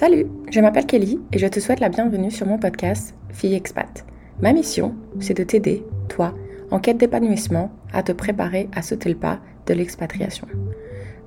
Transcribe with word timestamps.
Salut, 0.00 0.28
je 0.50 0.60
m'appelle 0.60 0.86
Kelly 0.86 1.20
et 1.30 1.38
je 1.38 1.46
te 1.46 1.60
souhaite 1.60 1.80
la 1.80 1.90
bienvenue 1.90 2.30
sur 2.30 2.46
mon 2.46 2.56
podcast 2.56 3.14
Fille 3.28 3.52
Expat. 3.52 4.06
Ma 4.40 4.54
mission, 4.54 4.94
c'est 5.18 5.36
de 5.36 5.44
t'aider, 5.44 5.84
toi, 6.08 6.34
en 6.70 6.78
quête 6.78 6.96
d'épanouissement, 6.96 7.70
à 7.92 8.02
te 8.02 8.12
préparer 8.12 8.70
à 8.74 8.80
sauter 8.80 9.10
le 9.10 9.14
pas 9.14 9.40
de 9.66 9.74
l'expatriation. 9.74 10.46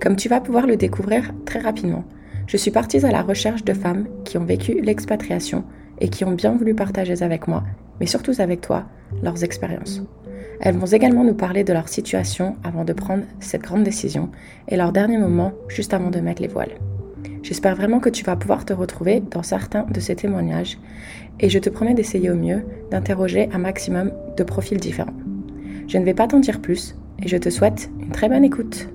Comme 0.01 0.15
tu 0.15 0.27
vas 0.27 0.41
pouvoir 0.41 0.65
le 0.65 0.75
découvrir 0.75 1.35
très 1.45 1.59
rapidement, 1.59 2.03
je 2.47 2.57
suis 2.57 2.71
partie 2.71 3.05
à 3.05 3.11
la 3.11 3.21
recherche 3.21 3.63
de 3.63 3.75
femmes 3.75 4.07
qui 4.25 4.39
ont 4.39 4.43
vécu 4.43 4.81
l'expatriation 4.81 5.65
et 6.01 6.09
qui 6.09 6.25
ont 6.25 6.31
bien 6.31 6.55
voulu 6.55 6.73
partager 6.73 7.21
avec 7.21 7.47
moi, 7.47 7.63
mais 7.99 8.07
surtout 8.07 8.33
avec 8.39 8.61
toi, 8.61 8.85
leurs 9.21 9.43
expériences. 9.43 10.01
Elles 10.61 10.77
vont 10.77 10.87
également 10.87 11.23
nous 11.23 11.35
parler 11.35 11.63
de 11.63 11.73
leur 11.73 11.89
situation 11.89 12.55
avant 12.63 12.85
de 12.85 12.93
prendre 12.93 13.25
cette 13.39 13.61
grande 13.61 13.83
décision 13.83 14.31
et 14.67 14.77
leur 14.77 14.91
dernier 14.91 15.19
moment 15.19 15.51
juste 15.67 15.93
avant 15.93 16.09
de 16.09 16.21
mettre 16.21 16.41
les 16.41 16.47
voiles. 16.47 16.73
J'espère 17.43 17.75
vraiment 17.75 17.99
que 17.99 18.07
tu 18.07 18.23
vas 18.23 18.37
pouvoir 18.37 18.63
te 18.63 18.71
retrouver 18.71 19.19
dans 19.19 19.43
certains 19.43 19.83
de 19.83 19.99
ces 19.99 20.15
témoignages 20.15 20.77
et 21.41 21.49
je 21.49 21.59
te 21.59 21.69
promets 21.69 21.93
d'essayer 21.93 22.29
au 22.29 22.35
mieux 22.35 22.65
d'interroger 22.89 23.49
un 23.51 23.57
maximum 23.57 24.13
de 24.37 24.43
profils 24.45 24.79
différents. 24.79 25.13
Je 25.89 25.97
ne 25.97 26.05
vais 26.05 26.13
pas 26.13 26.25
t'en 26.25 26.39
dire 26.39 26.61
plus 26.61 26.95
et 27.21 27.27
je 27.27 27.35
te 27.35 27.49
souhaite 27.49 27.89
une 27.99 28.11
très 28.11 28.29
bonne 28.29 28.45
écoute. 28.45 28.87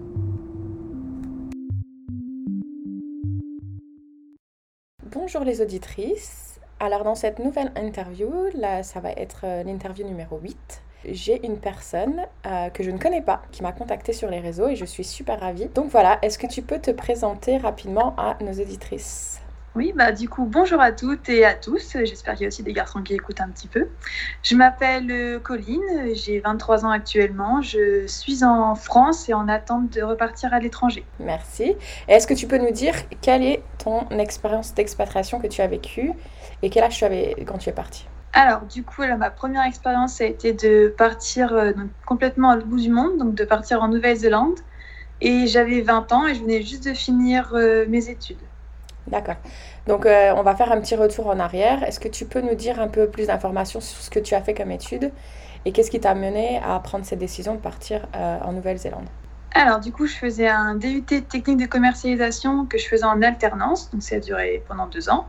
Bonjour 5.12 5.44
les 5.44 5.60
auditrices. 5.60 6.58
Alors 6.80 7.04
dans 7.04 7.16
cette 7.16 7.40
nouvelle 7.40 7.70
interview, 7.76 8.30
là 8.54 8.82
ça 8.82 9.00
va 9.00 9.12
être 9.12 9.42
euh, 9.44 9.62
l'interview 9.62 10.06
numéro 10.06 10.38
8 10.38 10.56
j'ai 11.04 11.44
une 11.46 11.58
personne 11.58 12.22
euh, 12.46 12.70
que 12.70 12.82
je 12.82 12.90
ne 12.90 12.98
connais 12.98 13.22
pas 13.22 13.42
qui 13.52 13.62
m'a 13.62 13.72
contacté 13.72 14.12
sur 14.12 14.30
les 14.30 14.40
réseaux 14.40 14.68
et 14.68 14.76
je 14.76 14.84
suis 14.84 15.04
super 15.04 15.40
ravie. 15.40 15.66
Donc 15.74 15.90
voilà, 15.90 16.18
est-ce 16.22 16.38
que 16.38 16.46
tu 16.46 16.62
peux 16.62 16.78
te 16.78 16.90
présenter 16.90 17.58
rapidement 17.58 18.14
à 18.16 18.36
nos 18.42 18.52
auditrices? 18.52 19.40
Oui, 19.74 19.92
bah 19.94 20.10
du 20.10 20.28
coup, 20.28 20.44
bonjour 20.44 20.80
à 20.80 20.90
toutes 20.90 21.28
et 21.28 21.44
à 21.44 21.54
tous. 21.54 21.92
J'espère 21.92 22.34
qu'il 22.34 22.42
y 22.42 22.46
a 22.46 22.48
aussi 22.48 22.62
des 22.64 22.72
garçons 22.72 23.00
qui 23.02 23.14
écoutent 23.14 23.40
un 23.40 23.48
petit 23.48 23.68
peu. 23.68 23.86
Je 24.42 24.56
m'appelle 24.56 25.08
euh, 25.10 25.38
Colline, 25.38 26.14
j'ai 26.14 26.40
23 26.40 26.84
ans 26.84 26.90
actuellement. 26.90 27.62
Je 27.62 28.04
suis 28.08 28.42
en 28.42 28.74
France 28.74 29.28
et 29.28 29.34
en 29.34 29.46
attente 29.46 29.90
de 29.90 30.02
repartir 30.02 30.52
à 30.52 30.58
l'étranger. 30.58 31.04
Merci. 31.20 31.76
Est-ce 32.08 32.26
que 32.26 32.34
tu 32.34 32.48
peux 32.48 32.58
nous 32.58 32.72
dire 32.72 32.94
quelle 33.20 33.44
est 33.44 33.62
ton 33.76 34.08
expérience 34.18 34.74
d'expatriation 34.74 35.38
que 35.38 35.46
tu 35.46 35.60
as 35.60 35.68
vécue 35.68 36.12
et 36.62 36.70
quel 36.70 36.82
âge 36.82 36.96
tu 36.96 37.04
avais 37.04 37.36
quand 37.46 37.58
tu 37.58 37.68
es 37.68 37.72
partie? 37.72 38.08
Alors, 38.32 38.62
du 38.62 38.82
coup, 38.82 39.02
ma 39.18 39.30
première 39.30 39.64
expérience 39.64 40.20
a 40.20 40.24
été 40.24 40.52
de 40.52 40.94
partir 40.96 41.52
euh, 41.52 41.72
complètement 42.06 42.50
à 42.50 42.56
l'autre 42.56 42.68
bout 42.68 42.80
du 42.80 42.90
monde, 42.90 43.18
donc 43.18 43.34
de 43.34 43.44
partir 43.44 43.82
en 43.82 43.88
Nouvelle-Zélande. 43.88 44.58
Et 45.20 45.46
j'avais 45.46 45.80
20 45.80 46.12
ans 46.12 46.26
et 46.26 46.34
je 46.34 46.42
venais 46.42 46.62
juste 46.62 46.86
de 46.86 46.94
finir 46.94 47.50
euh, 47.54 47.86
mes 47.88 48.08
études. 48.08 48.38
D'accord. 49.08 49.36
Donc, 49.86 50.06
euh, 50.06 50.32
on 50.36 50.42
va 50.42 50.54
faire 50.54 50.70
un 50.70 50.80
petit 50.80 50.94
retour 50.94 51.26
en 51.28 51.40
arrière. 51.40 51.82
Est-ce 51.82 51.98
que 51.98 52.08
tu 52.08 52.26
peux 52.26 52.40
nous 52.40 52.54
dire 52.54 52.80
un 52.80 52.88
peu 52.88 53.08
plus 53.08 53.26
d'informations 53.26 53.80
sur 53.80 54.00
ce 54.00 54.10
que 54.10 54.20
tu 54.20 54.34
as 54.34 54.42
fait 54.42 54.54
comme 54.54 54.70
études 54.70 55.10
et 55.64 55.72
qu'est-ce 55.72 55.90
qui 55.90 55.98
t'a 55.98 56.14
mené 56.14 56.60
à 56.64 56.78
prendre 56.78 57.04
cette 57.04 57.18
décision 57.18 57.54
de 57.54 57.60
partir 57.60 58.06
en 58.14 58.52
Nouvelle-Zélande? 58.52 59.08
Alors 59.54 59.80
du 59.80 59.90
coup, 59.90 60.06
je 60.06 60.14
faisais 60.14 60.46
un 60.46 60.76
DUT 60.76 61.02
technique 61.02 61.56
de 61.56 61.66
commercialisation 61.66 62.64
que 62.64 62.78
je 62.78 62.86
faisais 62.86 63.04
en 63.04 63.20
alternance, 63.22 63.90
donc 63.90 64.02
ça 64.02 64.16
a 64.16 64.20
duré 64.20 64.62
pendant 64.68 64.86
deux 64.86 65.10
ans. 65.10 65.26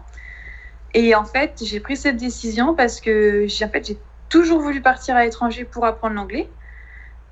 Et 0.93 1.13
en 1.15 1.25
fait, 1.25 1.61
j'ai 1.63 1.79
pris 1.79 1.97
cette 1.97 2.17
décision 2.17 2.73
parce 2.73 2.99
que 2.99 3.45
j'ai 3.47 3.65
en 3.65 3.69
fait, 3.69 3.97
toujours 4.29 4.61
voulu 4.61 4.81
partir 4.81 5.15
à 5.15 5.23
l'étranger 5.23 5.65
pour 5.65 5.85
apprendre 5.85 6.15
l'anglais. 6.15 6.49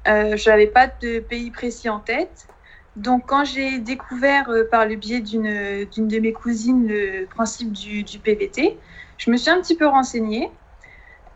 Euh, 0.08 0.38
je 0.38 0.50
n'avais 0.50 0.68
pas 0.68 0.88
de 0.88 1.20
pays 1.20 1.52
précis 1.52 1.90
en 1.90 2.00
tête. 2.00 2.48
Donc, 2.96 3.26
quand 3.28 3.46
j'ai 3.46 3.80
découvert 3.80 4.50
euh, 4.50 4.64
par 4.64 4.86
le 4.86 4.96
biais 4.96 5.22
d'une 5.22 5.44
de 5.44 6.20
mes 6.20 6.34
cousines 6.34 6.88
le 6.88 7.26
principe 7.26 7.72
du, 7.72 8.04
du, 8.04 8.20
PVT, 8.20 8.78
je 9.18 9.32
me 9.32 9.38
suis 9.38 9.52
un 9.52 9.62
petit 9.62 9.76
peu 9.76 9.88
renseignée. 9.88 10.50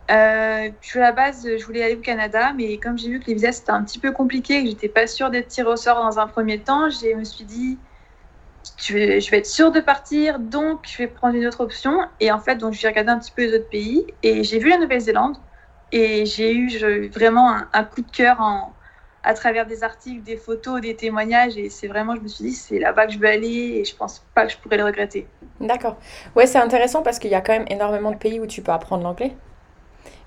Euh, 0.09 0.69
à 0.69 0.99
la 0.99 1.11
base, 1.11 1.47
je 1.57 1.63
voulais 1.65 1.83
aller 1.83 1.95
au 1.95 2.01
Canada, 2.01 2.53
mais 2.53 2.77
comme 2.77 2.97
j'ai 2.97 3.09
vu 3.09 3.19
que 3.19 3.27
les 3.27 3.35
visas 3.35 3.53
c'était 3.53 3.71
un 3.71 3.83
petit 3.83 3.99
peu 3.99 4.11
compliqué 4.11 4.61
que 4.63 4.69
j'étais 4.69 4.89
pas 4.89 5.07
sûre 5.07 5.29
d'être 5.29 5.47
tirée 5.47 5.69
au 5.69 5.75
sort 5.75 6.03
dans 6.03 6.19
un 6.19 6.27
premier 6.27 6.59
temps, 6.59 6.89
je 6.89 7.15
me 7.15 7.23
suis 7.23 7.45
dit 7.45 7.77
je 8.77 8.93
vais, 8.93 9.21
je 9.21 9.31
vais 9.31 9.37
être 9.37 9.45
sûre 9.45 9.71
de 9.71 9.79
partir, 9.79 10.39
donc 10.39 10.85
je 10.87 10.97
vais 10.97 11.07
prendre 11.07 11.35
une 11.35 11.45
autre 11.45 11.61
option. 11.61 11.99
Et 12.19 12.31
en 12.31 12.39
fait, 12.39 12.55
donc 12.55 12.73
j'ai 12.73 12.87
regardé 12.87 13.11
un 13.11 13.19
petit 13.19 13.31
peu 13.31 13.43
les 13.43 13.53
autres 13.55 13.69
pays 13.69 14.05
et 14.23 14.43
j'ai 14.43 14.59
vu 14.59 14.69
la 14.69 14.77
Nouvelle-Zélande 14.77 15.37
et 15.91 16.25
j'ai 16.25 16.53
eu 16.53 16.69
vraiment 17.09 17.55
un, 17.73 17.83
coup 17.83 18.01
de 18.01 18.11
cœur 18.11 18.39
en, 18.39 18.73
à 19.23 19.33
travers 19.33 19.65
des 19.65 19.83
articles, 19.83 20.23
des 20.23 20.37
photos, 20.37 20.81
des 20.81 20.95
témoignages. 20.95 21.57
Et 21.57 21.69
c'est 21.69 21.87
vraiment, 21.87 22.15
je 22.15 22.21
me 22.21 22.27
suis 22.27 22.45
dit, 22.45 22.53
c'est 22.53 22.79
là-bas 22.79 23.07
que 23.07 23.13
je 23.13 23.19
veux 23.19 23.27
aller 23.27 23.79
et 23.79 23.85
je 23.85 23.95
pense 23.95 24.25
pas 24.33 24.45
que 24.45 24.51
je 24.51 24.57
pourrais 24.57 24.77
le 24.77 24.85
regretter. 24.85 25.27
D'accord. 25.59 25.97
Ouais, 26.35 26.47
c'est 26.47 26.59
intéressant 26.59 27.01
parce 27.03 27.19
qu'il 27.19 27.31
y 27.31 27.35
a 27.35 27.41
quand 27.41 27.53
même 27.53 27.67
énormément 27.69 28.11
de 28.11 28.17
pays 28.17 28.39
où 28.39 28.47
tu 28.47 28.61
peux 28.61 28.71
apprendre 28.71 29.03
l'anglais. 29.03 29.35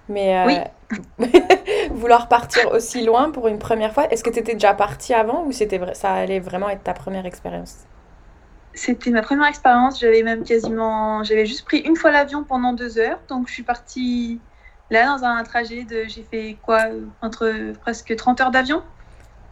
Mais 0.08 0.36
euh, 0.36 1.26
vouloir 1.90 2.28
partir 2.28 2.70
aussi 2.72 3.04
loin 3.04 3.30
pour 3.30 3.48
une 3.48 3.58
première 3.58 3.92
fois, 3.94 4.06
est-ce 4.10 4.22
que 4.22 4.28
tu 4.28 4.38
étais 4.38 4.52
déjà 4.52 4.74
parti 4.74 5.14
avant 5.14 5.44
ou 5.44 5.52
c'était 5.52 5.80
ça 5.94 6.12
allait 6.12 6.40
vraiment 6.40 6.68
être 6.68 6.82
ta 6.82 6.92
première 6.92 7.24
expérience? 7.24 7.86
C'était 8.74 9.10
ma 9.10 9.22
première 9.22 9.48
expérience. 9.48 10.00
J'avais 10.00 10.22
même 10.22 10.44
quasiment, 10.44 11.22
j'avais 11.24 11.46
juste 11.46 11.64
pris 11.64 11.78
une 11.78 11.96
fois 11.96 12.10
l'avion 12.10 12.44
pendant 12.44 12.72
deux 12.72 12.98
heures. 12.98 13.20
Donc 13.28 13.48
je 13.48 13.52
suis 13.52 13.62
partie 13.62 14.40
là 14.90 15.06
dans 15.06 15.24
un 15.24 15.42
trajet 15.44 15.84
de, 15.84 16.04
j'ai 16.06 16.22
fait 16.22 16.56
quoi, 16.62 16.86
entre 17.22 17.72
presque 17.80 18.14
30 18.14 18.40
heures 18.40 18.50
d'avion. 18.50 18.82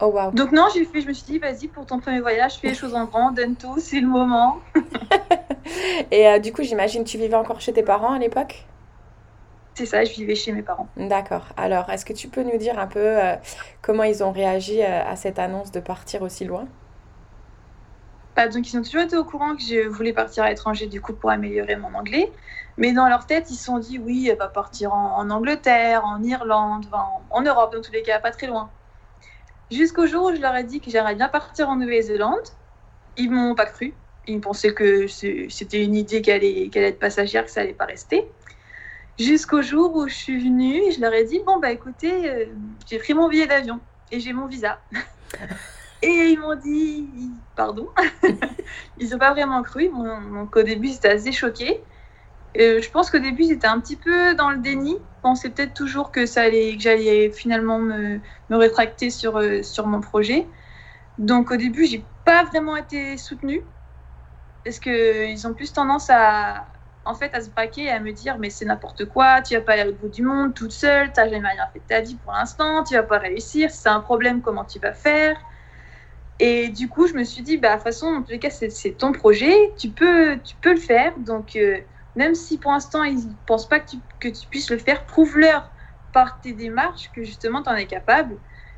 Oh 0.01 0.07
wow. 0.07 0.31
Donc 0.31 0.51
non, 0.51 0.67
j'ai 0.73 0.85
fait, 0.85 1.01
je 1.01 1.07
me 1.07 1.13
suis 1.13 1.25
dit, 1.25 1.39
vas-y 1.39 1.67
pour 1.67 1.85
ton 1.85 1.99
premier 1.99 2.19
voyage, 2.19 2.55
fais 2.55 2.69
les 2.69 2.73
choses 2.73 2.95
en 2.95 3.05
grand, 3.05 3.31
donne 3.31 3.55
tout, 3.55 3.79
c'est 3.79 4.01
le 4.01 4.07
moment. 4.07 4.59
Et 6.11 6.27
euh, 6.27 6.39
du 6.39 6.51
coup, 6.51 6.63
j'imagine 6.63 7.03
tu 7.03 7.17
vivais 7.17 7.35
encore 7.35 7.61
chez 7.61 7.73
tes 7.73 7.83
parents 7.83 8.13
à 8.13 8.19
l'époque? 8.19 8.65
C'est 9.75 9.85
ça, 9.85 10.03
je 10.03 10.11
vivais 10.13 10.35
chez 10.35 10.51
mes 10.51 10.61
parents. 10.61 10.87
D'accord. 10.97 11.47
Alors, 11.57 11.89
est-ce 11.89 12.05
que 12.05 12.13
tu 12.13 12.27
peux 12.27 12.43
nous 12.43 12.57
dire 12.57 12.77
un 12.77 12.87
peu 12.87 12.99
euh, 12.99 13.35
comment 13.81 14.03
ils 14.03 14.23
ont 14.23 14.31
réagi 14.31 14.81
euh, 14.81 15.03
à 15.03 15.15
cette 15.15 15.39
annonce 15.39 15.71
de 15.71 15.79
partir 15.79 16.21
aussi 16.21 16.45
loin? 16.45 16.67
Donc 18.35 18.71
ils 18.71 18.77
ont 18.77 18.81
toujours 18.81 19.01
été 19.01 19.15
au 19.15 19.23
courant 19.23 19.55
que 19.55 19.61
je 19.61 19.87
voulais 19.87 20.13
partir 20.13 20.43
à 20.43 20.49
l'étranger 20.49 20.87
du 20.87 21.01
coup 21.01 21.13
pour 21.13 21.29
améliorer 21.29 21.75
mon 21.75 21.93
anglais. 21.93 22.31
Mais 22.77 22.91
dans 22.91 23.07
leur 23.07 23.27
tête, 23.27 23.51
ils 23.51 23.55
se 23.55 23.65
sont 23.65 23.77
dit 23.77 23.99
oui, 23.99 24.27
elle 24.29 24.37
va 24.37 24.47
partir 24.47 24.93
en, 24.93 25.29
Angleterre, 25.29 26.03
en 26.05 26.23
Irlande, 26.23 26.85
en, 27.29 27.41
Europe, 27.41 27.73
dans 27.73 27.81
tous 27.81 27.91
les 27.91 28.01
cas, 28.01 28.19
pas 28.19 28.31
très 28.31 28.47
loin. 28.47 28.71
Jusqu'au 29.71 30.07
jour 30.07 30.25
où 30.25 30.35
je 30.35 30.41
leur 30.41 30.55
ai 30.55 30.63
dit 30.63 30.79
que 30.79 30.89
j'aimerais 30.89 31.15
bien 31.15 31.29
partir 31.29 31.69
en 31.69 31.75
Nouvelle-Zélande. 31.75 32.41
Ils 33.17 33.29
m'ont 33.29 33.53
pas 33.53 33.67
cru. 33.67 33.93
Ils 34.25 34.41
pensaient 34.41 34.73
que 34.73 35.07
c'était 35.07 35.83
une 35.83 35.95
idée 35.95 36.21
qui 36.21 36.31
allait, 36.31 36.69
être 36.73 36.99
passagère, 36.99 37.45
que 37.45 37.51
ça 37.51 37.61
allait 37.61 37.73
pas 37.73 37.85
rester. 37.85 38.27
Jusqu'au 39.19 39.61
jour 39.61 39.95
où 39.95 40.07
je 40.07 40.13
suis 40.15 40.43
venue 40.43 40.91
je 40.91 40.99
leur 40.99 41.13
ai 41.13 41.23
dit 41.23 41.39
bon 41.45 41.59
bah 41.59 41.71
écoutez, 41.71 42.27
euh, 42.27 42.45
j'ai 42.87 42.97
pris 42.97 43.13
mon 43.13 43.29
billet 43.29 43.45
d'avion 43.45 43.79
et 44.11 44.19
j'ai 44.19 44.33
mon 44.33 44.47
visa. 44.47 44.79
Et 46.03 46.31
ils 46.31 46.37
m'ont 46.37 46.55
dit, 46.55 47.41
pardon, 47.55 47.89
ils 48.97 49.09
n'ont 49.09 49.17
pas 49.17 49.31
vraiment 49.31 49.63
cru. 49.63 49.87
Donc 49.87 50.57
au 50.57 50.63
début, 50.63 50.89
c'était 50.89 51.07
assez 51.07 51.31
choqué. 51.31 51.85
je 52.55 52.89
pense 52.91 53.09
qu'au 53.09 53.19
début, 53.19 53.43
étaient 53.45 53.67
un 53.67 53.79
petit 53.79 53.95
peu 53.95 54.35
dans 54.35 54.49
le 54.49 54.57
déni. 54.57 54.97
Ils 54.99 55.21
pensaient 55.21 55.49
peut-être 55.49 55.73
toujours 55.73 56.11
que, 56.11 56.25
ça 56.25 56.41
allait, 56.41 56.75
que 56.75 56.83
j'allais 56.83 57.31
finalement 57.31 57.79
me, 57.79 58.19
rétracter 58.49 59.09
sur, 59.09 59.37
euh, 59.37 59.63
sur 59.63 59.87
mon 59.87 60.01
projet. 60.01 60.49
Donc 61.17 61.51
au 61.51 61.55
début, 61.55 61.85
j'ai 61.85 62.05
pas 62.25 62.43
vraiment 62.43 62.75
été 62.75 63.17
soutenue. 63.17 63.63
Parce 64.65 64.79
qu'ils 64.79 65.47
ont 65.47 65.53
plus 65.53 65.71
tendance 65.71 66.09
à, 66.09 66.67
en 67.05 67.15
fait, 67.15 67.33
à 67.33 67.41
se 67.41 67.49
braquer 67.49 67.83
et 67.85 67.89
à 67.91 68.01
me 68.01 68.11
dire 68.11 68.39
mais 68.39 68.49
c'est 68.49 68.65
n'importe 68.65 69.05
quoi, 69.05 69.41
tu 69.41 69.55
vas 69.55 69.61
pas 69.61 69.73
aller 69.73 69.91
au 69.91 69.95
bout 69.95 70.09
du 70.09 70.23
monde 70.23 70.53
toute 70.53 70.71
seule, 70.73 71.13
tu 71.13 71.19
n'as 71.19 71.29
jamais 71.29 71.49
rien 71.49 71.67
fait 71.73 71.79
de 71.79 71.85
ta 71.85 72.01
vie 72.01 72.17
pour 72.17 72.33
l'instant, 72.33 72.83
tu 72.83 72.95
vas 72.95 73.03
pas 73.03 73.19
réussir, 73.19 73.71
si 73.71 73.77
c'est 73.77 73.89
un 73.89 73.99
problème, 74.01 74.41
comment 74.41 74.65
tu 74.65 74.79
vas 74.79 74.93
faire? 74.93 75.37
Et 76.39 76.69
du 76.69 76.89
coup, 76.89 77.07
je 77.07 77.13
me 77.13 77.23
suis 77.23 77.43
dit, 77.43 77.57
bah, 77.57 77.69
de 77.69 77.73
toute 77.75 77.83
façon, 77.83 78.07
en 78.07 78.23
tous 78.23 78.31
les 78.31 78.39
cas, 78.39 78.49
c'est 78.49 78.97
ton 78.97 79.11
projet, 79.11 79.73
tu 79.77 79.89
peux, 79.89 80.39
tu 80.43 80.55
peux 80.55 80.71
le 80.71 80.79
faire. 80.79 81.17
Donc, 81.19 81.55
euh, 81.55 81.79
même 82.15 82.35
si 82.35 82.57
pour 82.57 82.71
l'instant, 82.71 83.03
ils 83.03 83.29
ne 83.29 83.33
pensent 83.45 83.69
pas 83.69 83.79
que 83.79 84.29
tu, 84.29 84.47
puisses 84.47 84.71
le 84.71 84.77
faire, 84.77 85.05
prouve-leur 85.05 85.71
par 86.11 86.41
tes 86.41 86.53
démarches 86.53 87.11
que 87.11 87.23
justement, 87.23 87.63
tu 87.63 87.69
en 87.69 87.75
es 87.75 87.87
capable. 87.87 88.37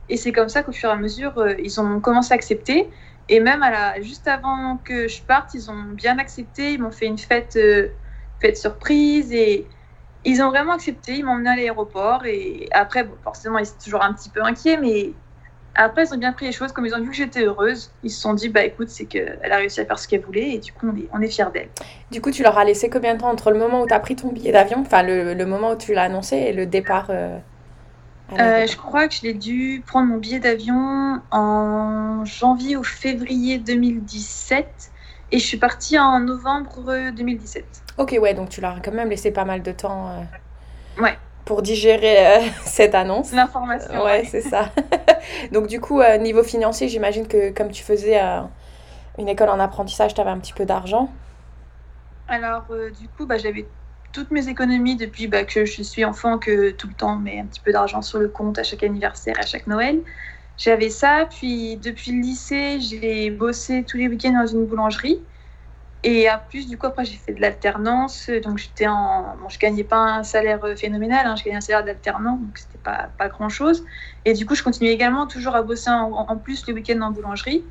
Et 0.09 0.17
c'est 0.17 0.31
comme 0.31 0.49
ça 0.49 0.63
qu'au 0.63 0.71
fur 0.71 0.89
et 0.89 0.93
à 0.93 0.97
mesure, 0.97 1.37
euh, 1.39 1.55
ils 1.59 1.79
ont 1.81 1.99
commencé 2.01 2.33
à 2.33 2.35
accepter. 2.35 2.91
Et 3.29 3.39
même 3.39 3.63
juste 4.01 4.27
avant 4.27 4.77
que 4.77 5.07
je 5.07 5.23
parte, 5.23 5.53
ils 5.55 5.71
ont 5.71 5.83
bien 5.93 6.19
accepté. 6.19 6.73
Ils 6.73 6.81
m'ont 6.81 6.91
fait 6.91 7.07
une 7.07 7.17
fête, 7.17 7.55
euh, 7.55 7.89
fête 8.41 8.57
surprise 8.57 9.31
et 9.33 9.67
ils 10.23 10.41
ont 10.43 10.49
vraiment 10.49 10.73
accepté. 10.73 11.15
Ils 11.17 11.25
m'ont 11.25 11.33
emmené 11.33 11.49
à 11.49 11.55
l'aéroport. 11.55 12.25
Et 12.25 12.67
après, 12.71 13.09
forcément, 13.23 13.57
ils 13.57 13.67
étaient 13.67 13.85
toujours 13.85 14.03
un 14.03 14.13
petit 14.13 14.29
peu 14.29 14.43
inquiets, 14.43 14.77
mais 14.77 15.15
après, 15.75 16.05
ils 16.05 16.13
ont 16.13 16.17
bien 16.17 16.31
pris 16.31 16.45
les 16.45 16.51
choses, 16.53 16.71
comme 16.71 16.85
ils 16.85 16.95
ont 16.95 17.01
vu 17.01 17.09
que 17.09 17.15
j'étais 17.15 17.43
heureuse, 17.43 17.91
ils 18.03 18.09
se 18.09 18.21
sont 18.21 18.33
dit, 18.33 18.49
bah 18.49 18.63
écoute, 18.63 18.89
c'est 18.89 19.05
qu'elle 19.05 19.51
a 19.51 19.57
réussi 19.57 19.81
à 19.81 19.85
faire 19.85 19.99
ce 19.99 20.07
qu'elle 20.07 20.21
voulait, 20.21 20.51
et 20.51 20.59
du 20.59 20.71
coup, 20.71 20.87
on 20.91 20.97
est, 20.97 21.07
on 21.11 21.21
est 21.21 21.27
fiers 21.27 21.51
d'elle. 21.53 21.69
Du 22.11 22.21
coup, 22.21 22.31
tu 22.31 22.43
leur 22.43 22.57
as 22.57 22.63
laissé 22.63 22.89
combien 22.89 23.15
de 23.15 23.19
temps 23.19 23.29
entre 23.29 23.51
le 23.51 23.59
moment 23.59 23.81
où 23.81 23.87
tu 23.87 23.93
as 23.93 23.99
pris 23.99 24.15
ton 24.15 24.29
billet 24.29 24.53
d'avion, 24.53 24.79
enfin 24.79 25.03
le, 25.03 25.33
le, 25.33 25.45
moment 25.45 25.71
où 25.71 25.75
tu 25.75 25.93
l'as 25.93 26.03
annoncé, 26.03 26.37
et 26.37 26.53
le 26.53 26.65
départ 26.65 27.07
euh, 27.09 27.37
euh, 28.39 28.65
Je 28.65 28.77
crois 28.77 29.07
que 29.09 29.15
je 29.15 29.23
l'ai 29.23 29.33
dû 29.33 29.83
prendre 29.85 30.07
mon 30.07 30.17
billet 30.17 30.39
d'avion 30.39 31.21
en 31.31 32.23
janvier 32.23 32.77
ou 32.77 32.83
février 32.83 33.57
2017, 33.57 34.67
Et 35.33 35.39
je 35.39 35.45
suis 35.45 35.57
partie 35.57 35.99
en 35.99 36.21
novembre 36.21 37.11
2017. 37.11 37.65
Ok, 37.97 38.17
ouais, 38.21 38.33
donc 38.33 38.49
tu 38.49 38.61
l'as 38.61 38.77
quand 38.83 38.93
même 38.93 39.09
laissé 39.09 39.31
pas 39.31 39.45
mal 39.45 39.61
de 39.61 39.71
temps. 39.71 40.09
Euh, 40.09 41.01
ouais. 41.01 41.17
Pour 41.45 41.61
digérer 41.61 42.27
euh, 42.27 42.41
cette 42.65 42.95
annonce. 42.95 43.31
L'information. 43.31 44.03
Ouais, 44.03 44.25
c'est 44.25 44.41
ça. 44.41 44.71
donc 45.51 45.67
du 45.67 45.79
coup, 45.79 46.01
euh, 46.01 46.17
niveau 46.17 46.43
financier, 46.43 46.89
j'imagine 46.89 47.27
que 47.27 47.51
comme 47.51 47.71
tu 47.71 47.83
faisais 47.83 48.19
une 49.17 49.29
école 49.29 49.49
en 49.49 49.59
apprentissage, 49.59 50.13
tu 50.13 50.21
avais 50.21 50.31
un 50.31 50.39
petit 50.39 50.53
peu 50.53 50.65
d'argent. 50.65 51.11
Alors, 52.27 52.65
du 52.99 53.07
coup, 53.09 53.27
bah, 53.27 53.37
j'avais 53.37 53.67
toutes 54.15 54.31
mes 54.31 54.47
économies 54.47 54.95
depuis 54.95 55.27
bah, 55.27 55.43
que 55.43 55.65
je 55.65 55.83
suis 55.83 56.05
enfant, 56.05 56.39
que 56.39 56.71
tout 56.71 56.87
le 56.87 56.93
temps, 56.93 57.17
mais 57.17 57.39
un 57.39 57.45
petit 57.45 57.59
peu 57.59 57.73
d'argent 57.73 58.01
sur 58.01 58.17
le 58.17 58.29
compte 58.29 58.57
à 58.57 58.63
chaque 58.63 58.81
anniversaire, 58.81 59.35
à 59.37 59.45
chaque 59.45 59.67
Noël. 59.67 59.99
J'avais 60.57 60.89
ça, 60.89 61.27
puis 61.29 61.75
depuis 61.75 62.11
le 62.11 62.21
lycée, 62.21 62.79
j'ai 62.79 63.29
bossé 63.29 63.83
tous 63.83 63.97
les 63.97 64.07
week-ends 64.07 64.31
dans 64.31 64.47
une 64.47 64.65
boulangerie. 64.65 65.19
Et 66.07 66.29
en 66.29 66.37
plus, 66.37 66.67
du 66.67 66.77
coup, 66.77 66.85
après, 66.85 67.03
j'ai 67.03 67.17
fait 67.17 67.33
de 67.33 67.41
l'alternance. 67.41 68.29
Donc, 68.43 68.59
j'étais 68.59 68.85
en. 68.85 69.35
Bon, 69.37 69.49
je 69.49 69.57
gagnais 69.57 69.83
pas 69.83 69.97
un 69.97 70.21
salaire 70.21 70.61
phénoménal, 70.77 71.25
hein, 71.25 71.35
je 71.35 71.43
gagnais 71.43 71.57
un 71.57 71.61
salaire 71.61 71.83
d'alternant, 71.83 72.37
donc 72.37 72.59
c'était 72.59 72.77
pas, 72.77 73.09
pas 73.17 73.27
grand-chose. 73.27 73.83
Et 74.23 74.33
du 74.33 74.45
coup, 74.45 74.53
je 74.53 74.61
continuais 74.61 74.91
également 74.91 75.25
toujours 75.25 75.55
à 75.55 75.63
bosser 75.63 75.89
en, 75.89 76.37
plus 76.37 76.67
les 76.67 76.73
week-ends 76.73 77.01
en 77.01 77.09
boulangerie. 77.09 77.65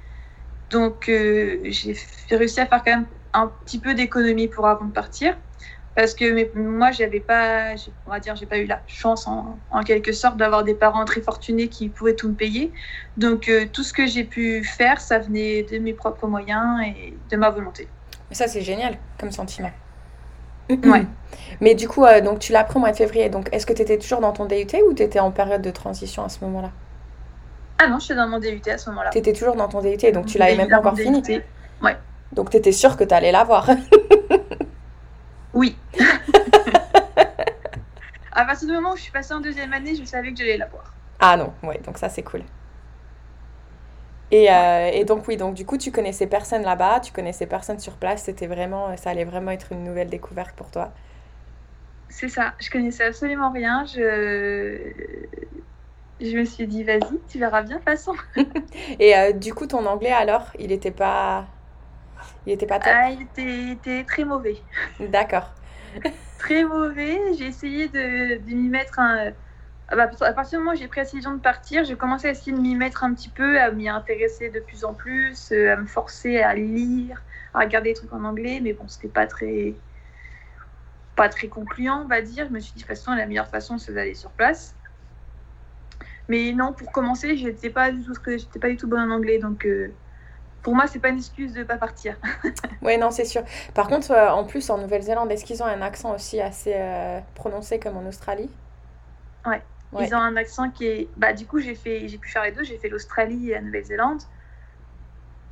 Donc, 0.70 1.08
euh, 1.08 1.60
j'ai 1.66 1.96
réussi 2.32 2.58
à 2.58 2.66
faire 2.66 2.82
quand 2.84 2.90
même 2.90 3.06
un 3.34 3.52
petit 3.64 3.78
peu 3.78 3.94
d'économie 3.94 4.48
pour 4.48 4.66
avant 4.66 4.86
de 4.86 4.92
partir 4.92 5.36
parce 5.94 6.14
que 6.14 6.56
moi 6.58 6.90
j'avais 6.90 7.20
pas 7.20 7.74
on 8.06 8.10
va 8.10 8.18
dire 8.18 8.34
j'ai 8.36 8.46
pas 8.46 8.58
eu 8.58 8.66
la 8.66 8.82
chance 8.86 9.26
en, 9.28 9.58
quelque 9.84 10.12
sorte 10.12 10.36
d'avoir 10.36 10.64
des 10.64 10.74
parents 10.74 11.04
très 11.04 11.20
fortunés 11.20 11.68
qui 11.68 11.88
pouvaient 11.88 12.16
tout 12.16 12.28
me 12.28 12.34
payer 12.34 12.72
donc 13.16 13.48
euh, 13.48 13.66
tout 13.72 13.82
ce 13.82 13.92
que 13.92 14.06
j'ai 14.06 14.24
pu 14.24 14.64
faire 14.64 15.00
ça 15.00 15.18
venait 15.18 15.62
de 15.62 15.78
mes 15.78 15.92
propres 15.92 16.26
moyens 16.26 16.80
et 16.84 17.16
de 17.30 17.36
ma 17.36 17.50
volonté 17.50 17.88
ça 18.30 18.48
c'est 18.48 18.62
génial 18.62 18.96
comme 19.18 19.30
sentiment. 19.30 19.70
Ouais. 20.70 21.04
Mais 21.60 21.74
du 21.74 21.88
coup 21.88 22.04
euh, 22.04 22.20
donc 22.20 22.38
tu 22.38 22.52
l'as 22.52 22.60
appris 22.60 22.76
au 22.76 22.80
mois 22.80 22.90
de 22.90 22.96
février. 22.96 23.28
Donc 23.28 23.48
est-ce 23.52 23.66
que 23.66 23.72
tu 23.72 23.82
étais 23.82 23.98
toujours 23.98 24.20
dans 24.20 24.32
ton 24.32 24.46
DUT 24.46 24.66
ou 24.88 24.94
tu 24.94 25.02
étais 25.02 25.20
en 25.20 25.30
période 25.30 25.62
de 25.62 25.70
transition 25.70 26.24
à 26.24 26.28
ce 26.28 26.42
moment-là? 26.44 26.70
Ah 27.78 27.88
non 27.88 27.98
je 27.98 28.06
suis 28.06 28.14
dans 28.14 28.28
mon 28.28 28.38
DUT 28.38 28.62
à 28.66 28.78
ce 28.78 28.90
moment-là. 28.90 29.10
Tu 29.10 29.18
étais 29.18 29.32
toujours 29.32 29.56
dans 29.56 29.68
ton 29.68 29.80
DUT 29.80 30.12
donc 30.12 30.26
tu 30.26 30.38
l'avais 30.38 30.56
même 30.56 30.68
pas 30.68 30.78
encore 30.78 30.96
fini. 30.96 31.22
Ouais. 31.82 31.96
Donc 32.32 32.50
tu 32.50 32.56
étais 32.56 32.72
sûre 32.72 32.96
que 32.96 33.04
tu 33.04 33.14
allais 33.14 33.32
l'avoir. 33.32 33.68
Oui. 35.54 35.76
à 38.32 38.44
partir 38.44 38.66
du 38.68 38.74
moment 38.74 38.92
où 38.92 38.96
je 38.96 39.02
suis 39.02 39.12
passée 39.12 39.32
en 39.34 39.40
deuxième 39.40 39.72
année, 39.72 39.94
je 39.94 40.04
savais 40.04 40.32
que 40.32 40.38
j'allais 40.38 40.56
la 40.56 40.66
voir. 40.66 40.92
Ah 41.20 41.36
non, 41.36 41.52
ouais, 41.62 41.80
donc 41.86 41.96
ça 41.96 42.08
c'est 42.08 42.24
cool. 42.24 42.42
Et, 44.34 44.50
euh, 44.50 44.90
et, 44.92 45.04
donc 45.04 45.28
oui, 45.28 45.36
donc 45.36 45.54
du 45.54 45.64
coup 45.64 45.78
tu 45.78 45.92
connaissais 45.92 46.26
personne 46.26 46.62
là-bas, 46.62 46.98
tu 46.98 47.12
connaissais 47.12 47.46
personne 47.46 47.78
sur 47.78 47.92
place, 47.92 48.24
c'était 48.24 48.48
vraiment, 48.48 48.96
ça 48.96 49.10
allait 49.10 49.24
vraiment 49.24 49.52
être 49.52 49.70
une 49.70 49.84
nouvelle 49.84 50.08
découverte 50.08 50.56
pour 50.56 50.72
toi. 50.72 50.90
C'est 52.08 52.28
ça, 52.28 52.52
je 52.60 52.68
connaissais 52.68 53.04
absolument 53.04 53.52
rien, 53.52 53.84
je, 53.84 54.76
je 56.20 56.36
me 56.36 56.44
suis 56.44 56.66
dit 56.66 56.82
vas-y, 56.82 57.20
tu 57.28 57.38
verras 57.38 57.62
bien 57.62 57.76
de 57.76 57.80
toute 57.80 57.84
façon. 57.84 58.14
et 58.98 59.16
euh, 59.16 59.30
du 59.30 59.54
coup 59.54 59.68
ton 59.68 59.86
anglais 59.86 60.10
alors, 60.10 60.50
il 60.58 60.66
n'était 60.66 60.90
pas, 60.90 61.44
il 62.44 62.54
était 62.54 62.66
pas 62.66 62.80
top? 62.80 62.92
Ah, 62.92 63.10
il 63.12 63.22
était, 63.76 64.02
très 64.02 64.24
mauvais. 64.24 64.56
D'accord. 64.98 65.48
très 66.40 66.64
mauvais. 66.64 67.20
J'ai 67.38 67.46
essayé 67.46 67.86
de, 67.86 68.38
de 68.44 68.52
m'y 68.52 68.68
mettre 68.68 68.98
un. 68.98 69.30
Ah 69.88 69.96
bah, 69.96 70.10
à 70.20 70.32
partir 70.32 70.58
du 70.58 70.64
moment 70.64 70.74
où 70.74 70.78
j'ai 70.78 70.88
pris 70.88 71.00
la 71.00 71.04
décision 71.04 71.34
de 71.34 71.40
partir, 71.40 71.84
j'ai 71.84 71.96
commencé 71.96 72.28
à 72.28 72.30
essayer 72.30 72.52
de 72.52 72.60
m'y 72.60 72.74
mettre 72.74 73.04
un 73.04 73.12
petit 73.12 73.28
peu, 73.28 73.60
à 73.60 73.70
m'y 73.70 73.88
intéresser 73.88 74.48
de 74.48 74.60
plus 74.60 74.84
en 74.84 74.94
plus, 74.94 75.52
euh, 75.52 75.74
à 75.74 75.76
me 75.76 75.86
forcer 75.86 76.38
à 76.40 76.54
lire, 76.54 77.22
à 77.52 77.60
regarder 77.60 77.90
des 77.90 77.94
trucs 77.94 78.12
en 78.12 78.24
anglais, 78.24 78.60
mais 78.62 78.72
bon, 78.72 78.88
c'était 78.88 79.08
pas 79.08 79.26
très 79.26 79.74
pas 81.16 81.28
très 81.28 81.48
concluant, 81.48 82.02
on 82.04 82.08
va 82.08 82.22
dire. 82.22 82.46
Je 82.46 82.52
me 82.52 82.60
suis 82.60 82.72
dit, 82.72 82.82
de 82.82 82.86
toute 82.86 82.96
façon, 82.96 83.12
la 83.12 83.26
meilleure 83.26 83.48
façon, 83.48 83.78
c'est 83.78 83.92
d'aller 83.92 84.14
sur 84.14 84.30
place. 84.30 84.74
Mais 86.28 86.52
non, 86.52 86.72
pour 86.72 86.90
commencer, 86.90 87.36
je 87.36 87.48
n'étais 87.48 87.70
pas 87.70 87.90
du 87.92 88.02
tout, 88.02 88.14
pas 88.60 88.68
du 88.68 88.76
tout 88.76 88.88
bonne 88.88 89.10
en 89.10 89.14
anglais, 89.14 89.38
donc 89.38 89.66
euh, 89.66 89.92
pour 90.62 90.74
moi, 90.74 90.86
c'est 90.86 90.98
pas 90.98 91.10
une 91.10 91.18
excuse 91.18 91.52
de 91.52 91.62
pas 91.62 91.76
partir. 91.76 92.16
oui, 92.82 92.96
non, 92.96 93.10
c'est 93.10 93.26
sûr. 93.26 93.42
Par 93.74 93.86
contre, 93.86 94.10
euh, 94.10 94.30
en 94.30 94.44
plus, 94.44 94.70
en 94.70 94.78
Nouvelle-Zélande, 94.78 95.30
est-ce 95.30 95.44
qu'ils 95.44 95.62
ont 95.62 95.66
un 95.66 95.82
accent 95.82 96.14
aussi 96.14 96.40
assez 96.40 96.72
euh, 96.74 97.20
prononcé 97.34 97.78
comme 97.78 97.98
en 97.98 98.06
Australie? 98.06 98.50
Ouais. 99.44 99.62
Ils 99.92 100.14
ont 100.14 100.18
un 100.18 100.36
accent 100.36 100.70
qui 100.70 100.86
est. 100.86 101.08
Bah, 101.16 101.32
du 101.32 101.46
coup, 101.46 101.60
j'ai 101.60 101.74
fait, 101.74 102.00
pu 102.20 102.28
faire 102.28 102.42
les 102.42 102.52
deux. 102.52 102.64
J'ai 102.64 102.78
fait 102.78 102.88
l'Australie 102.88 103.50
et 103.50 103.54
la 103.54 103.60
Nouvelle-Zélande. 103.60 104.22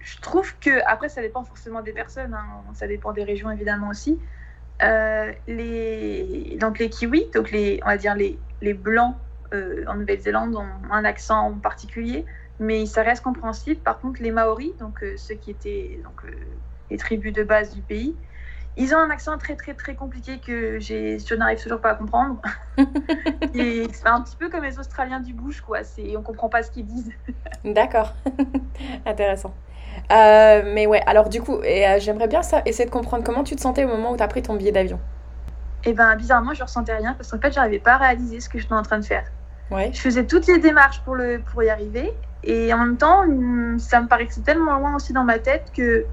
Je 0.00 0.18
trouve 0.20 0.58
que 0.58 0.84
après, 0.86 1.08
ça 1.08 1.20
dépend 1.20 1.44
forcément 1.44 1.80
des 1.80 1.92
personnes. 1.92 2.34
Hein. 2.34 2.62
Ça 2.74 2.88
dépend 2.88 3.12
des 3.12 3.22
régions 3.22 3.50
évidemment 3.50 3.88
aussi. 3.88 4.18
Euh, 4.82 5.32
les 5.46 6.56
donc 6.60 6.80
les 6.80 6.90
kiwis, 6.90 7.30
donc 7.32 7.52
les 7.52 7.78
on 7.84 7.86
va 7.86 7.96
dire 7.96 8.16
les 8.16 8.36
les 8.62 8.74
blancs 8.74 9.14
en 9.52 9.94
Nouvelle-Zélande 9.94 10.56
ont 10.56 10.90
un 10.90 11.04
accent 11.04 11.52
particulier 11.52 12.24
mais 12.62 12.86
ça 12.86 13.02
reste 13.02 13.22
compréhensible. 13.22 13.80
Par 13.80 14.00
contre, 14.00 14.22
les 14.22 14.30
Maoris, 14.30 14.76
donc 14.78 15.02
euh, 15.02 15.16
ceux 15.16 15.34
qui 15.34 15.50
étaient 15.50 16.00
donc, 16.04 16.24
euh, 16.24 16.32
les 16.90 16.96
tribus 16.96 17.32
de 17.32 17.42
base 17.42 17.74
du 17.74 17.82
pays, 17.82 18.16
ils 18.76 18.94
ont 18.94 18.98
un 18.98 19.10
accent 19.10 19.36
très 19.36 19.54
très 19.54 19.74
très 19.74 19.94
compliqué 19.94 20.38
que 20.38 20.78
je 20.80 21.34
n'arrive 21.34 21.62
toujours 21.62 21.80
pas 21.80 21.90
à 21.90 21.94
comprendre. 21.94 22.40
et 23.54 23.86
c'est 23.92 24.06
un 24.06 24.20
petit 24.22 24.36
peu 24.36 24.48
comme 24.48 24.64
les 24.64 24.78
Australiens 24.78 25.20
du 25.20 25.34
bush, 25.34 25.60
quoi. 25.60 25.84
C'est, 25.84 26.16
on 26.16 26.22
comprend 26.22 26.48
pas 26.48 26.62
ce 26.62 26.70
qu'ils 26.70 26.86
disent. 26.86 27.12
D'accord, 27.64 28.14
intéressant. 29.06 29.54
Euh, 30.10 30.62
mais 30.74 30.86
ouais, 30.86 31.02
alors 31.06 31.28
du 31.28 31.42
coup, 31.42 31.60
et, 31.62 31.84
j'aimerais 32.00 32.28
bien 32.28 32.42
ça, 32.42 32.62
essayer 32.64 32.86
de 32.86 32.90
comprendre 32.90 33.24
comment 33.24 33.44
tu 33.44 33.54
te 33.56 33.60
sentais 33.60 33.84
au 33.84 33.88
moment 33.88 34.12
où 34.12 34.16
tu 34.16 34.22
as 34.22 34.28
pris 34.28 34.42
ton 34.42 34.54
billet 34.54 34.72
d'avion. 34.72 34.98
Et 35.84 35.90
eh 35.90 35.94
ben 35.94 36.14
bizarrement, 36.14 36.54
je 36.54 36.62
ressentais 36.62 36.94
rien 36.94 37.12
parce 37.14 37.30
qu'en 37.30 37.40
fait, 37.40 37.52
j'arrivais 37.52 37.80
pas 37.80 37.94
à 37.94 37.98
réaliser 37.98 38.40
ce 38.40 38.48
que 38.48 38.58
je 38.58 38.64
suis 38.64 38.74
en 38.74 38.82
train 38.82 39.00
de 39.00 39.04
faire. 39.04 39.24
Ouais. 39.70 39.90
Je 39.92 40.00
faisais 40.00 40.26
toutes 40.26 40.46
les 40.46 40.58
démarches 40.58 41.00
pour, 41.00 41.16
le, 41.16 41.40
pour 41.40 41.62
y 41.62 41.70
arriver 41.70 42.14
et 42.44 42.72
en 42.72 42.78
même 42.78 42.96
temps, 42.96 43.24
ça 43.78 44.00
me 44.00 44.06
paraissait 44.06 44.40
tellement 44.42 44.78
loin 44.78 44.94
aussi 44.94 45.12
dans 45.12 45.24
ma 45.24 45.38
tête 45.38 45.72
que 45.76 46.06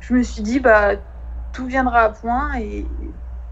je 0.00 0.14
me 0.14 0.22
suis 0.22 0.42
dit, 0.42 0.60
bah, 0.60 0.96
tout 1.52 1.66
viendra 1.66 2.00
à 2.00 2.08
point 2.10 2.54
et 2.58 2.86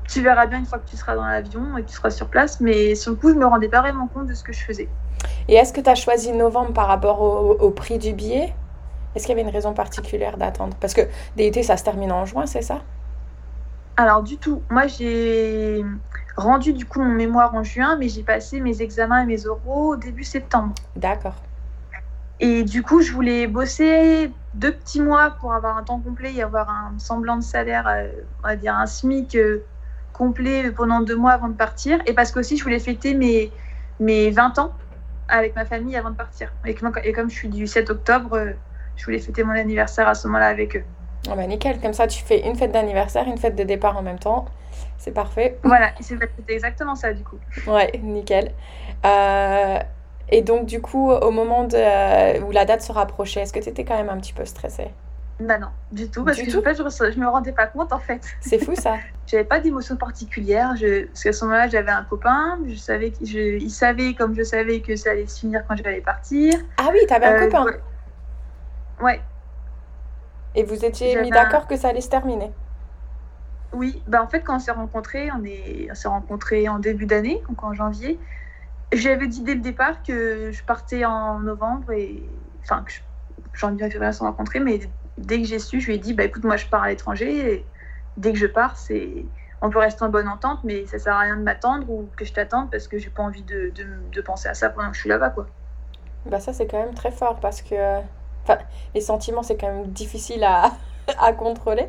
tu 0.09 0.23
verras 0.23 0.47
bien 0.47 0.59
une 0.59 0.67
fois 0.67 0.79
que 0.79 0.89
tu 0.89 0.97
seras 0.97 1.15
dans 1.15 1.25
l'avion 1.25 1.77
et 1.77 1.83
que 1.83 1.89
tu 1.89 1.95
seras 1.95 2.11
sur 2.11 2.29
place. 2.29 2.61
Mais 2.61 2.95
sur 2.95 3.13
le 3.13 3.17
coup, 3.17 3.29
je 3.29 3.35
me 3.35 3.47
rendais 3.47 3.69
pas 3.69 3.81
vraiment 3.81 4.09
compte 4.09 4.27
de 4.27 4.35
ce 4.35 4.43
que 4.43 4.53
je 4.53 4.65
faisais. 4.65 4.89
Et 5.49 5.55
est-ce 5.55 5.73
que 5.73 5.81
tu 5.81 5.89
as 5.89 5.95
choisi 5.95 6.33
novembre 6.33 6.73
par 6.73 6.89
rapport 6.89 7.21
au, 7.21 7.71
prix 7.71 7.99
du 7.99 8.13
billet? 8.13 8.55
Est-ce 9.15 9.27
qu'il 9.27 9.37
y 9.37 9.39
avait 9.39 9.49
une 9.49 9.55
raison 9.55 9.73
particulière 9.73 10.37
d'attendre? 10.37 10.77
Parce 10.81 10.95
que 10.95 11.03
DUT, 11.37 11.63
ça 11.63 11.77
se 11.77 11.85
termine 11.85 12.13
en 12.13 12.25
juin, 12.25 12.47
c'est 12.47 12.63
ça? 12.63 12.81
Alors, 13.97 14.23
du 14.23 14.39
tout. 14.39 14.63
Moi, 14.71 14.87
j'ai 14.87 15.85
rendu 16.37 16.73
du 16.73 16.87
coup 16.87 17.01
mon 17.03 17.15
mémoire 17.15 17.55
en 17.55 17.63
juin, 17.63 17.97
mais 17.97 18.09
j'ai 18.09 18.23
passé 18.23 18.61
mes 18.61 18.81
examens 18.83 19.23
et 19.23 19.27
mes 19.27 19.47
oraux 19.47 19.93
au 19.93 19.97
début 19.97 20.25
septembre. 20.25 20.75
D'accord. 20.97 21.35
Et 22.41 22.65
du 22.65 22.83
coup, 22.83 23.03
je 23.03 23.13
voulais 23.13 23.47
bosser 23.47 24.31
deux 24.55 24.73
petits 24.73 25.01
mois 25.01 25.31
pour 25.41 25.53
avoir 25.53 25.77
un 25.77 25.83
temps 25.83 26.01
complet 26.01 26.35
et 26.35 26.43
avoir 26.43 26.71
un 26.71 26.99
semblant 26.99 27.37
de 27.37 27.43
salaire, 27.43 27.87
euh, 27.87 28.09
on 28.43 28.49
va 28.49 28.57
dire 28.57 28.75
un 28.75 28.87
SMIC 28.87 29.37
euh, 29.37 29.63
complet 30.13 30.71
pendant 30.71 31.03
deux 31.03 31.17
mois 31.17 31.33
avant 31.33 31.49
de 31.49 31.55
partir. 31.55 32.01
Et 32.07 32.15
parce 32.15 32.33
qu'aussi, 32.33 32.57
je 32.57 32.63
voulais 32.65 32.79
fêter 32.79 33.15
mes, 33.15 33.53
mes 34.01 34.31
20 34.31 34.59
ans 34.59 34.73
avec 35.29 35.55
ma 35.55 35.67
famille 35.67 35.97
avant 35.97 36.11
de 36.11 36.17
partir. 36.17 36.53
Et, 36.65 36.75
comme 36.75 37.31
je 37.31 37.35
suis 37.35 37.49
du 37.49 37.67
7 37.67 37.91
octobre, 37.91 38.35
euh, 38.35 38.53
je 38.97 39.05
voulais 39.05 39.19
fêter 39.19 39.45
mon 39.45 39.53
anniversaire 39.53 40.09
à 40.09 40.15
ce 40.15 40.27
moment-là 40.27 40.47
avec 40.47 40.77
eux. 40.77 40.85
Oh 41.29 41.35
bah 41.37 41.47
nickel, 41.47 41.79
comme 41.81 41.93
ça 41.93 42.07
tu 42.07 42.25
fais 42.25 42.49
une 42.49 42.57
fête 42.57 42.73
d'anniversaire, 42.73 43.29
une 43.29 43.37
fête 43.37 43.55
de 43.55 43.63
départ 43.63 43.97
en 43.99 44.03
même 44.03 44.19
temps. 44.19 44.47
C'est 44.97 45.13
parfait. 45.13 45.59
Voilà, 45.63 45.93
c'était 46.01 46.27
exactement 46.49 46.95
ça 46.95 47.13
du 47.13 47.23
coup. 47.23 47.37
Ouais, 47.67 47.93
nickel. 48.03 48.53
Euh, 49.05 49.79
et 50.31 50.43
donc, 50.43 50.67
du 50.67 50.81
coup, 50.81 51.11
au 51.11 51.31
moment 51.31 51.65
de, 51.65 51.77
euh, 51.77 52.41
où 52.45 52.51
la 52.53 52.65
date 52.65 52.83
se 52.83 52.93
rapprochait, 52.93 53.41
est-ce 53.41 53.53
que 53.53 53.59
tu 53.59 53.69
étais 53.69 53.85
quand 53.85 53.97
même 53.97 54.09
un 54.09 54.19
petit 54.19 54.33
peu 54.33 54.45
stressée? 54.45 54.91
Bah 55.41 55.59
non, 55.59 55.69
du 55.91 56.11
tout, 56.11 56.25
parce 56.25 56.37
que 56.37 56.59
En 56.59 56.63
fait, 56.63 56.75
je, 56.75 57.13
je 57.13 57.19
me 57.19 57.27
rendais 57.27 57.53
pas 57.53 57.67
compte 57.67 57.93
en 57.93 57.99
fait. 57.99 58.21
C'est 58.41 58.59
fou 58.59 58.75
ça. 58.75 58.97
j'avais 59.27 59.45
pas 59.45 59.59
d'émotion 59.61 59.97
particulière, 59.97 60.77
je, 60.77 61.07
parce 61.07 61.23
qu'à 61.23 61.33
ce 61.33 61.45
moment-là, 61.47 61.69
j'avais 61.69 61.91
un 61.91 62.05
copain, 62.05 62.59
je 62.67 62.75
savais 62.75 63.13
il 63.21 63.71
savait 63.71 64.15
comme 64.15 64.35
je 64.35 64.43
savais 64.43 64.81
que 64.81 64.97
ça 64.97 65.13
allait 65.13 65.27
se 65.27 65.41
finir 65.41 65.65
quand 65.67 65.77
j'allais 65.77 66.03
partir. 66.03 66.55
Ah 66.77 66.91
oui, 66.93 67.01
t'avais 67.09 67.27
un 67.27 67.35
euh, 67.35 67.47
copain? 67.47 67.67
ouais. 69.01 69.21
Et 70.55 70.65
vous 70.65 70.85
étiez 70.85 71.21
mis 71.23 71.31
d'accord 71.31 71.67
que 71.67 71.77
ça 71.77 71.89
allait 71.89 72.01
se 72.01 72.11
terminer? 72.11 72.51
Oui, 73.73 74.03
bah 74.09 74.23
en 74.23 74.27
fait, 74.27 74.43
quand 74.43 74.57
on 74.57 74.59
s'est 74.59 74.73
rencontrés, 74.73 75.31
on 75.31 75.39
on 75.39 75.95
s'est 75.95 76.09
rencontrés 76.09 76.69
en 76.69 76.81
début 76.81 77.07
d'année, 77.07 77.41
donc 77.49 77.63
en 77.63 77.73
janvier. 77.73 78.19
J'avais 78.93 79.29
dit 79.29 79.43
dès 79.43 79.55
le 79.55 79.61
départ 79.61 80.03
que 80.03 80.51
je 80.51 80.65
partais 80.65 81.05
en 81.05 81.39
novembre 81.39 81.93
et 81.93 82.23
enfin 82.63 82.83
que 82.83 82.93
janvier 83.53 83.87
et 83.87 83.91
février 83.91 84.13
se 84.13 84.21
rencontrer, 84.21 84.59
mais 84.59 84.81
dès 85.17 85.41
que 85.41 85.47
j'ai 85.47 85.59
su, 85.59 85.81
je 85.81 85.87
lui 85.87 85.95
ai 85.95 85.99
dit 85.99 86.13
bah 86.13 86.25
écoute 86.25 86.45
moi 86.45 86.57
je 86.57 86.67
pars 86.67 86.83
à 86.83 86.89
l'étranger 86.89 87.55
et 87.55 87.67
dès 88.17 88.33
que 88.33 88.39
je 88.39 88.47
pars 88.47 88.77
c'est 88.77 89.25
on 89.63 89.71
peut 89.71 89.79
rester 89.79 90.03
en 90.05 90.09
bonne 90.09 90.29
entente, 90.29 90.61
mais 90.65 90.87
ça 90.87 90.99
sert 90.99 91.15
à 91.15 91.21
rien 91.21 91.37
de 91.37 91.43
m'attendre 91.43 91.89
ou 91.91 92.09
que 92.17 92.25
je 92.25 92.33
t'attende 92.33 92.71
parce 92.71 92.89
que 92.89 92.99
j'ai 92.99 93.11
pas 93.11 93.23
envie 93.23 93.43
de, 93.43 93.73
de, 94.11 94.21
penser 94.23 94.49
à 94.49 94.55
ça 94.55 94.71
pendant 94.71 94.89
que 94.89 94.97
je 94.97 95.01
suis 95.01 95.09
là-bas 95.09 95.31
quoi. 95.31 95.47
Bah 96.27 96.41
ça 96.41 96.53
c'est 96.53 96.67
quand 96.67 96.79
même 96.79 96.95
très 96.95 97.11
fort 97.11 97.39
parce 97.41 97.63
que 97.63 98.01
les 98.95 99.01
sentiments 99.01 99.43
c'est 99.43 99.57
quand 99.57 99.73
même 99.73 99.87
difficile 99.89 100.43
à 100.45 100.73
à 101.21 101.33
contrôler 101.33 101.87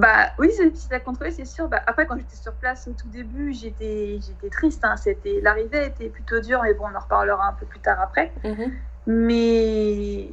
bah 0.00 0.30
oui, 0.38 0.50
c'est 0.56 0.70
difficile 0.70 0.94
à 0.94 1.00
contrôler, 1.00 1.30
c'est 1.30 1.44
sûr. 1.44 1.68
Bah, 1.68 1.82
après, 1.86 2.06
quand 2.06 2.16
j'étais 2.16 2.36
sur 2.36 2.54
place 2.54 2.88
au 2.88 2.92
tout 2.92 3.08
début, 3.08 3.52
j'étais, 3.52 4.18
j'étais 4.26 4.48
triste. 4.48 4.82
Hein. 4.82 4.96
C'était, 4.96 5.40
l'arrivée 5.42 5.86
était 5.86 6.08
plutôt 6.08 6.40
dure, 6.40 6.62
mais 6.62 6.72
bon, 6.72 6.84
on 6.90 6.96
en 6.96 7.00
reparlera 7.00 7.48
un 7.48 7.52
peu 7.52 7.66
plus 7.66 7.80
tard 7.80 8.00
après. 8.00 8.32
Mhm. 8.42 8.72
Mais 9.06 10.28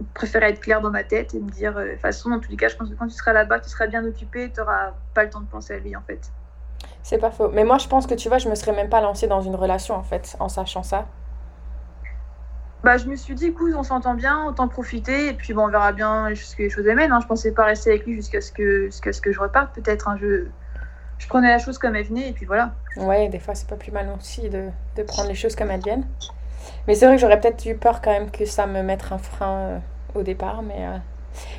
je 0.00 0.04
préférais 0.12 0.50
être 0.50 0.60
claire 0.60 0.82
dans 0.82 0.90
ma 0.90 1.02
tête 1.02 1.34
et 1.34 1.40
me 1.40 1.48
dire, 1.48 1.78
euh, 1.78 1.86
de 1.86 1.90
toute 1.92 2.00
façon, 2.00 2.28
dans 2.28 2.40
tous 2.40 2.50
les 2.50 2.58
cas, 2.58 2.68
je 2.68 2.76
pense 2.76 2.90
que 2.90 2.94
quand 2.94 3.06
tu 3.06 3.14
seras 3.14 3.32
là-bas, 3.32 3.60
tu 3.60 3.70
seras 3.70 3.86
bien 3.86 4.04
occupé, 4.04 4.50
tu 4.52 4.60
n'auras 4.60 4.92
pas 5.14 5.24
le 5.24 5.30
temps 5.30 5.40
de 5.40 5.46
penser 5.46 5.74
à 5.74 5.78
lui, 5.78 5.96
en 5.96 6.02
fait. 6.02 6.30
C'est 7.02 7.18
pas 7.18 7.30
faux. 7.30 7.48
Mais 7.48 7.64
moi, 7.64 7.78
je 7.78 7.88
pense 7.88 8.06
que 8.06 8.14
tu 8.14 8.28
vois, 8.28 8.36
je 8.36 8.50
me 8.50 8.54
serais 8.54 8.72
même 8.72 8.90
pas 8.90 9.00
lancée 9.00 9.28
dans 9.28 9.40
une 9.40 9.56
relation, 9.56 9.94
en 9.94 10.02
fait, 10.02 10.36
en 10.40 10.50
sachant 10.50 10.82
ça. 10.82 11.06
Bah, 12.82 12.96
je 12.96 13.06
me 13.06 13.16
suis 13.16 13.34
dit, 13.34 13.46
écoute, 13.46 13.74
on 13.76 13.82
s'entend 13.82 14.14
bien, 14.14 14.46
autant 14.46 14.66
profiter, 14.66 15.28
et 15.28 15.34
puis 15.34 15.52
bon, 15.52 15.64
on 15.64 15.68
verra 15.68 15.92
bien 15.92 16.30
jusqu'à 16.30 16.62
les 16.62 16.70
choses 16.70 16.86
mènent. 16.86 17.12
Hein. 17.12 17.20
Je 17.20 17.26
pensais 17.26 17.52
pas 17.52 17.64
rester 17.64 17.90
avec 17.90 18.06
lui 18.06 18.14
jusqu'à 18.14 18.40
ce 18.40 18.52
que, 18.52 18.86
jusqu'à 18.86 19.12
ce 19.12 19.20
que 19.20 19.32
je 19.32 19.40
reparte, 19.40 19.74
peut-être. 19.74 20.08
Hein. 20.08 20.16
Je, 20.20 20.46
je 21.18 21.28
prenais 21.28 21.48
la 21.48 21.58
chose 21.58 21.76
comme 21.76 21.94
elle 21.94 22.06
venait, 22.06 22.30
et 22.30 22.32
puis 22.32 22.46
voilà. 22.46 22.72
Ouais, 22.96 23.28
des 23.28 23.38
fois, 23.38 23.54
c'est 23.54 23.68
pas 23.68 23.76
plus 23.76 23.92
mal 23.92 24.08
aussi 24.16 24.48
de, 24.48 24.68
de 24.96 25.02
prendre 25.02 25.28
les 25.28 25.34
choses 25.34 25.54
comme 25.54 25.70
elles 25.70 25.82
viennent. 25.82 26.06
Mais 26.86 26.94
c'est 26.94 27.06
vrai 27.06 27.16
que 27.16 27.20
j'aurais 27.20 27.38
peut-être 27.38 27.64
eu 27.66 27.76
peur 27.76 28.00
quand 28.00 28.10
même 28.10 28.30
que 28.30 28.46
ça 28.46 28.66
me 28.66 28.82
mette 28.82 29.04
un 29.10 29.18
frein 29.18 29.56
euh, 29.58 29.78
au 30.14 30.22
départ, 30.22 30.62
mais, 30.62 30.86
euh, 30.86 30.96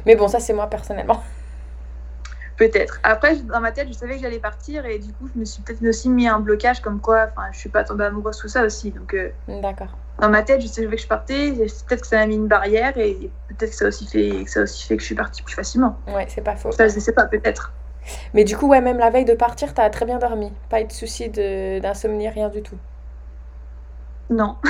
mais 0.08 0.16
bon, 0.16 0.28
ça, 0.28 0.40
c'est 0.40 0.54
moi 0.54 0.68
personnellement. 0.68 1.22
Peut-être. 2.58 3.00
Après, 3.04 3.38
dans 3.38 3.60
ma 3.60 3.72
tête, 3.72 3.88
je 3.88 3.94
savais 3.94 4.16
que 4.16 4.22
j'allais 4.22 4.40
partir, 4.40 4.86
et 4.86 5.00
du 5.00 5.12
coup, 5.14 5.28
je 5.34 5.40
me 5.40 5.46
suis 5.46 5.64
peut-être 5.64 5.84
aussi 5.84 6.10
mis 6.10 6.28
un 6.28 6.40
blocage 6.40 6.80
comme 6.82 7.00
quoi, 7.00 7.28
enfin, 7.32 7.48
je 7.52 7.58
suis 7.58 7.70
pas 7.70 7.84
tombée 7.84 8.06
amoureuse 8.06 8.38
tout 8.38 8.50
ça 8.50 8.64
aussi, 8.64 8.92
donc. 8.92 9.14
Euh, 9.16 9.30
D'accord 9.48 9.98
dans 10.22 10.30
ma 10.30 10.44
tête, 10.44 10.62
je 10.62 10.68
savais 10.68 10.96
que 10.96 11.02
je 11.02 11.08
partais. 11.08 11.52
Peut-être 11.52 12.02
que 12.02 12.08
ça 12.08 12.18
m'a 12.18 12.28
mis 12.28 12.36
une 12.36 12.48
barrière 12.48 12.96
et 12.98 13.32
peut-être 13.50 13.72
que 13.72 13.76
ça 13.76 13.86
a 13.86 13.88
aussi 13.88 14.06
fait 14.08 14.44
que 14.44 14.50
ça 14.50 14.60
a 14.60 14.64
aussi 14.64 14.88
fait 14.88 14.96
que 14.96 15.02
je 15.02 15.08
suis 15.08 15.16
partie 15.16 15.42
plus 15.42 15.56
facilement. 15.56 15.98
Ouais, 16.08 16.28
c'est 16.30 16.44
pas 16.44 16.56
faux. 16.56 16.72
Ça, 16.72 16.88
je 16.88 17.00
sais 17.00 17.12
pas, 17.12 17.26
peut-être. 17.26 17.74
Mais 18.34 18.44
du 18.44 18.56
coup, 18.56 18.68
ouais, 18.68 18.82
même 18.82 19.00
la 19.00 19.10
veille 19.10 19.26
de 19.26 19.34
partir, 19.34 19.74
t'as 19.74 19.90
très 19.90 20.06
bien 20.06 20.20
dormi. 20.20 20.54
Pas 20.70 20.82
eu 20.82 20.86
de 20.86 20.92
soucis 20.92 21.30
d'insomnie, 21.30 22.30
rien 22.30 22.50
du 22.50 22.62
tout. 22.62 22.78
Non. 24.30 24.58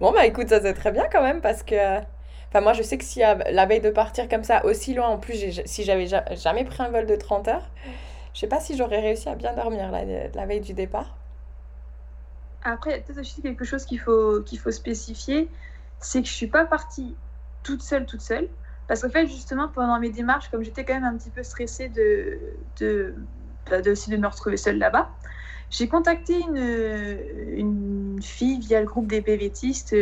bon, 0.00 0.10
bah 0.12 0.26
écoute, 0.26 0.48
ça 0.48 0.60
c'est 0.60 0.74
très 0.74 0.90
bien 0.90 1.04
quand 1.12 1.22
même 1.22 1.40
parce 1.40 1.62
que. 1.62 1.98
Enfin, 2.48 2.60
moi, 2.60 2.72
je 2.72 2.82
sais 2.82 2.98
que 2.98 3.04
si 3.04 3.20
la 3.20 3.66
veille 3.66 3.80
de 3.80 3.90
partir 3.90 4.28
comme 4.28 4.42
ça, 4.44 4.64
aussi 4.64 4.94
loin, 4.94 5.08
en 5.08 5.18
plus, 5.18 5.62
si 5.64 5.84
j'avais 5.84 6.06
jamais 6.06 6.64
pris 6.64 6.82
un 6.82 6.88
vol 6.88 7.06
de 7.06 7.16
30 7.16 7.48
heures, 7.48 7.70
je 8.32 8.40
sais 8.40 8.48
pas 8.48 8.58
si 8.58 8.76
j'aurais 8.76 9.00
réussi 9.00 9.28
à 9.28 9.36
bien 9.36 9.52
dormir 9.54 9.92
la, 9.92 10.04
la 10.32 10.46
veille 10.46 10.60
du 10.60 10.72
départ. 10.72 11.16
Après, 12.64 12.90
il 12.90 12.92
y 12.94 12.96
a 12.96 13.02
peut-être 13.02 13.20
aussi 13.20 13.42
quelque 13.42 13.64
chose 13.64 13.84
qu'il 13.84 14.00
faut, 14.00 14.40
qu'il 14.42 14.58
faut 14.58 14.70
spécifier, 14.70 15.50
c'est 16.00 16.22
que 16.22 16.28
je 16.28 16.32
suis 16.32 16.46
pas 16.46 16.64
partie 16.64 17.14
toute 17.62 17.82
seule, 17.82 18.06
toute 18.06 18.22
seule. 18.22 18.48
Parce 18.86 19.02
qu'en 19.02 19.10
fait, 19.10 19.26
justement, 19.26 19.68
pendant 19.68 19.98
mes 20.00 20.10
démarches, 20.10 20.50
comme 20.50 20.62
j'étais 20.62 20.84
quand 20.84 20.94
même 20.94 21.04
un 21.04 21.16
petit 21.16 21.30
peu 21.30 21.42
stressée 21.42 21.88
de, 21.88 22.38
de, 22.78 23.14
bah, 23.70 23.80
de, 23.80 23.92
de 23.92 24.16
me 24.16 24.26
retrouver 24.26 24.56
seule 24.56 24.78
là-bas, 24.78 25.10
j'ai 25.70 25.88
contacté 25.88 26.40
une, 26.40 27.18
une 27.58 28.22
fille 28.22 28.60
via 28.60 28.80
le 28.80 28.86
groupe 28.86 29.06
des 29.08 29.22
PVTistes. 29.22 29.96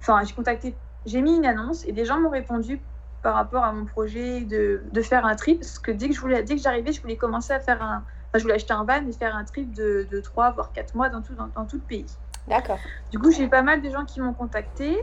Enfin, 0.00 0.22
j'ai 0.24 0.34
contacté, 0.34 0.76
j'ai 1.06 1.20
mis 1.20 1.36
une 1.36 1.46
annonce 1.46 1.86
et 1.86 1.92
des 1.92 2.04
gens 2.04 2.18
m'ont 2.20 2.30
répondu 2.30 2.80
par 3.22 3.34
rapport 3.34 3.64
à 3.64 3.72
mon 3.72 3.84
projet 3.84 4.42
de, 4.42 4.82
de, 4.90 5.02
faire 5.02 5.26
un 5.26 5.36
trip. 5.36 5.60
Parce 5.60 5.78
que 5.78 5.90
dès 5.90 6.08
que 6.08 6.14
je 6.14 6.20
voulais, 6.20 6.42
dès 6.42 6.56
que 6.56 6.62
j'arrivais, 6.62 6.92
je 6.92 7.00
voulais 7.02 7.16
commencer 7.16 7.52
à 7.52 7.60
faire 7.60 7.82
un, 7.82 8.04
je 8.34 8.42
voulais 8.42 8.54
acheter 8.54 8.72
un 8.72 8.84
van 8.84 9.06
et 9.06 9.12
faire 9.12 9.34
un 9.34 9.44
trip 9.44 9.74
de, 9.74 10.06
de 10.10 10.20
3 10.20 10.52
voire 10.52 10.72
4 10.72 10.94
mois 10.94 11.08
dans 11.08 11.22
tout, 11.22 11.34
dans, 11.34 11.64
tout 11.64 11.76
le 11.76 11.82
pays. 11.82 12.06
D'accord. 12.46 12.78
Du 13.10 13.18
coup, 13.18 13.30
j'ai 13.30 13.48
pas 13.48 13.62
mal 13.62 13.82
de 13.82 13.90
gens 13.90 14.04
qui 14.04 14.20
m'ont 14.20 14.34
contacté. 14.34 14.98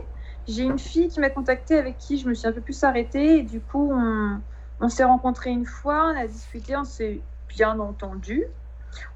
J'ai 0.46 0.62
une 0.62 0.78
fille 0.78 1.08
qui 1.08 1.20
m'a 1.20 1.30
contacté 1.30 1.76
avec 1.76 1.98
qui 1.98 2.18
je 2.18 2.28
me 2.28 2.34
suis 2.34 2.46
un 2.46 2.52
peu 2.52 2.60
plus 2.60 2.84
arrêtée. 2.84 3.38
Et 3.38 3.42
du 3.42 3.60
coup, 3.60 3.90
on, 3.92 4.40
on 4.80 4.88
s'est 4.88 5.04
rencontrés 5.04 5.50
une 5.50 5.66
fois, 5.66 6.12
on 6.12 6.18
a 6.18 6.26
discuté, 6.26 6.76
on 6.76 6.84
s'est 6.84 7.20
bien 7.48 7.78
entendu. 7.78 8.44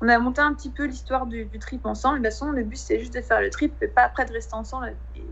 On 0.01 0.09
a 0.09 0.19
monté 0.19 0.41
un 0.41 0.55
petit 0.55 0.71
peu 0.71 0.85
l'histoire 0.85 1.27
du, 1.27 1.45
du, 1.45 1.59
trip 1.59 1.87
ensemble. 1.87 2.19
De 2.19 2.25
toute 2.25 2.33
façon, 2.33 2.51
le 2.51 2.65
but, 2.65 2.77
c'est 2.77 2.99
juste 2.99 3.15
de 3.15 3.21
faire 3.21 3.41
le 3.41 3.51
trip 3.51 3.81
et 3.83 3.89
pas 3.89 4.03
après 4.03 4.27
de 4.27 4.33
rester 4.33 4.55
ensemble. 4.55 4.95
Et, 5.17 5.25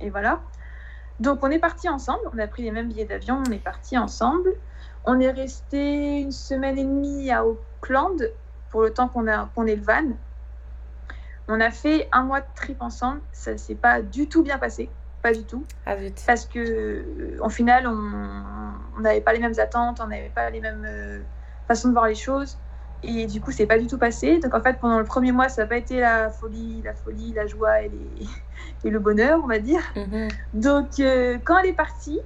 et 0.00 0.10
voilà. 0.10 0.40
Donc, 1.20 1.40
on 1.42 1.50
est 1.50 1.58
parti 1.58 1.88
ensemble. 1.88 2.22
On 2.34 2.38
a 2.38 2.46
pris 2.46 2.62
les 2.62 2.70
mêmes 2.70 2.88
billets 2.88 3.04
d'avion. 3.04 3.42
On 3.46 3.52
est 3.52 3.62
parti 3.62 3.96
ensemble. 3.98 4.54
On 5.04 5.18
est 5.20 5.30
resté 5.30 6.20
une 6.20 6.32
semaine 6.32 6.78
et 6.78 6.84
demie 6.84 7.30
à 7.30 7.44
Auckland 7.44 8.30
pour 8.70 8.82
le 8.82 8.92
temps 8.92 9.08
qu'on 9.08 9.24
qu 9.24 9.68
est 9.68 9.76
le 9.76 9.82
van. 9.82 10.16
On 11.48 11.60
a 11.60 11.70
fait 11.70 12.08
un 12.12 12.22
mois 12.22 12.40
de 12.40 12.46
trip 12.54 12.80
ensemble. 12.80 13.20
Ça 13.32 13.56
s'est 13.58 13.74
pas 13.74 14.02
du 14.02 14.28
tout 14.28 14.42
bien 14.42 14.58
passé. 14.58 14.88
Pas 15.22 15.32
du 15.32 15.44
tout. 15.44 15.64
Ah, 15.84 15.96
vite. 15.96 16.22
Parce 16.26 16.46
que, 16.46 17.36
en 17.42 17.48
final, 17.48 17.86
on 17.86 19.00
n'avait 19.00 19.20
pas 19.20 19.32
les 19.32 19.40
mêmes 19.40 19.58
attentes, 19.58 20.00
on 20.02 20.06
n'avait 20.06 20.32
pas 20.34 20.48
les 20.50 20.60
mêmes 20.60 20.86
euh, 20.86 21.20
façons 21.66 21.88
de 21.88 21.92
voir 21.92 22.06
les 22.06 22.14
choses. 22.14 22.58
Et 23.02 23.26
du 23.26 23.40
coup, 23.40 23.50
c'est 23.50 23.66
pas 23.66 23.78
du 23.78 23.86
tout 23.86 23.98
passé. 23.98 24.38
Donc, 24.38 24.54
en 24.54 24.60
fait, 24.60 24.78
pendant 24.78 24.98
le 24.98 25.04
premier 25.04 25.32
mois, 25.32 25.48
ça 25.48 25.62
n'a 25.62 25.68
pas 25.68 25.76
été 25.76 26.00
la 26.00 26.30
folie, 26.30 26.82
la 26.82 26.94
folie, 26.94 27.32
la 27.32 27.46
joie 27.46 27.82
et, 27.82 27.88
les... 27.88 28.26
et 28.84 28.90
le 28.90 28.98
bonheur, 28.98 29.40
on 29.42 29.46
va 29.46 29.58
dire. 29.58 29.82
Mm 29.96 30.00
-hmm. 30.00 30.28
Donc, 30.54 31.00
euh, 31.00 31.38
quand 31.44 31.58
elle 31.58 31.70
est 31.70 31.76
partie, 31.76 32.20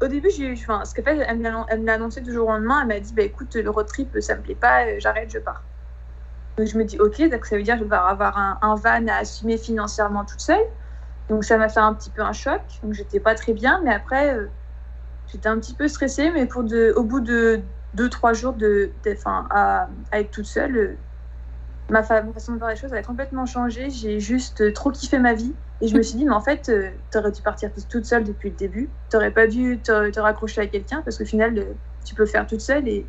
au 0.00 0.06
début, 0.06 0.30
j'ai, 0.30 0.52
enfin, 0.52 0.84
ce 0.84 0.94
qu'elle 0.94 1.04
fait, 1.04 1.18
elle 1.26 1.38
me 1.38 1.86
l'a 1.86 1.94
annoncé 1.94 2.20
du 2.20 2.32
jour 2.32 2.48
au 2.48 2.52
lendemain. 2.52 2.82
Elle 2.82 2.88
m'a 2.88 3.00
dit, 3.00 3.12
bah, 3.14 3.22
écoute, 3.22 3.54
le 3.56 3.70
road 3.70 3.86
trip, 3.86 4.16
ça 4.20 4.36
me 4.36 4.42
plaît 4.42 4.54
pas, 4.54 4.86
euh, 4.86 4.96
j'arrête, 4.98 5.30
je 5.30 5.38
pars. 5.38 5.64
Donc 6.56 6.66
je 6.66 6.78
me 6.78 6.84
dis, 6.84 6.98
ok, 6.98 7.30
donc 7.30 7.44
ça 7.46 7.56
veut 7.56 7.62
dire 7.62 7.76
que 7.78 7.84
je 7.84 7.88
vais 7.88 7.96
avoir 7.96 8.36
un, 8.62 8.74
van 8.74 9.06
à 9.08 9.16
assumer 9.16 9.58
financièrement 9.58 10.24
toute 10.24 10.40
seule. 10.40 10.64
Donc 11.28 11.44
ça 11.44 11.56
m'a 11.58 11.68
fait 11.68 11.80
un 11.80 11.94
petit 11.94 12.10
peu 12.10 12.22
un 12.22 12.32
choc. 12.32 12.62
Donc 12.82 12.94
j'étais 12.94 13.20
pas 13.20 13.34
très 13.34 13.52
bien, 13.52 13.80
mais 13.84 13.92
après, 13.94 14.34
euh, 14.36 14.48
j'étais 15.26 15.48
un 15.48 15.58
petit 15.58 15.74
peu 15.76 15.88
stressée. 15.88 16.30
Mais 16.32 16.46
pour 16.46 16.64
de, 16.64 16.92
au 16.96 17.04
bout 17.04 17.20
de 17.20 17.62
deux, 17.94 18.08
trois 18.10 18.32
jours 18.32 18.54
de, 18.54 18.92
de 19.04 19.16
à, 19.24 19.88
à, 20.10 20.20
être 20.20 20.30
toute 20.32 20.46
seule, 20.46 20.76
euh, 20.76 20.96
ma, 21.90 22.02
fa 22.02 22.22
ma, 22.22 22.32
façon 22.32 22.52
de 22.52 22.58
voir 22.58 22.70
les 22.70 22.76
choses 22.76 22.92
a 22.92 23.02
complètement 23.02 23.46
changé. 23.46 23.90
J'ai 23.90 24.20
juste 24.20 24.72
trop 24.72 24.90
kiffé 24.90 25.18
ma 25.18 25.34
vie. 25.34 25.54
Et 25.80 25.88
je 25.88 25.96
me 25.96 26.02
suis 26.02 26.16
dit, 26.18 26.24
mais 26.24 26.34
en 26.34 26.40
fait, 26.40 26.68
euh, 26.68 26.90
tu 27.12 27.18
aurais 27.18 27.30
dû 27.30 27.40
partir 27.40 27.70
toute 27.88 28.04
seule 28.04 28.24
depuis 28.24 28.50
le 28.50 28.56
début. 28.56 28.90
Tu 29.10 29.16
n'aurais 29.16 29.30
pas 29.30 29.46
dû 29.46 29.78
te, 29.78 30.10
te 30.10 30.18
raccrocher 30.18 30.62
à 30.62 30.66
quelqu'un 30.66 31.02
parce 31.04 31.18
qu'au 31.18 31.24
final, 31.24 31.56
euh, 31.56 31.64
tu 32.04 32.14
peux 32.14 32.26
faire 32.26 32.46
toute 32.46 32.60
seule 32.60 32.88
et 32.88 33.06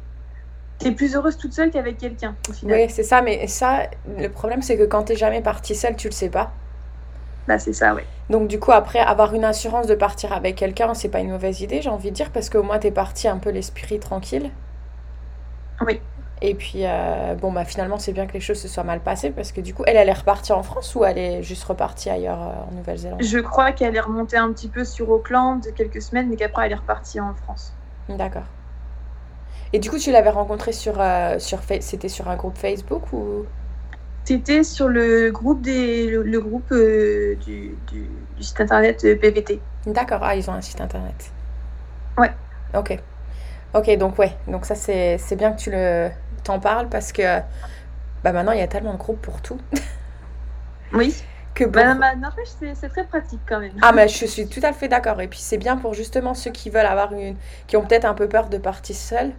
tu 0.80 0.88
es 0.88 0.92
plus 0.92 1.16
heureuse 1.16 1.38
toute 1.38 1.54
seule 1.54 1.72
qu'avec 1.72 1.98
quelqu'un. 1.98 2.36
Oui, 2.64 2.90
c'est 2.90 3.04
ça. 3.04 3.22
Mais 3.22 3.48
ça, 3.48 3.90
le 4.18 4.30
problème, 4.30 4.62
c'est 4.62 4.78
que 4.78 4.84
quand 4.84 5.04
tu 5.04 5.14
n'es 5.14 5.18
jamais 5.18 5.42
partie 5.42 5.76
seule, 5.76 5.96
tu 5.96 6.08
le 6.08 6.14
sais 6.14 6.30
pas. 6.30 6.52
Bah, 7.48 7.58
c'est 7.58 7.74
ça, 7.74 7.96
oui. 7.96 8.04
Donc, 8.30 8.48
du 8.48 8.60
coup, 8.60 8.72
après, 8.72 9.00
avoir 9.00 9.34
une 9.34 9.44
assurance 9.44 9.88
de 9.88 9.96
partir 9.96 10.32
avec 10.34 10.56
quelqu'un, 10.56 10.94
c'est 10.94 11.10
pas 11.10 11.20
une 11.20 11.32
mauvaise 11.32 11.62
idée, 11.62 11.82
j'ai 11.82 11.90
envie 11.90 12.12
de 12.12 12.16
dire, 12.16 12.30
parce 12.32 12.50
qu'au 12.52 12.62
moins, 12.62 12.78
tu 12.78 12.88
es 12.88 12.92
partie 12.92 13.28
un 13.28 13.38
peu 13.38 13.50
l'esprit 13.50 14.00
tranquille. 14.00 14.52
Oui. 15.82 16.00
Et 16.42 16.56
puis, 16.56 16.86
euh, 16.86 17.36
bon, 17.36 17.52
bah, 17.52 17.66
finalement, 17.66 17.98
c'est 17.98 18.14
bien 18.14 18.26
que 18.26 18.34
les 18.34 18.40
choses 18.40 18.60
se 18.60 18.70
soient 18.70 18.84
mal 18.84 19.02
passées 19.02 19.30
parce 19.30 19.52
que 19.52 19.60
du 19.60 19.74
coup, 19.74 19.84
elle, 19.86 19.98
elle 19.98 20.08
est 20.08 20.14
repartie 20.14 20.54
en 20.54 20.64
France 20.64 20.96
ou 20.96 21.04
elle 21.04 21.18
est 21.18 21.44
juste 21.44 21.64
repartie 21.66 22.10
ailleurs 22.10 22.42
euh, 22.42 22.72
en 22.72 22.76
Nouvelle-Zélande? 22.76 23.22
Je 23.22 23.40
crois 23.40 23.74
qu'elle 23.74 23.96
est 23.96 24.02
remontée 24.02 24.38
un 24.38 24.52
petit 24.54 24.70
peu 24.70 24.86
sur 24.86 25.10
Auckland 25.10 25.62
quelques 25.76 26.02
semaines, 26.02 26.30
mais 26.30 26.38
qu'après, 26.38 26.68
elle 26.68 26.72
est 26.72 26.76
repartie 26.76 27.20
en 27.20 27.34
France. 27.34 27.74
D'accord. 28.08 28.46
Et 29.74 29.80
du 29.80 29.90
coup, 29.90 29.98
tu 29.98 30.12
l'avais 30.12 30.30
rencontrée 30.30 30.72
sur, 30.72 31.00
euh, 31.00 31.40
sur 31.40 31.60
c'était 31.82 32.10
sur 32.10 32.30
un 32.30 32.38
groupe 32.38 32.58
Facebook 32.58 33.12
ou? 33.12 33.46
C'était 34.24 34.64
sur 34.64 34.88
le 34.88 35.32
groupe, 35.32 35.62
des, 35.62 36.08
le, 36.08 36.24
le 36.24 36.40
groupe 36.40 36.72
euh, 36.72 37.36
du, 37.36 37.76
du, 37.88 38.10
du, 38.38 38.44
site 38.44 38.62
internet 38.62 39.02
PVT. 39.20 39.60
D'accord, 39.88 40.20
ah, 40.22 40.36
ils 40.36 40.50
ont 40.50 40.54
un 40.54 40.62
site 40.62 40.80
internet. 40.80 41.32
Ouais. 42.18 42.32
Ok. 42.76 42.98
Ok, 43.76 43.96
donc 43.98 44.18
ouais, 44.18 44.36
donc 44.48 44.66
ça 44.66 44.74
c'est 44.74 45.36
bien 45.36 45.52
que 45.52 45.60
tu 45.60 45.70
le 45.70 46.10
t'en 46.42 46.60
parles 46.60 46.90
parce 46.90 47.12
que 47.12 47.40
bah 48.24 48.32
maintenant 48.32 48.52
il 48.52 48.60
y 48.60 48.64
a 48.64 48.68
tellement 48.68 48.94
de 48.94 48.98
groupes 48.98 49.22
pour 49.22 49.42
tout. 49.42 49.60
Oui. 50.94 51.16
Que 51.54 51.66
pour... 51.66 51.74
bah, 51.74 51.94
bah, 51.96 52.16
n'empêche, 52.16 52.50
c'est 52.74 52.90
très 52.90 53.04
pratique 53.04 53.42
quand 53.48 53.60
même. 53.60 53.74
Ah, 53.82 53.92
mais 53.92 54.08
je 54.08 54.26
suis 54.26 54.48
tout 54.48 54.62
à 54.64 54.74
fait 54.74 54.88
d'accord. 54.88 55.20
Et 55.22 55.28
puis 55.28 55.40
c'est 55.40 55.58
bien 55.58 55.78
pour 55.78 55.94
justement 55.94 56.34
ceux 56.34 56.52
qui 56.52 56.70
veulent 56.70 56.86
avoir 56.86 57.14
une. 57.14 57.36
qui 57.68 57.78
ont 57.78 57.86
peut-être 57.86 58.06
un 58.06 58.14
peu 58.14 58.28
peur 58.28 58.50
de 58.50 58.58
partir 58.58 58.96
seul. 58.96 59.32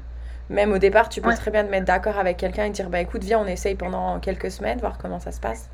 Même 0.48 0.72
au 0.72 0.78
départ, 0.78 1.08
tu 1.08 1.20
peux 1.20 1.28
ouais. 1.28 1.36
très 1.36 1.50
bien 1.50 1.64
te 1.64 1.70
mettre 1.70 1.86
d'accord 1.86 2.18
avec 2.18 2.36
quelqu'un 2.36 2.64
et 2.64 2.70
dire 2.70 2.90
bah 2.90 3.00
écoute, 3.00 3.22
viens, 3.22 3.38
on 3.38 3.46
essaye 3.46 3.76
pendant 3.76 4.18
quelques 4.18 4.50
semaines, 4.50 4.78
voir 4.80 4.98
comment 4.98 5.20
ça 5.20 5.30
se 5.30 5.40
passe. 5.40 5.70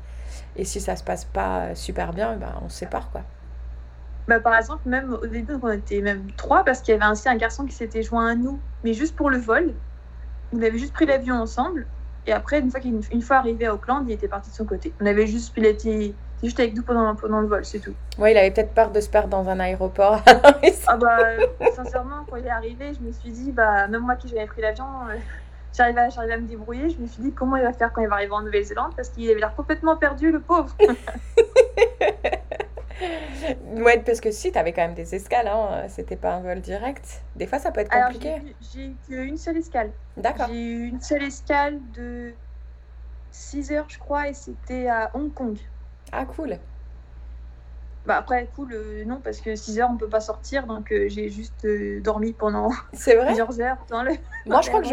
Et 0.55 0.65
si 0.65 0.79
ça 0.79 0.95
se 0.95 1.03
passe 1.03 1.25
pas 1.25 1.73
super 1.73 2.13
bien, 2.13 2.35
bah, 2.35 2.59
on 2.63 2.69
se 2.69 2.77
sépare 2.77 3.09
quoi. 3.11 3.21
Bah, 4.27 4.39
par 4.39 4.55
exemple, 4.55 4.87
même 4.87 5.13
au 5.13 5.25
début, 5.25 5.53
on 5.61 5.71
était 5.71 6.01
même 6.01 6.31
trois 6.35 6.63
parce 6.63 6.81
qu'il 6.81 6.93
y 6.93 7.01
avait 7.01 7.11
aussi 7.11 7.29
un 7.29 7.37
garçon 7.37 7.65
qui 7.65 7.73
s'était 7.73 8.03
joint 8.03 8.27
à 8.27 8.35
nous, 8.35 8.59
mais 8.83 8.93
juste 8.93 9.15
pour 9.15 9.29
le 9.29 9.37
vol. 9.37 9.73
On 10.53 10.61
avait 10.61 10.77
juste 10.77 10.93
pris 10.93 11.05
l'avion 11.05 11.35
ensemble. 11.35 11.87
Et 12.25 12.33
après, 12.33 12.59
une 12.59 12.69
fois, 12.69 12.79
une, 12.83 13.01
une 13.11 13.21
fois 13.21 13.37
arrivé 13.37 13.65
à 13.65 13.73
Auckland, 13.73 14.03
il 14.07 14.11
était 14.11 14.27
parti 14.27 14.49
de 14.49 14.55
son 14.55 14.65
côté. 14.65 14.93
On 15.01 15.05
avait 15.05 15.27
juste 15.27 15.53
piloté, 15.53 16.13
juste 16.43 16.59
avec 16.59 16.75
nous 16.75 16.83
pendant, 16.83 17.15
pendant 17.15 17.39
le 17.39 17.47
vol, 17.47 17.63
c'est 17.63 17.79
tout. 17.79 17.93
Ouais, 18.17 18.33
il 18.33 18.37
avait 18.37 18.51
peut-être 18.51 18.73
peur 18.73 18.91
de 18.91 18.99
se 18.99 19.09
perdre 19.09 19.29
dans 19.29 19.47
un 19.47 19.59
aéroport. 19.59 20.21
ah 20.87 20.97
bah, 20.97 21.17
sincèrement, 21.73 22.25
quand 22.29 22.35
il 22.35 22.45
est 22.45 22.49
arrivé, 22.49 22.93
je 22.93 23.05
me 23.05 23.11
suis 23.13 23.29
dit, 23.29 23.51
bah, 23.51 23.87
même 23.87 24.01
moi 24.01 24.15
qui 24.15 24.27
j'avais 24.27 24.45
pris 24.45 24.61
l'avion, 24.61 24.85
euh, 25.09 25.15
j'arrivais 25.75 26.01
à, 26.01 26.09
à 26.21 26.37
me 26.37 26.47
débrouiller. 26.47 26.89
Je 26.89 26.97
me 27.01 27.07
suis 27.07 27.23
dit, 27.23 27.31
comment 27.31 27.55
il 27.55 27.63
va 27.63 27.71
faire 27.71 27.93
quand 27.93 28.01
il 28.01 28.09
va 28.09 28.15
arriver 28.15 28.33
en 28.33 28.41
Nouvelle-Zélande? 28.41 28.91
Parce 28.95 29.09
qu'il 29.09 29.29
avait 29.29 29.39
l'air 29.39 29.55
complètement 29.55 29.95
perdu, 29.95 30.31
le 30.31 30.41
pauvre. 30.41 30.75
ouais, 33.77 33.99
parce 33.99 34.21
que 34.21 34.31
si, 34.31 34.51
tu 34.51 34.57
avais 34.57 34.73
quand 34.73 34.81
même 34.81 34.93
des 34.95 35.15
escales, 35.15 35.47
hein. 35.47 35.87
C'était 35.89 36.15
pas 36.15 36.35
un 36.35 36.41
vol 36.41 36.61
direct. 36.61 37.21
Des 37.35 37.47
fois, 37.47 37.59
ça 37.59 37.71
peut 37.71 37.81
être 37.81 37.93
Alors, 37.93 38.07
compliqué. 38.11 38.41
j'ai 38.73 38.95
eu 39.09 39.25
une 39.25 39.37
seule 39.37 39.57
escale. 39.57 39.91
D'accord. 40.17 40.47
J'ai 40.47 40.61
eu 40.61 40.87
une 40.87 41.01
seule 41.01 41.23
escale 41.23 41.79
de 41.93 42.33
6 43.31 43.71
heures, 43.71 43.89
je 43.89 43.99
crois, 43.99 44.29
et 44.29 44.33
c'était 44.33 44.87
à 44.87 45.11
Hong 45.13 45.33
Kong. 45.33 45.57
Ah, 46.11 46.25
cool. 46.25 46.57
Bah 48.05 48.15
après, 48.17 48.47
cool, 48.55 48.71
euh, 48.71 49.03
non, 49.03 49.19
parce 49.21 49.41
que 49.41 49.55
6 49.55 49.79
heures, 49.79 49.89
on 49.91 49.97
peut 49.97 50.07
pas 50.07 50.21
sortir, 50.21 50.65
donc 50.65 50.93
euh, 50.93 51.09
j'ai 51.09 51.29
juste 51.29 51.65
euh, 51.65 51.99
dormi 51.99 52.31
pendant 52.31 52.69
vrai? 52.93 53.25
plusieurs 53.25 53.59
heures 53.59 53.85
dans 53.89 54.01
le 54.01 54.11
Moi, 54.45 54.61
je 54.61 54.69
crois 54.69 54.81
que 54.81 54.87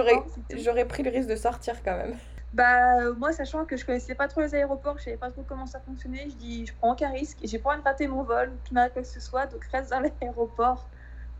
j'aurais 0.58 0.84
pris 0.84 1.04
le 1.04 1.10
risque 1.10 1.28
de 1.28 1.36
sortir 1.36 1.76
quand 1.84 1.96
même. 1.96 2.16
Bah, 2.54 3.10
moi, 3.18 3.32
sachant 3.32 3.64
que 3.64 3.76
je 3.76 3.84
connaissais 3.84 4.14
pas 4.14 4.28
trop 4.28 4.40
les 4.40 4.54
aéroports, 4.54 4.96
je 4.98 5.04
savais 5.04 5.16
pas 5.16 5.30
trop 5.30 5.42
comment 5.42 5.66
ça 5.66 5.80
fonctionnait, 5.80 6.28
je 6.30 6.36
dis, 6.36 6.66
je 6.66 6.74
prends 6.74 6.92
aucun 6.92 7.10
risque, 7.10 7.38
j'ai 7.42 7.58
pas 7.58 7.70
envie 7.70 7.80
de 7.80 7.84
rater 7.84 8.06
mon 8.06 8.22
vol, 8.22 8.50
ou 8.50 8.58
qu'il 8.64 8.74
m'arrive 8.74 8.92
quoi 8.92 9.02
que 9.02 9.08
ce 9.08 9.20
soit, 9.20 9.46
donc 9.46 9.64
reste 9.72 9.90
dans 9.90 10.00
l'aéroport 10.22 10.88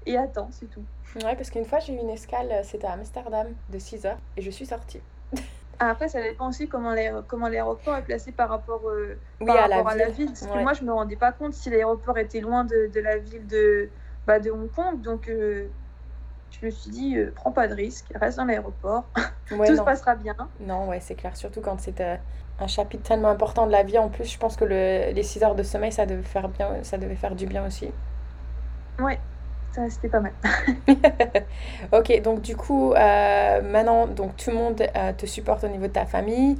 et 0.06 0.18
attends, 0.18 0.50
c'est 0.50 0.66
tout. 0.66 0.84
Ouais, 1.24 1.36
parce 1.36 1.50
qu'une 1.50 1.64
fois, 1.64 1.78
j'ai 1.78 1.94
eu 1.94 1.98
une 1.98 2.10
escale, 2.10 2.50
euh, 2.50 2.62
c'était 2.64 2.86
à 2.88 2.92
Amsterdam 2.92 3.46
de 3.70 3.78
6 3.78 4.04
heures 4.06 4.18
et 4.36 4.42
je 4.42 4.50
suis 4.50 4.66
sortie. 4.66 5.00
Ah, 5.80 5.90
Après, 5.90 6.06
ça 6.08 6.22
dépend 6.22 6.48
aussi 6.48 6.68
comment 6.68 6.92
l'aé- 6.94 7.12
comment 7.26 7.48
l'aéroport 7.48 7.96
est 7.96 8.04
placé 8.04 8.30
par 8.30 8.48
rapport, 8.48 8.88
euh, 8.88 9.18
Oui, 9.40 9.46
par 9.48 9.56
à 9.56 9.68
la 9.68 9.76
rapport 9.76 9.88
à 9.90 9.96
la 9.96 10.08
ville. 10.08 10.26
Parce 10.26 10.46
que 10.46 10.58
moi, 10.62 10.72
je 10.72 10.84
me 10.84 10.92
rendais 10.92 11.16
pas 11.16 11.32
compte 11.32 11.52
si 11.52 11.68
l'aéroport 11.68 12.16
était 12.16 12.40
loin 12.40 12.64
de, 12.64 12.86
de 12.94 13.00
la 13.00 13.18
ville 13.18 13.44
de, 13.48 13.88
bah, 14.24 14.38
de 14.38 14.52
Hong 14.52 14.70
Kong. 14.70 15.00
Donc, 15.00 15.28
euh, 15.28 15.66
je 16.50 16.66
me 16.66 16.70
suis 16.70 16.90
dit, 16.90 17.16
euh, 17.16 17.32
prends 17.34 17.52
pas 17.52 17.68
de 17.68 17.74
risque, 17.74 18.06
reste 18.14 18.38
dans 18.38 18.44
l'aéroport, 18.44 19.04
Ouais, 19.50 19.68
tout 19.68 19.76
se 19.76 19.82
passera 19.82 20.14
bien. 20.14 20.36
Non, 20.60 20.88
ouais, 20.88 21.00
c'est 21.00 21.14
clair. 21.14 21.36
Surtout 21.36 21.60
quand 21.60 21.78
c'est 21.80 22.00
euh, 22.00 22.16
un 22.60 22.66
chapitre 22.66 23.02
tellement 23.02 23.28
important 23.28 23.66
de 23.66 23.72
la 23.72 23.82
vie. 23.82 23.98
En 23.98 24.08
plus, 24.08 24.24
je 24.24 24.38
pense 24.38 24.56
que 24.56 24.64
le, 24.64 25.12
les 25.12 25.22
6 25.22 25.42
heures 25.42 25.54
de 25.54 25.62
sommeil, 25.62 25.92
ça 25.92 26.06
devait 26.06 26.22
faire 26.22 26.48
bien, 26.48 26.68
ça 26.82 26.96
devait 26.98 27.16
faire 27.16 27.34
du 27.34 27.46
bien 27.46 27.66
aussi. 27.66 27.90
Ouais, 28.98 29.18
ça, 29.72 29.82
c'était 29.90 30.08
pas 30.08 30.20
mal. 30.20 30.32
Ok, 31.92 32.22
donc 32.22 32.40
du 32.40 32.56
coup, 32.56 32.92
euh, 32.92 33.62
maintenant, 33.62 34.06
donc 34.06 34.36
tout 34.36 34.50
le 34.50 34.56
monde 34.56 34.82
te 35.18 35.26
supporte 35.26 35.64
au 35.64 35.68
niveau 35.68 35.86
de 35.86 35.92
ta 35.92 36.06
famille. 36.06 36.56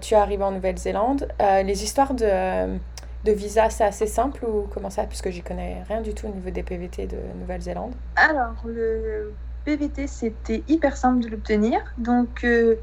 Tu 0.00 0.14
arrives 0.14 0.42
en 0.42 0.50
Nouvelle-Zélande. 0.50 1.28
Les 1.40 1.84
histoires 1.84 2.14
de, 2.14 2.78
de 3.24 3.32
visa, 3.32 3.70
c'est 3.70 3.84
assez 3.84 4.06
simple 4.06 4.44
ou 4.44 4.66
comment 4.68 4.90
ça? 4.90 5.06
Puisque 5.06 5.30
j'y 5.30 5.42
connais 5.42 5.82
rien 5.84 6.00
du 6.00 6.14
tout 6.14 6.26
au 6.26 6.30
niveau 6.30 6.50
des 6.50 6.62
PVT 6.62 7.06
de 7.06 7.18
Nouvelle-Zélande? 7.34 7.94
Alors, 8.16 8.66
le 8.66 9.38
PVT, 9.64 10.06
c'était 10.08 10.64
hyper 10.66 10.96
simple 10.96 11.22
de 11.22 11.28
l'obtenir. 11.28 11.78
Donc, 11.96 12.44
euh, 12.44 12.76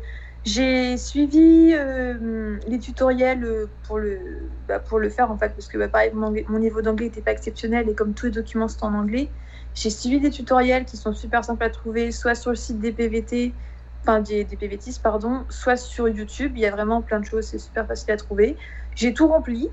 j'ai 0.46 0.98
suivi 0.98 1.74
euh, 1.74 2.58
les 2.68 2.80
tutoriels 2.80 3.44
euh, 3.44 3.78
pour 3.84 4.00
le, 4.00 4.54
bah, 4.68 4.80
pour 4.80 5.00
le 5.00 5.10
faire, 5.10 5.30
en 5.32 5.38
fait, 5.38 5.50
parce 5.50 5.68
que, 5.68 5.78
bah, 5.78 5.90
pareil, 5.90 6.12
mon, 6.14 6.34
mon 6.48 6.60
niveau 6.60 6.82
d'anglais 6.82 7.08
n'était 7.08 7.22
pas 7.22 7.32
exceptionnel 7.34 7.90
et 7.90 7.96
comme 7.96 8.14
tous 8.14 8.28
les 8.28 8.32
documents 8.32 8.68
sont 8.70 8.86
en 8.86 8.94
anglais, 8.94 9.34
j'ai 9.74 9.90
suivi 9.90 10.20
des 10.22 10.30
tutoriels 10.30 10.86
qui 10.86 10.96
sont 10.98 11.14
super 11.14 11.44
simples 11.44 11.64
à 11.66 11.70
trouver, 11.70 12.12
soit 12.12 12.36
sur 12.36 12.52
le 12.52 12.56
site 12.56 12.80
des 12.80 12.94
PVT, 12.94 13.58
enfin 14.04 14.22
des, 14.22 14.46
des 14.46 14.80
pardon, 15.04 15.46
soit 15.50 15.76
sur 15.76 16.08
YouTube. 16.08 16.54
Il 16.56 16.62
y 16.62 16.66
a 16.66 16.72
vraiment 16.72 17.02
plein 17.02 17.20
de 17.20 17.26
choses, 17.26 17.46
c'est 17.48 17.60
super 17.60 17.86
facile 17.88 18.12
à 18.14 18.18
trouver. 18.18 18.58
J'ai 18.96 19.14
tout 19.14 19.28
rempli. 19.28 19.70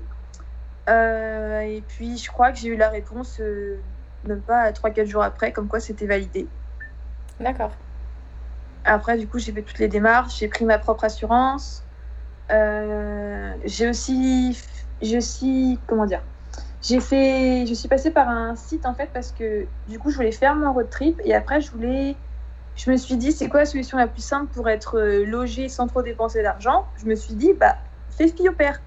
Euh, 0.89 1.59
et 1.61 1.81
puis, 1.81 2.17
je 2.17 2.29
crois 2.29 2.51
que 2.51 2.57
j'ai 2.57 2.69
eu 2.69 2.75
la 2.75 2.89
réponse 2.89 3.39
euh, 3.39 3.83
même 4.23 4.41
pas 4.41 4.71
3-4 4.71 5.07
jours 5.07 5.23
après, 5.23 5.51
comme 5.53 5.67
quoi 5.67 5.79
c'était 5.79 6.07
validé. 6.07 6.49
D'accord. 7.39 7.71
Après, 8.83 9.17
du 9.17 9.27
coup, 9.27 9.39
j'ai 9.39 9.53
fait 9.53 9.63
toutes 9.63 9.79
les 9.79 9.87
démarches, 9.87 10.39
j'ai 10.39 10.47
pris 10.47 10.65
ma 10.65 10.77
propre 10.77 11.05
assurance. 11.05 11.87
Euh, 12.51 13.55
j'ai 13.63 13.89
aussi, 13.89 14.57
j'ai 15.01 15.17
aussi, 15.17 15.79
comment 15.87 16.05
dire, 16.05 16.21
j'ai 16.81 16.99
fait, 16.99 17.65
je 17.65 17.73
suis 17.73 17.87
passée 17.87 18.11
par 18.11 18.27
un 18.29 18.55
site 18.55 18.85
en 18.85 18.93
fait 18.93 19.11
parce 19.13 19.31
que 19.31 19.67
du 19.87 19.99
coup, 19.99 20.09
je 20.09 20.17
voulais 20.17 20.33
faire 20.33 20.55
mon 20.55 20.73
road 20.73 20.89
trip 20.89 21.21
et 21.23 21.33
après, 21.33 21.61
je 21.61 21.71
voulais, 21.71 22.17
je 22.75 22.91
me 22.91 22.97
suis 22.97 23.17
dit, 23.17 23.31
c'est 23.31 23.47
quoi 23.49 23.61
la 23.61 23.65
solution 23.65 23.97
la 23.97 24.07
plus 24.07 24.21
simple 24.25 24.51
pour 24.53 24.67
être 24.69 24.99
euh, 24.99 25.25
logé 25.25 25.69
sans 25.69 25.87
trop 25.87 26.01
dépenser 26.01 26.43
d'argent? 26.43 26.85
Je 26.97 27.05
me 27.05 27.15
suis 27.15 27.35
dit, 27.35 27.53
bah, 27.59 27.77
fais 28.09 28.27
fille 28.27 28.49
au 28.49 28.53
père. 28.53 28.81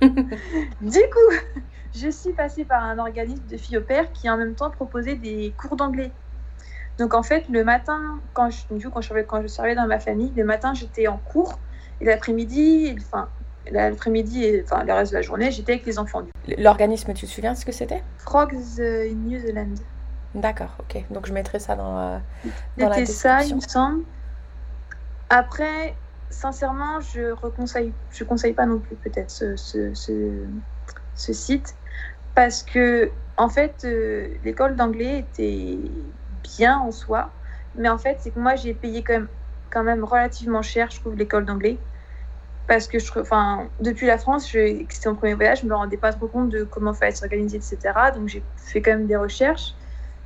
Du 0.00 1.00
coup, 1.00 1.62
je 1.94 2.08
suis 2.08 2.32
passée 2.32 2.64
par 2.64 2.82
un 2.84 2.98
organisme 2.98 3.44
de 3.46 3.56
filles 3.56 3.78
au 3.78 3.82
père 3.82 4.12
qui 4.12 4.28
en 4.30 4.36
même 4.36 4.54
temps 4.54 4.70
proposait 4.70 5.16
des 5.16 5.52
cours 5.58 5.76
d'anglais. 5.76 6.12
Donc 6.98 7.14
en 7.14 7.22
fait, 7.22 7.48
le 7.48 7.64
matin, 7.64 8.20
quand 8.34 8.50
je, 8.50 8.74
du 8.74 8.86
coup, 8.86 8.92
quand 8.94 9.00
je, 9.00 9.08
servais- 9.08 9.24
quand 9.24 9.42
je 9.42 9.46
servais 9.46 9.74
dans 9.74 9.86
ma 9.86 10.00
famille, 10.00 10.32
le 10.36 10.44
matin 10.44 10.74
j'étais 10.74 11.06
en 11.06 11.16
cours 11.16 11.58
et 12.00 12.04
l'après-midi, 12.04 12.96
enfin 12.98 13.28
l'après-midi 13.70 14.44
et 14.44 14.64
enfin 14.64 14.82
le 14.84 14.92
reste 14.92 15.12
de 15.12 15.16
la 15.16 15.22
journée, 15.22 15.50
j'étais 15.50 15.72
avec 15.72 15.86
les 15.86 15.98
enfants. 15.98 16.22
L'organisme, 16.58 17.12
tu 17.14 17.26
te 17.26 17.30
souviens 17.30 17.54
ce 17.54 17.64
que 17.64 17.72
c'était? 17.72 18.02
Frogs 18.18 18.80
in 18.80 19.14
New 19.14 19.38
Zealand. 19.38 19.74
D'accord, 20.34 20.70
ok. 20.80 21.04
Donc 21.10 21.26
je 21.26 21.32
mettrai 21.32 21.58
ça 21.58 21.76
dans, 21.76 21.98
euh, 21.98 22.18
dans 22.78 22.88
la 22.88 22.96
C'était 22.96 23.12
ça, 23.12 23.42
il 23.44 23.54
description. 23.54 23.56
me 23.56 23.60
semble. 23.60 24.04
Après, 25.30 25.94
sincèrement, 26.30 27.00
je 27.00 27.30
reconseille, 27.32 27.94
je 28.10 28.24
conseille 28.24 28.54
pas 28.54 28.66
non 28.66 28.80
plus 28.80 28.96
peut-être 28.96 29.30
ce, 29.30 29.56
site 31.14 31.76
parce 32.34 32.62
que 32.62 33.10
en 33.36 33.48
fait, 33.48 33.84
euh, 33.84 34.28
l'école 34.44 34.76
d'anglais 34.76 35.20
était 35.20 35.78
bien 36.42 36.78
en 36.78 36.90
soi, 36.90 37.32
mais 37.74 37.88
en 37.88 37.98
fait, 37.98 38.18
c'est 38.20 38.32
que 38.32 38.40
moi 38.40 38.56
j'ai 38.56 38.74
payé 38.74 39.04
quand 39.70 39.84
même, 39.84 40.04
relativement 40.04 40.62
cher, 40.62 40.90
je 40.90 41.00
trouve, 41.00 41.16
l'école 41.16 41.44
d'anglais. 41.44 41.78
Parce 42.66 42.86
que 42.86 42.98
depuis 43.82 44.06
la 44.06 44.18
France, 44.18 44.46
c'était 44.48 45.08
mon 45.08 45.14
premier 45.14 45.34
voyage, 45.34 45.62
je 45.62 45.66
me 45.66 45.74
rendais 45.74 45.96
pas 45.96 46.12
trop 46.12 46.28
compte 46.28 46.50
de 46.50 46.64
comment 46.64 46.92
fallait 46.92 47.12
s'organiser, 47.12 47.56
etc. 47.56 47.78
Donc 48.14 48.28
j'ai 48.28 48.44
fait 48.56 48.82
quand 48.82 48.90
même 48.90 49.06
des 49.06 49.16
recherches. 49.16 49.74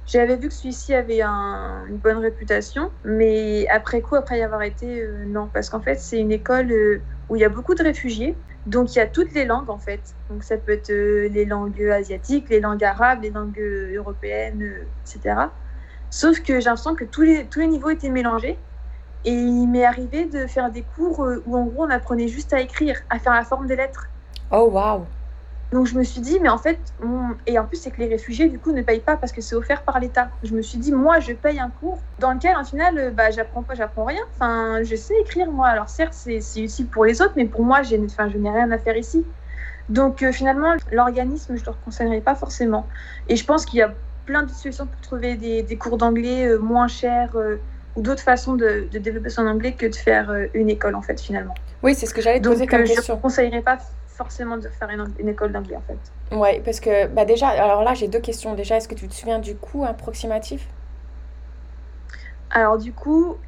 J'avais 0.04 0.36
vu 0.36 0.48
que 0.48 0.54
celui-ci 0.54 0.94
avait 0.94 1.22
un- 1.22 1.86
une 1.86 1.98
bonne 1.98 2.18
réputation, 2.18 2.90
mais 3.04 3.66
après 3.68 4.02
coup, 4.02 4.16
après 4.16 4.38
y 4.40 4.42
avoir 4.42 4.62
été, 4.62 5.00
euh, 5.02 5.24
non, 5.26 5.48
parce 5.48 5.70
qu'en 5.70 5.80
fait, 5.80 5.96
c'est 5.96 6.18
une 6.18 6.32
école 6.32 6.72
euh, 6.72 7.06
où 7.28 7.36
il 7.36 7.40
y 7.42 7.44
a 7.44 7.48
beaucoup 7.48 7.74
de 7.74 7.82
réfugiés, 7.84 8.42
donc 8.66 8.94
il 8.94 8.98
y 8.98 9.00
a 9.00 9.06
toutes 9.06 9.32
les 9.32 9.44
langues 9.44 9.70
en 9.70 9.78
fait. 9.78 10.16
Donc 10.28 10.44
ça 10.44 10.58
peut 10.58 10.72
être 10.72 10.90
euh, 10.90 11.28
les 11.28 11.44
langues 11.44 11.80
asiatiques, 11.82 12.48
les 12.50 12.60
langues 12.60 12.84
arabes, 12.84 13.22
les 13.22 13.30
langues 13.30 13.58
européennes, 13.94 14.62
etc. 14.62 15.56
Sauf 16.10 16.42
que 16.42 16.54
j'ai 16.60 16.66
l'impression 16.66 16.94
que 16.96 17.04
tous 17.04 17.22
les, 17.22 17.48
tous 17.48 17.60
les 17.60 17.68
niveaux 17.68 17.90
étaient 17.90 18.10
mélangés. 18.10 18.66
Et 19.24 19.32
il 19.32 19.68
m'est 19.68 19.84
arrivé 19.84 20.26
de 20.26 20.46
faire 20.46 20.70
des 20.70 20.84
cours 20.84 21.20
où 21.46 21.56
en 21.56 21.66
gros 21.66 21.84
on 21.86 21.90
apprenait 21.90 22.28
juste 22.28 22.52
à 22.52 22.60
écrire, 22.60 23.00
à 23.10 23.18
faire 23.18 23.34
la 23.34 23.44
forme 23.44 23.66
des 23.66 23.76
lettres. 23.76 24.08
Oh, 24.50 24.70
waouh! 24.70 25.08
Donc 25.72 25.86
je 25.86 25.96
me 25.96 26.02
suis 26.04 26.20
dit, 26.20 26.38
mais 26.40 26.50
en 26.50 26.58
fait, 26.58 26.94
et 27.46 27.58
en 27.58 27.66
plus 27.66 27.78
c'est 27.78 27.90
que 27.90 28.00
les 28.00 28.08
réfugiés 28.08 28.48
du 28.50 28.60
coup 28.60 28.72
ne 28.72 28.82
payent 28.82 29.00
pas 29.00 29.16
parce 29.16 29.32
que 29.32 29.40
c'est 29.40 29.54
offert 29.54 29.84
par 29.84 29.98
l'État. 30.00 30.30
Je 30.42 30.54
me 30.54 30.60
suis 30.60 30.76
dit, 30.78 30.92
moi 30.92 31.18
je 31.18 31.32
paye 31.32 31.58
un 31.58 31.70
cours 31.70 32.02
dans 32.18 32.32
lequel 32.34 32.54
en 32.56 32.64
final, 32.64 32.98
euh, 32.98 33.10
bah, 33.10 33.30
j'apprends 33.30 33.62
pas, 33.62 33.74
j'apprends 33.74 34.04
rien. 34.04 34.20
Enfin, 34.34 34.82
je 34.82 34.94
sais 34.96 35.14
écrire 35.22 35.50
moi. 35.50 35.68
Alors 35.68 35.88
certes 35.88 36.12
c'est 36.12 36.36
utile 36.56 36.90
pour 36.90 37.06
les 37.06 37.22
autres, 37.22 37.32
mais 37.36 37.46
pour 37.46 37.64
moi, 37.64 37.82
j'ai, 37.82 37.96
je 37.96 38.38
n'ai 38.38 38.50
rien 38.50 38.70
à 38.70 38.78
faire 38.78 38.96
ici. 38.98 39.26
Donc 39.88 40.22
euh, 40.22 40.30
finalement, 40.32 40.74
l'organisme, 40.90 41.56
je 41.56 41.62
ne 41.62 41.66
le 41.66 41.72
conseillerais 41.82 42.20
pas 42.20 42.34
forcément. 42.34 42.88
Et 43.28 43.36
je 43.36 43.44
pense 43.46 43.64
qu'il 43.64 43.78
y 43.78 43.82
a 43.82 43.94
plein 44.26 44.42
de 44.42 44.50
solutions 44.50 44.86
pour 44.86 45.00
trouver 45.00 45.36
des, 45.36 45.62
des 45.62 45.78
cours 45.78 45.96
d'anglais 45.96 46.46
euh, 46.48 46.58
moins 46.58 46.86
chers 46.88 47.34
ou 47.96 48.02
d'autres 48.02 48.22
façons 48.22 48.54
de, 48.56 48.88
de 48.90 48.98
développer 48.98 49.30
son 49.30 49.46
anglais 49.46 49.74
que 49.76 49.86
de 49.86 49.94
faire 49.94 50.30
une 50.54 50.68
école 50.70 50.94
en 50.96 51.02
fait 51.02 51.20
finalement. 51.20 51.54
Oui, 51.82 51.94
c'est 51.94 52.06
ce 52.06 52.14
que 52.14 52.20
j'allais 52.22 52.40
te 52.40 52.48
poser 52.48 52.66
comme 52.66 52.82
euh, 52.82 52.86
je 52.86 52.90
ne 52.92 52.96
question. 52.96 53.18
conseillerais 53.18 53.62
pas 53.62 53.78
forcément 54.06 54.56
de 54.56 54.68
faire 54.68 54.90
une, 54.90 55.12
une 55.18 55.28
école 55.28 55.52
d'anglais 55.52 55.76
en 55.76 55.82
fait. 55.82 55.98
Ouais, 56.30 56.60
parce 56.64 56.80
que 56.80 57.06
bah 57.08 57.24
déjà, 57.24 57.48
alors 57.48 57.82
là 57.82 57.94
j'ai 57.94 58.08
deux 58.08 58.20
questions. 58.20 58.54
Déjà, 58.54 58.76
est-ce 58.76 58.88
que 58.88 58.94
tu 58.94 59.08
te 59.08 59.14
souviens 59.14 59.38
du 59.38 59.56
coût 59.56 59.84
approximatif? 59.84 60.68
Alors 62.50 62.78
du 62.78 62.92
coup, 62.92 63.38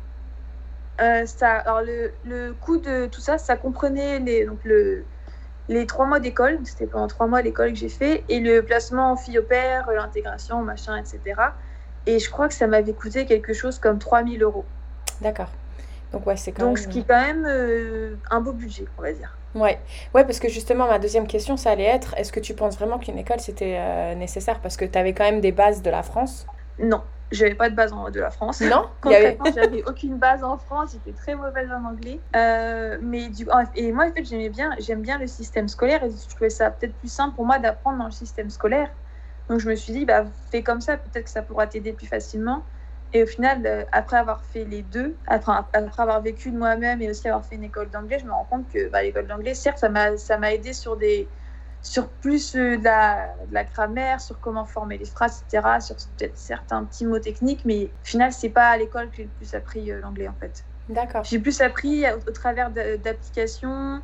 euh, 1.00 1.26
ça, 1.26 1.52
alors 1.58 1.82
le, 1.82 2.12
le 2.24 2.54
coût 2.54 2.78
de 2.78 3.06
tout 3.06 3.20
ça, 3.20 3.38
ça 3.38 3.56
comprenait 3.56 4.20
les, 4.20 4.46
donc 4.46 4.60
le, 4.64 5.08
les 5.68 5.86
trois 5.86 6.06
mois 6.06 6.20
d'école, 6.20 6.60
c'était 6.64 6.86
pendant 6.86 7.08
trois 7.08 7.26
mois 7.26 7.42
l'école 7.42 7.70
que 7.72 7.78
j'ai 7.78 7.88
fait, 7.88 8.24
et 8.28 8.40
le 8.40 8.64
placement 8.64 9.12
en 9.12 9.16
fille 9.16 9.38
au 9.38 9.44
père, 9.44 9.90
l'intégration, 9.92 10.62
machin, 10.62 10.96
etc. 10.96 11.56
Et 12.06 12.18
je 12.18 12.30
crois 12.30 12.48
que 12.48 12.54
ça 12.54 12.66
m'avait 12.66 12.94
coûté 12.94 13.26
quelque 13.26 13.52
chose 13.54 13.78
comme 13.78 13.98
3000 13.98 14.42
euros. 14.42 14.70
D'accord. 15.20 15.56
Donc 16.14 16.26
ouais, 16.28 16.36
c'est 16.36 16.52
quand 16.52 16.64
Donc 16.64 16.76
même... 16.76 16.84
ce 16.84 16.88
qui 16.88 17.00
est 17.00 17.04
quand 17.04 17.20
même 17.20 17.44
euh, 17.44 18.14
un 18.30 18.40
beau 18.40 18.52
budget, 18.52 18.84
on 18.96 19.02
va 19.02 19.12
dire. 19.12 19.36
Ouais. 19.54 19.80
Ouais, 20.14 20.24
parce 20.24 20.38
que 20.38 20.48
justement, 20.48 20.86
ma 20.86 21.00
deuxième 21.00 21.26
question, 21.26 21.56
ça 21.56 21.70
allait 21.72 21.84
être, 21.84 22.14
est-ce 22.16 22.32
que 22.32 22.40
tu 22.40 22.54
penses 22.54 22.76
vraiment 22.76 22.98
qu'une 22.98 23.18
école, 23.18 23.40
c'était 23.40 23.76
euh, 23.78 24.14
nécessaire? 24.14 24.60
Parce 24.60 24.76
que 24.76 24.84
tu 24.84 24.96
avais 24.96 25.12
quand 25.12 25.24
même 25.24 25.40
des 25.40 25.50
bases 25.50 25.82
de 25.82 25.90
la 25.90 26.04
France. 26.04 26.46
Non, 26.78 27.02
j'avais 27.32 27.54
pas 27.56 27.68
de 27.68 27.74
base 27.74 27.92
en, 27.92 28.10
de 28.10 28.20
la 28.20 28.30
France. 28.30 28.60
Non? 28.60 28.86
Avait... 29.04 29.36
J'avais 29.54 29.82
aucune 29.84 30.18
base 30.18 30.44
en 30.44 30.56
France, 30.56 30.92
j'étais 30.92 31.16
très 31.16 31.34
mauvaise 31.34 31.68
en 31.72 31.84
anglais. 31.84 32.20
Euh, 32.36 32.98
mais 33.02 33.28
du 33.28 33.46
et 33.74 33.90
moi, 33.90 34.06
en 34.06 34.12
fait, 34.12 34.24
j'aimais 34.24 34.50
bien, 34.50 34.70
j'aime 34.78 35.02
bien 35.02 35.18
le 35.18 35.26
système 35.26 35.66
scolaire 35.66 36.04
et 36.04 36.10
je 36.10 36.28
trouvais 36.28 36.50
ça 36.50 36.70
peut-être 36.70 36.94
plus 36.94 37.12
simple 37.12 37.34
pour 37.34 37.44
moi 37.44 37.58
d'apprendre 37.58 37.98
dans 37.98 38.06
le 38.06 38.12
système 38.12 38.50
scolaire. 38.50 38.90
Donc 39.48 39.58
je 39.58 39.68
me 39.68 39.74
suis 39.74 39.92
dit, 39.92 40.04
bah, 40.04 40.24
fais 40.52 40.62
comme 40.62 40.80
ça, 40.80 40.96
peut-être 40.96 41.24
que 41.24 41.30
ça 41.30 41.42
pourra 41.42 41.66
t'aider 41.66 41.92
plus 41.92 42.06
facilement. 42.06 42.62
Et 43.14 43.22
au 43.22 43.26
final, 43.26 43.62
euh, 43.64 43.84
après 43.92 44.16
avoir 44.16 44.44
fait 44.44 44.64
les 44.64 44.82
deux, 44.82 45.16
après, 45.26 45.52
après 45.72 46.02
avoir 46.02 46.20
vécu 46.20 46.50
de 46.50 46.58
moi-même 46.58 47.00
et 47.00 47.08
aussi 47.08 47.28
avoir 47.28 47.46
fait 47.46 47.54
une 47.54 47.64
école 47.64 47.88
d'anglais, 47.88 48.18
je 48.18 48.26
me 48.26 48.32
rends 48.32 48.44
compte 48.44 48.68
que 48.68 48.90
bah, 48.90 49.02
l'école 49.02 49.26
d'anglais, 49.26 49.54
certes, 49.54 49.78
ça 49.78 49.88
m'a 49.88 50.16
ça 50.16 50.36
m'a 50.36 50.52
aidé 50.52 50.72
sur 50.72 50.96
des 50.96 51.28
sur 51.80 52.08
plus 52.08 52.56
euh, 52.56 52.76
de, 52.78 52.84
la, 52.84 53.28
de, 53.46 53.54
la, 53.54 53.64
grammaire, 53.64 54.20
sur 54.20 54.40
comment 54.40 54.64
former 54.64 54.98
les 54.98 55.04
phrases, 55.04 55.44
etc., 55.46 55.80
sur 55.80 55.96
peut-être 56.16 56.36
certains 56.36 56.82
petits 56.84 57.04
mots 57.04 57.18
techniques, 57.18 57.64
mais 57.64 57.84
au 57.84 58.04
final, 58.04 58.32
c'est 58.32 58.48
pas 58.48 58.68
à 58.68 58.76
l'école 58.78 59.10
que 59.10 59.18
j'ai 59.18 59.24
le 59.24 59.28
plus 59.28 59.54
appris 59.54 59.92
euh, 59.92 60.00
l'anglais 60.00 60.26
en 60.26 60.34
fait. 60.40 60.64
D'accord. 60.88 61.24
J'ai 61.24 61.38
plus 61.38 61.60
appris 61.60 62.04
au, 62.10 62.18
au 62.26 62.32
travers 62.32 62.70
d'applications, 62.70 64.02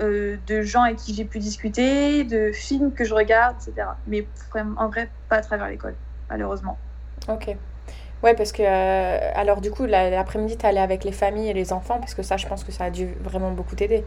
euh, 0.00 0.36
de 0.46 0.62
gens 0.62 0.82
avec 0.82 0.98
qui 0.98 1.14
j'ai 1.14 1.24
pu 1.24 1.38
discuter, 1.38 2.24
de 2.24 2.52
films 2.52 2.92
que 2.92 3.04
je 3.04 3.14
regarde, 3.14 3.56
etc. 3.60 3.88
Mais 4.06 4.26
en 4.54 4.88
vrai, 4.88 5.10
pas 5.28 5.36
à 5.36 5.40
travers 5.40 5.68
l'école, 5.68 5.94
malheureusement. 6.30 6.78
Ok. 7.28 7.56
Ouais, 8.22 8.34
parce 8.34 8.52
que, 8.52 8.62
euh, 8.62 9.32
alors 9.34 9.60
du 9.60 9.70
coup, 9.70 9.84
l'après-midi, 9.84 10.56
tu 10.56 10.64
allais 10.64 10.80
avec 10.80 11.04
les 11.04 11.12
familles 11.12 11.50
et 11.50 11.54
les 11.54 11.72
enfants, 11.72 11.98
parce 11.98 12.14
que 12.14 12.22
ça, 12.22 12.36
je 12.36 12.46
pense 12.46 12.62
que 12.62 12.70
ça 12.70 12.84
a 12.84 12.90
dû 12.90 13.08
vraiment 13.22 13.50
beaucoup 13.50 13.74
t'aider. 13.74 14.04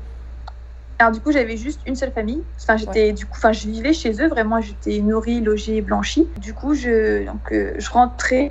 Alors 0.98 1.12
du 1.12 1.20
coup, 1.20 1.34
j'avais 1.34 1.58
juste 1.58 1.82
une 1.86 1.96
seule 1.96 2.14
famille. 2.14 2.42
Enfin, 2.58 2.78
j'étais 2.78 3.12
du 3.12 3.26
coup, 3.26 3.34
enfin, 3.36 3.52
je 3.52 3.68
vivais 3.68 3.92
chez 3.92 4.22
eux. 4.22 4.30
Vraiment, 4.30 4.62
j'étais 4.62 5.00
nourrie, 5.00 5.42
logée, 5.42 5.82
blanchie. 5.82 6.28
Du 6.40 6.54
coup, 6.54 6.74
je 6.74 7.26
donc 7.26 7.52
euh, 7.52 7.74
je 7.78 7.90
rentrais. 7.90 8.48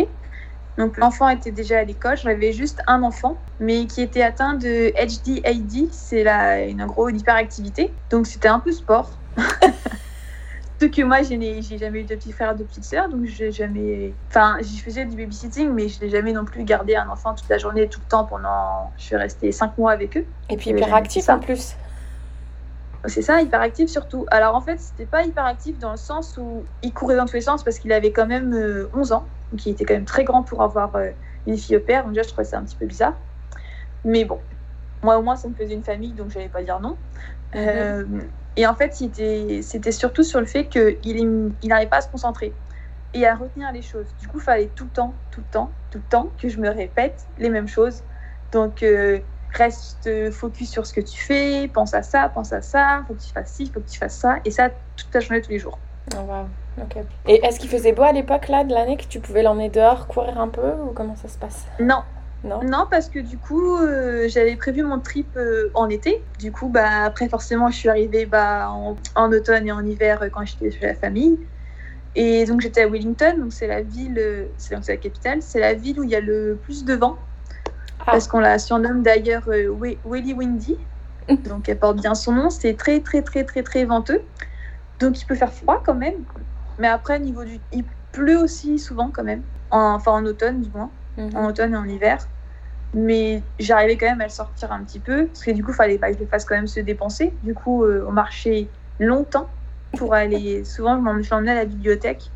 Donc 0.76 0.98
l'enfant 0.98 1.28
était 1.30 1.52
déjà 1.52 1.78
à 1.78 1.84
l'école. 1.84 2.18
J'avais 2.18 2.52
juste 2.52 2.82
un 2.86 3.02
enfant, 3.02 3.38
mais 3.60 3.86
qui 3.86 4.02
était 4.02 4.22
atteint 4.22 4.54
de 4.54 4.90
HDAD. 4.90 5.88
C'est 5.90 6.22
la 6.22 6.64
une 6.66 6.82
en 6.82 6.86
gros 6.86 7.08
une 7.08 7.18
hyperactivité. 7.18 7.94
Donc 8.10 8.26
c'était 8.26 8.48
un 8.48 8.60
peu 8.60 8.72
sport. 8.72 9.10
Que 10.88 11.02
moi, 11.02 11.22
je 11.22 11.34
n'ai 11.34 11.62
jamais 11.62 12.00
eu 12.00 12.04
de 12.04 12.14
petit 12.14 12.32
frère, 12.32 12.54
de 12.54 12.64
petite 12.64 12.84
sœur, 12.84 13.08
donc 13.08 13.24
j'ai 13.24 13.50
jamais. 13.52 14.12
Enfin, 14.28 14.56
j'y 14.60 14.78
faisais 14.78 15.04
du 15.04 15.16
babysitting, 15.16 15.70
mais 15.70 15.88
je 15.88 16.00
n'ai 16.00 16.10
jamais 16.10 16.32
non 16.32 16.44
plus 16.44 16.64
gardé 16.64 16.96
un 16.96 17.08
enfant 17.08 17.34
toute 17.34 17.48
la 17.48 17.58
journée, 17.58 17.88
tout 17.88 18.00
le 18.04 18.08
temps 18.08 18.24
pendant. 18.24 18.90
Je 18.98 19.04
suis 19.04 19.16
restée 19.16 19.52
cinq 19.52 19.78
mois 19.78 19.92
avec 19.92 20.16
eux. 20.16 20.26
Et 20.50 20.56
puis 20.56 20.70
hyperactif 20.70 21.28
en 21.28 21.38
plus. 21.38 21.76
C'est 23.06 23.22
ça, 23.22 23.42
hyperactif 23.42 23.90
surtout. 23.90 24.26
Alors 24.30 24.54
en 24.54 24.60
fait, 24.60 24.78
c'était 24.80 25.06
pas 25.06 25.24
hyperactif 25.24 25.78
dans 25.78 25.90
le 25.90 25.96
sens 25.98 26.38
où 26.38 26.64
il 26.82 26.92
courait 26.92 27.16
dans 27.16 27.26
tous 27.26 27.34
les 27.34 27.42
sens 27.42 27.62
parce 27.62 27.78
qu'il 27.78 27.92
avait 27.92 28.12
quand 28.12 28.26
même 28.26 28.88
11 28.94 29.12
ans, 29.12 29.26
donc 29.52 29.66
il 29.66 29.72
était 29.72 29.84
quand 29.84 29.94
même 29.94 30.06
très 30.06 30.24
grand 30.24 30.42
pour 30.42 30.62
avoir 30.62 30.96
euh, 30.96 31.10
une 31.46 31.58
fille 31.58 31.76
au 31.76 31.80
père. 31.80 32.04
Donc 32.04 32.14
déjà, 32.14 32.22
je 32.22 32.28
trouvais 32.28 32.44
ça 32.44 32.58
un 32.58 32.62
petit 32.62 32.76
peu 32.76 32.86
bizarre. 32.86 33.14
Mais 34.04 34.24
bon, 34.24 34.40
moi 35.02 35.18
au 35.18 35.22
moins, 35.22 35.36
ça 35.36 35.48
me 35.48 35.54
faisait 35.54 35.74
une 35.74 35.82
famille, 35.82 36.12
donc 36.12 36.30
je 36.30 36.36
n'allais 36.38 36.48
pas 36.48 36.62
dire 36.62 36.80
non. 36.80 36.96
Mm 37.54 37.58
-hmm. 37.58 38.24
Et 38.56 38.66
en 38.66 38.74
fait, 38.74 38.94
c'était 38.94 39.92
surtout 39.92 40.22
sur 40.22 40.40
le 40.40 40.46
fait 40.46 40.66
qu'il 40.66 41.52
n'arrivait 41.64 41.90
pas 41.90 41.98
à 41.98 42.00
se 42.00 42.08
concentrer 42.08 42.52
et 43.12 43.26
à 43.26 43.34
retenir 43.34 43.72
les 43.72 43.82
choses. 43.82 44.06
Du 44.20 44.28
coup, 44.28 44.38
il 44.38 44.44
fallait 44.44 44.70
tout 44.74 44.84
le 44.84 44.90
temps, 44.90 45.14
tout 45.30 45.40
le 45.40 45.52
temps, 45.52 45.70
tout 45.90 45.98
le 45.98 46.04
temps 46.10 46.28
que 46.40 46.48
je 46.48 46.58
me 46.58 46.68
répète 46.68 47.26
les 47.38 47.48
mêmes 47.48 47.68
choses. 47.68 48.02
Donc, 48.52 48.82
euh, 48.82 49.20
reste 49.52 50.10
focus 50.32 50.70
sur 50.70 50.86
ce 50.86 50.92
que 50.92 51.00
tu 51.00 51.20
fais, 51.20 51.68
pense 51.68 51.94
à 51.94 52.02
ça, 52.02 52.28
pense 52.28 52.52
à 52.52 52.60
ça, 52.60 53.04
faut 53.06 53.14
que 53.14 53.22
tu 53.22 53.32
fasses 53.32 53.52
ci, 53.52 53.70
faut 53.72 53.80
que 53.80 53.88
tu 53.88 53.98
fasses 53.98 54.16
ça, 54.16 54.38
et 54.44 54.50
ça 54.50 54.70
toute 54.96 55.12
la 55.14 55.20
journée, 55.20 55.40
tous 55.40 55.50
les 55.50 55.58
jours. 55.58 55.78
Oh, 56.14 56.20
wow. 56.20 56.48
ok. 56.82 57.04
Et 57.26 57.44
est-ce 57.44 57.58
qu'il 57.58 57.70
faisait 57.70 57.92
beau 57.92 58.02
à 58.02 58.12
l'époque 58.12 58.48
là 58.48 58.64
de 58.64 58.72
l'année 58.72 58.96
que 58.96 59.04
tu 59.04 59.20
pouvais 59.20 59.42
l'emmener 59.42 59.70
dehors, 59.70 60.06
courir 60.06 60.40
un 60.40 60.48
peu, 60.48 60.72
ou 60.86 60.92
comment 60.92 61.16
ça 61.16 61.28
se 61.28 61.38
passe? 61.38 61.66
Non, 61.80 62.02
non, 62.44 62.62
non, 62.62 62.86
parce 62.90 63.08
que 63.08 63.18
du 63.18 63.38
coup, 63.38 63.78
euh, 63.78 64.28
j'avais 64.28 64.54
prévu 64.56 64.82
mon 64.82 65.00
trip 65.00 65.28
euh, 65.36 65.70
en 65.72 65.88
été. 65.88 66.22
Du 66.38 66.52
coup, 66.52 66.68
bah, 66.68 67.04
après, 67.04 67.26
forcément, 67.28 67.70
je 67.70 67.76
suis 67.76 67.88
arrivée 67.88 68.26
bah, 68.26 68.68
en, 68.70 68.96
en, 69.14 69.32
automne 69.32 69.66
et 69.66 69.72
en 69.72 69.84
hiver 69.84 70.20
euh, 70.20 70.28
quand 70.28 70.44
j'étais 70.44 70.70
chez 70.70 70.86
la 70.86 70.94
famille. 70.94 71.38
Et 72.14 72.44
donc, 72.44 72.60
j'étais 72.60 72.82
à 72.82 72.88
Wellington, 72.88 73.38
donc 73.38 73.52
c'est 73.52 73.66
la 73.66 73.80
ville, 73.80 74.48
c'est 74.58 74.74
la 74.74 74.96
capitale, 74.98 75.40
c'est 75.40 75.58
la 75.58 75.72
ville 75.72 75.98
où 75.98 76.04
il 76.04 76.10
y 76.10 76.14
a 76.14 76.20
le 76.20 76.58
plus 76.62 76.84
de 76.84 76.94
vent. 76.94 77.16
Ah. 78.00 78.12
Parce 78.12 78.28
qu'on 78.28 78.40
la 78.40 78.58
surnomme 78.58 79.02
d'ailleurs 79.02 79.44
Welly 79.46 80.34
Windy. 80.34 80.78
Donc, 81.48 81.70
elle 81.70 81.78
porte 81.78 81.96
bien 81.96 82.14
son 82.14 82.32
nom. 82.32 82.50
C'est 82.50 82.76
très, 82.76 83.00
très, 83.00 83.22
très, 83.22 83.44
très, 83.44 83.62
très 83.62 83.86
venteux. 83.86 84.20
Donc, 85.00 85.18
il 85.20 85.24
peut 85.24 85.34
faire 85.34 85.52
froid 85.52 85.82
quand 85.84 85.94
même. 85.94 86.22
Mais 86.78 86.86
après, 86.86 87.18
niveau 87.18 87.44
du. 87.44 87.58
Il 87.72 87.84
pleut 88.12 88.38
aussi 88.38 88.78
souvent 88.78 89.10
quand 89.10 89.24
même. 89.24 89.42
En, 89.70 89.94
enfin, 89.94 90.12
en 90.12 90.26
automne, 90.26 90.60
du 90.60 90.70
moins. 90.70 90.90
Mm 91.16 91.28
-hmm. 91.28 91.36
En 91.36 91.46
automne 91.48 91.72
et 91.72 91.76
en 91.78 91.88
hiver 91.88 92.18
mais 92.94 93.42
j'arrivais 93.58 93.96
quand 93.96 94.06
même 94.06 94.20
à 94.20 94.24
le 94.24 94.30
sortir 94.30 94.72
un 94.72 94.82
petit 94.84 95.00
peu 95.00 95.26
parce 95.26 95.44
que 95.44 95.50
du 95.50 95.64
coup 95.64 95.72
il 95.72 95.74
fallait 95.74 95.98
pas 95.98 96.08
que 96.10 96.14
je 96.14 96.20
le 96.20 96.26
fasse 96.26 96.44
quand 96.44 96.54
même 96.54 96.68
se 96.68 96.80
dépenser. 96.80 97.34
Du 97.42 97.54
coup 97.54 97.84
euh, 97.84 98.06
on 98.08 98.12
marchait 98.12 98.68
longtemps 99.00 99.48
pour 99.98 100.14
aller 100.14 100.64
souvent 100.64 100.96
je 100.96 101.34
m'emmenais 101.34 101.52
à 101.52 101.56
la 101.56 101.64
bibliothèque. 101.64 102.30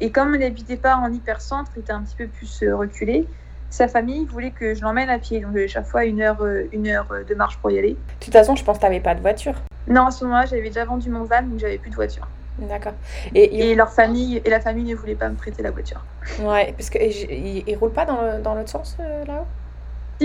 Et 0.00 0.10
comme 0.10 0.34
on 0.34 0.38
n'habitait 0.38 0.76
pas 0.76 0.96
en 0.96 1.12
hypercentre 1.12 1.72
il 1.76 1.80
était 1.80 1.92
un 1.92 2.02
petit 2.02 2.16
peu 2.16 2.26
plus 2.26 2.62
euh, 2.62 2.76
reculé 2.76 3.26
sa 3.70 3.86
famille 3.86 4.26
voulait 4.26 4.50
que 4.50 4.74
je 4.74 4.82
l'emmène 4.82 5.08
à 5.08 5.18
pied. 5.18 5.40
Donc 5.40 5.56
chaque 5.68 5.86
fois 5.86 6.04
une 6.04 6.20
heure 6.20 6.42
euh, 6.42 6.64
une 6.72 6.88
heure 6.88 7.08
de 7.26 7.34
marche 7.34 7.56
pour 7.58 7.70
y 7.70 7.78
aller. 7.78 7.92
De 7.92 8.24
toute 8.24 8.32
façon 8.32 8.56
je 8.56 8.64
pense 8.64 8.76
que 8.76 8.82
tu 8.82 8.86
n'avais 8.86 9.00
pas 9.00 9.14
de 9.14 9.20
voiture. 9.20 9.54
Non 9.88 10.06
à 10.06 10.10
ce 10.10 10.24
moment 10.24 10.40
là 10.40 10.46
j'avais 10.46 10.62
déjà 10.62 10.84
vendu 10.84 11.08
mon 11.08 11.24
van 11.24 11.42
donc 11.42 11.58
j'avais 11.58 11.78
plus 11.78 11.90
de 11.90 11.96
voiture. 11.96 12.28
D'accord. 12.58 12.92
Et, 13.34 13.70
et, 13.70 13.74
leur 13.74 13.90
famille 13.90 14.42
et 14.44 14.50
la 14.50 14.60
famille 14.60 14.84
ne 14.84 14.94
voulait 14.94 15.14
pas 15.14 15.28
me 15.28 15.34
prêter 15.34 15.62
la 15.62 15.70
voiture. 15.70 16.04
Ouais, 16.40 16.74
parce 16.76 16.90
qu'ils 16.90 17.64
ne 17.66 17.76
roulent 17.76 17.92
pas 17.92 18.04
dans 18.04 18.54
l'autre 18.54 18.68
sens 18.68 18.98
euh, 19.00 19.24
là-haut? 19.24 19.46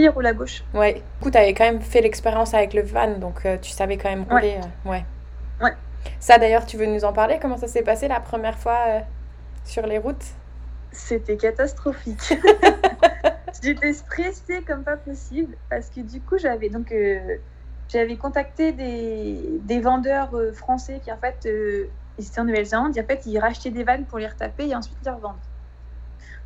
Il 0.01 0.09
roule 0.09 0.25
à 0.25 0.33
gauche. 0.33 0.63
Ouais. 0.73 0.95
Du 0.95 1.01
coup, 1.21 1.31
tu 1.31 1.37
avais 1.37 1.53
quand 1.53 1.65
même 1.65 1.81
fait 1.81 2.01
l'expérience 2.01 2.53
avec 2.53 2.73
le 2.73 2.81
van, 2.81 3.17
donc 3.17 3.45
euh, 3.45 3.57
tu 3.61 3.71
savais 3.71 3.97
quand 3.97 4.09
même 4.09 4.25
rouler. 4.29 4.57
Ouais. 4.57 4.61
Euh, 4.85 4.89
ouais. 4.89 5.05
ouais. 5.61 5.71
Ça, 6.19 6.37
d'ailleurs, 6.37 6.65
tu 6.65 6.77
veux 6.77 6.85
nous 6.85 7.05
en 7.05 7.13
parler? 7.13 7.39
Comment 7.41 7.57
ça 7.57 7.67
s'est 7.67 7.81
passé 7.81 8.07
la 8.07 8.19
première 8.19 8.57
fois 8.57 8.77
euh, 8.87 8.99
sur 9.63 9.85
les 9.87 9.97
routes? 9.97 10.25
C'était 10.91 11.37
catastrophique. 11.37 12.37
J'étais 13.63 13.93
stressée 13.93 14.61
comme 14.67 14.83
pas 14.83 14.97
possible 14.97 15.55
parce 15.69 15.89
que 15.89 16.01
du 16.01 16.21
coup, 16.21 16.37
j'avais 16.37 16.69
donc 16.69 16.91
euh, 16.91 17.37
j'avais 17.87 18.15
contacté 18.15 18.73
des, 18.73 19.39
des 19.61 19.79
vendeurs 19.79 20.31
français 20.53 20.99
qui 21.03 21.11
en 21.11 21.17
fait 21.17 21.47
ils 22.17 22.27
étaient 22.27 22.39
en 22.39 22.45
Nouvelle-Zélande. 22.45 22.95
Et 22.97 23.01
en 23.01 23.05
fait, 23.05 23.25
ils 23.25 23.39
rachetaient 23.39 23.71
des 23.71 23.83
vannes 23.83 24.05
pour 24.05 24.19
les 24.19 24.27
retaper 24.27 24.67
et 24.69 24.75
ensuite 24.75 24.97
les 25.03 25.11
revendre. 25.11 25.39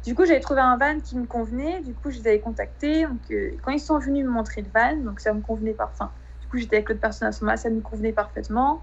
Du 0.06 0.16
coup, 0.16 0.26
j'avais 0.26 0.40
trouvé 0.40 0.62
un 0.62 0.78
van 0.78 1.00
qui 1.00 1.18
me 1.18 1.26
convenait. 1.26 1.82
Du 1.82 1.94
coup, 1.94 2.10
je 2.10 2.20
les 2.20 2.28
avais 2.28 2.40
contactés. 2.40 3.06
Donc, 3.06 3.20
euh, 3.32 3.52
quand 3.62 3.72
ils 3.72 3.80
sont 3.80 4.00
venus 4.00 4.26
me 4.26 4.30
montrer 4.30 4.62
le 4.62 4.70
van, 4.74 4.96
donc 4.96 5.20
ça 5.20 5.34
me 5.34 5.42
convenait 5.42 5.74
parfaitement. 5.74 6.12
Du 6.42 6.48
coup, 6.48 6.58
j'étais 6.58 6.78
avec 6.78 6.90
l'autre 6.90 7.02
personne 7.02 7.28
à 7.28 7.32
ce 7.32 7.42
moment-là, 7.44 7.58
ça 7.58 7.70
me 7.70 7.82
convenait 7.82 8.14
parfaitement. 8.14 8.82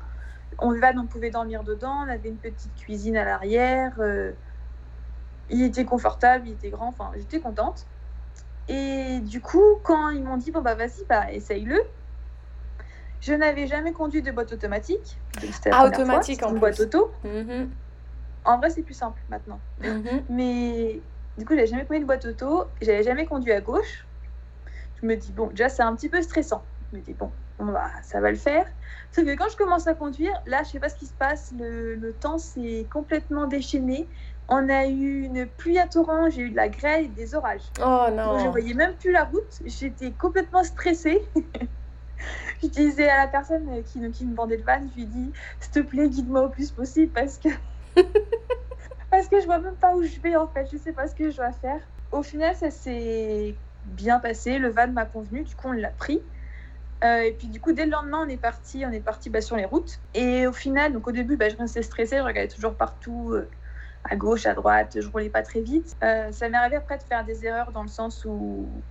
On 0.58 0.70
le 0.70 0.80
van, 0.80 0.96
on 0.98 1.06
pouvait 1.06 1.30
dormir 1.30 1.64
dedans. 1.64 2.04
On 2.06 2.08
avait 2.08 2.28
une 2.28 2.36
petite 2.36 2.74
cuisine 2.76 3.16
à 3.16 3.24
l'arrière. 3.24 3.94
Euh, 3.98 4.32
il 5.48 5.62
était 5.62 5.84
confortable, 5.84 6.48
il 6.48 6.52
était 6.52 6.70
grand. 6.70 6.88
Enfin, 6.88 7.10
j'étais 7.16 7.40
contente. 7.40 7.86
Et 8.68 9.20
du 9.20 9.40
coup, 9.40 9.78
quand 9.82 10.10
ils 10.10 10.22
m'ont 10.22 10.36
dit, 10.36 10.50
bon, 10.50 10.60
bah, 10.60 10.74
vas-y, 10.74 11.04
bah, 11.08 11.32
essaye-le. 11.32 11.80
Je 13.20 13.32
n'avais 13.32 13.66
jamais 13.66 13.92
conduit 13.92 14.22
de 14.22 14.30
boîte 14.30 14.52
automatique. 14.52 15.18
Ah, 15.70 15.86
automatique 15.86 16.40
fois, 16.40 16.48
en 16.48 16.52
une 16.52 16.60
boîte 16.60 16.78
auto. 16.80 17.10
Mm 17.24 17.28
-hmm. 17.28 17.66
En 18.46 18.58
vrai, 18.58 18.70
c'est 18.70 18.82
plus 18.82 18.94
simple 18.94 19.20
maintenant. 19.28 19.60
-hmm. 19.80 20.22
Mais 20.28 21.00
du 21.38 21.44
coup, 21.44 21.54
j'avais 21.54 21.66
jamais 21.66 21.84
conduit 21.84 22.00
de 22.00 22.06
boîte 22.06 22.24
auto. 22.24 22.64
J'avais 22.80 23.02
jamais 23.02 23.26
conduit 23.26 23.52
à 23.52 23.60
gauche. 23.60 24.06
Je 25.00 25.06
me 25.06 25.16
dis, 25.16 25.32
bon, 25.32 25.48
déjà, 25.48 25.68
c'est 25.68 25.82
un 25.82 25.94
petit 25.94 26.08
peu 26.08 26.22
stressant. 26.22 26.62
Je 26.90 26.96
me 26.96 27.02
dis, 27.02 27.12
bon, 27.14 27.30
bon 27.58 27.66
bah, 27.72 27.90
ça 28.02 28.20
va 28.20 28.30
le 28.30 28.36
faire. 28.36 28.66
Sauf 29.12 29.24
que 29.24 29.34
quand 29.36 29.48
je 29.50 29.56
commence 29.56 29.86
à 29.86 29.94
conduire, 29.94 30.32
là, 30.46 30.62
je 30.64 30.70
sais 30.70 30.80
pas 30.80 30.88
ce 30.88 30.96
qui 30.96 31.06
se 31.06 31.14
passe. 31.14 31.52
Le, 31.58 31.94
le 31.96 32.12
temps 32.14 32.38
s'est 32.38 32.86
complètement 32.90 33.46
déchaîné. 33.46 34.08
On 34.48 34.68
a 34.68 34.86
eu 34.86 35.22
une 35.22 35.46
pluie 35.46 35.78
à 35.78 35.88
torrent, 35.88 36.30
j'ai 36.30 36.42
eu 36.42 36.50
de 36.50 36.56
la 36.56 36.68
grêle 36.68 37.06
et 37.06 37.08
des 37.08 37.34
orages. 37.34 37.68
Oh 37.80 38.06
non. 38.12 38.32
Donc, 38.32 38.44
je 38.44 38.48
voyais 38.48 38.74
même 38.74 38.94
plus 38.96 39.12
la 39.12 39.24
route. 39.24 39.60
J'étais 39.64 40.12
complètement 40.12 40.62
stressée. 40.62 41.20
je 42.62 42.68
disais 42.68 43.08
à 43.08 43.18
la 43.24 43.28
personne 43.28 43.82
qui, 43.84 44.10
qui 44.12 44.24
me 44.26 44.34
vendait 44.34 44.56
le 44.56 44.64
van, 44.64 44.80
je 44.88 44.94
lui 44.94 45.06
dis, 45.06 45.32
s'il 45.60 45.72
te 45.72 45.80
plaît, 45.80 46.08
guide-moi 46.08 46.42
au 46.44 46.48
plus 46.48 46.70
possible 46.70 47.12
parce 47.12 47.38
que 47.38 47.48
parce 49.10 49.28
que 49.28 49.40
je 49.40 49.46
vois 49.46 49.58
même 49.60 49.76
pas 49.76 49.94
où 49.96 50.02
je 50.02 50.20
vais 50.20 50.36
en 50.36 50.48
fait, 50.48 50.66
je 50.70 50.76
sais 50.76 50.92
pas 50.92 51.06
ce 51.08 51.14
que 51.14 51.30
je 51.30 51.36
dois 51.36 51.52
faire. 51.52 51.80
Au 52.12 52.22
final, 52.22 52.54
ça 52.56 52.70
s'est 52.70 53.60
bien 53.84 54.20
passé, 54.20 54.58
le 54.58 54.70
van 54.70 54.88
m'a 54.88 55.06
convenu, 55.06 55.44
du 55.44 55.54
coup 55.54 55.68
on 55.68 55.72
l'a 55.72 55.90
pris. 55.90 56.24
Euh, 57.04 57.20
et 57.20 57.32
puis 57.34 57.48
du 57.48 57.60
coup, 57.60 57.72
dès 57.72 57.84
le 57.84 57.92
lendemain, 57.92 58.24
on 58.26 58.28
est 58.28 58.38
parti, 58.38 58.84
on 58.86 58.92
est 58.92 59.00
parti 59.02 59.30
bah, 59.30 59.40
sur 59.42 59.56
les 59.56 59.66
routes. 59.66 60.00
Et 60.14 60.46
au 60.46 60.52
final, 60.52 60.92
donc 60.92 61.08
au 61.08 61.12
début, 61.12 61.36
bah, 61.36 61.48
je 61.50 61.56
restais 61.56 61.82
stressée, 61.82 62.18
je 62.18 62.22
regardais 62.22 62.48
toujours 62.48 62.76
partout, 62.76 63.32
euh, 63.32 63.50
à 64.04 64.16
gauche, 64.16 64.46
à 64.46 64.54
droite, 64.54 65.00
je 65.00 65.08
roulais 65.08 65.30
pas 65.30 65.42
très 65.42 65.60
vite. 65.62 65.96
Euh, 66.04 66.32
ça 66.32 66.48
m'est 66.48 66.56
arrivé 66.58 66.76
après 66.76 66.98
de 66.98 67.02
faire 67.04 67.24
des 67.24 67.44
erreurs 67.46 67.72
dans 67.72 67.82
le 67.82 67.88
sens 67.88 68.24
où 68.26 68.84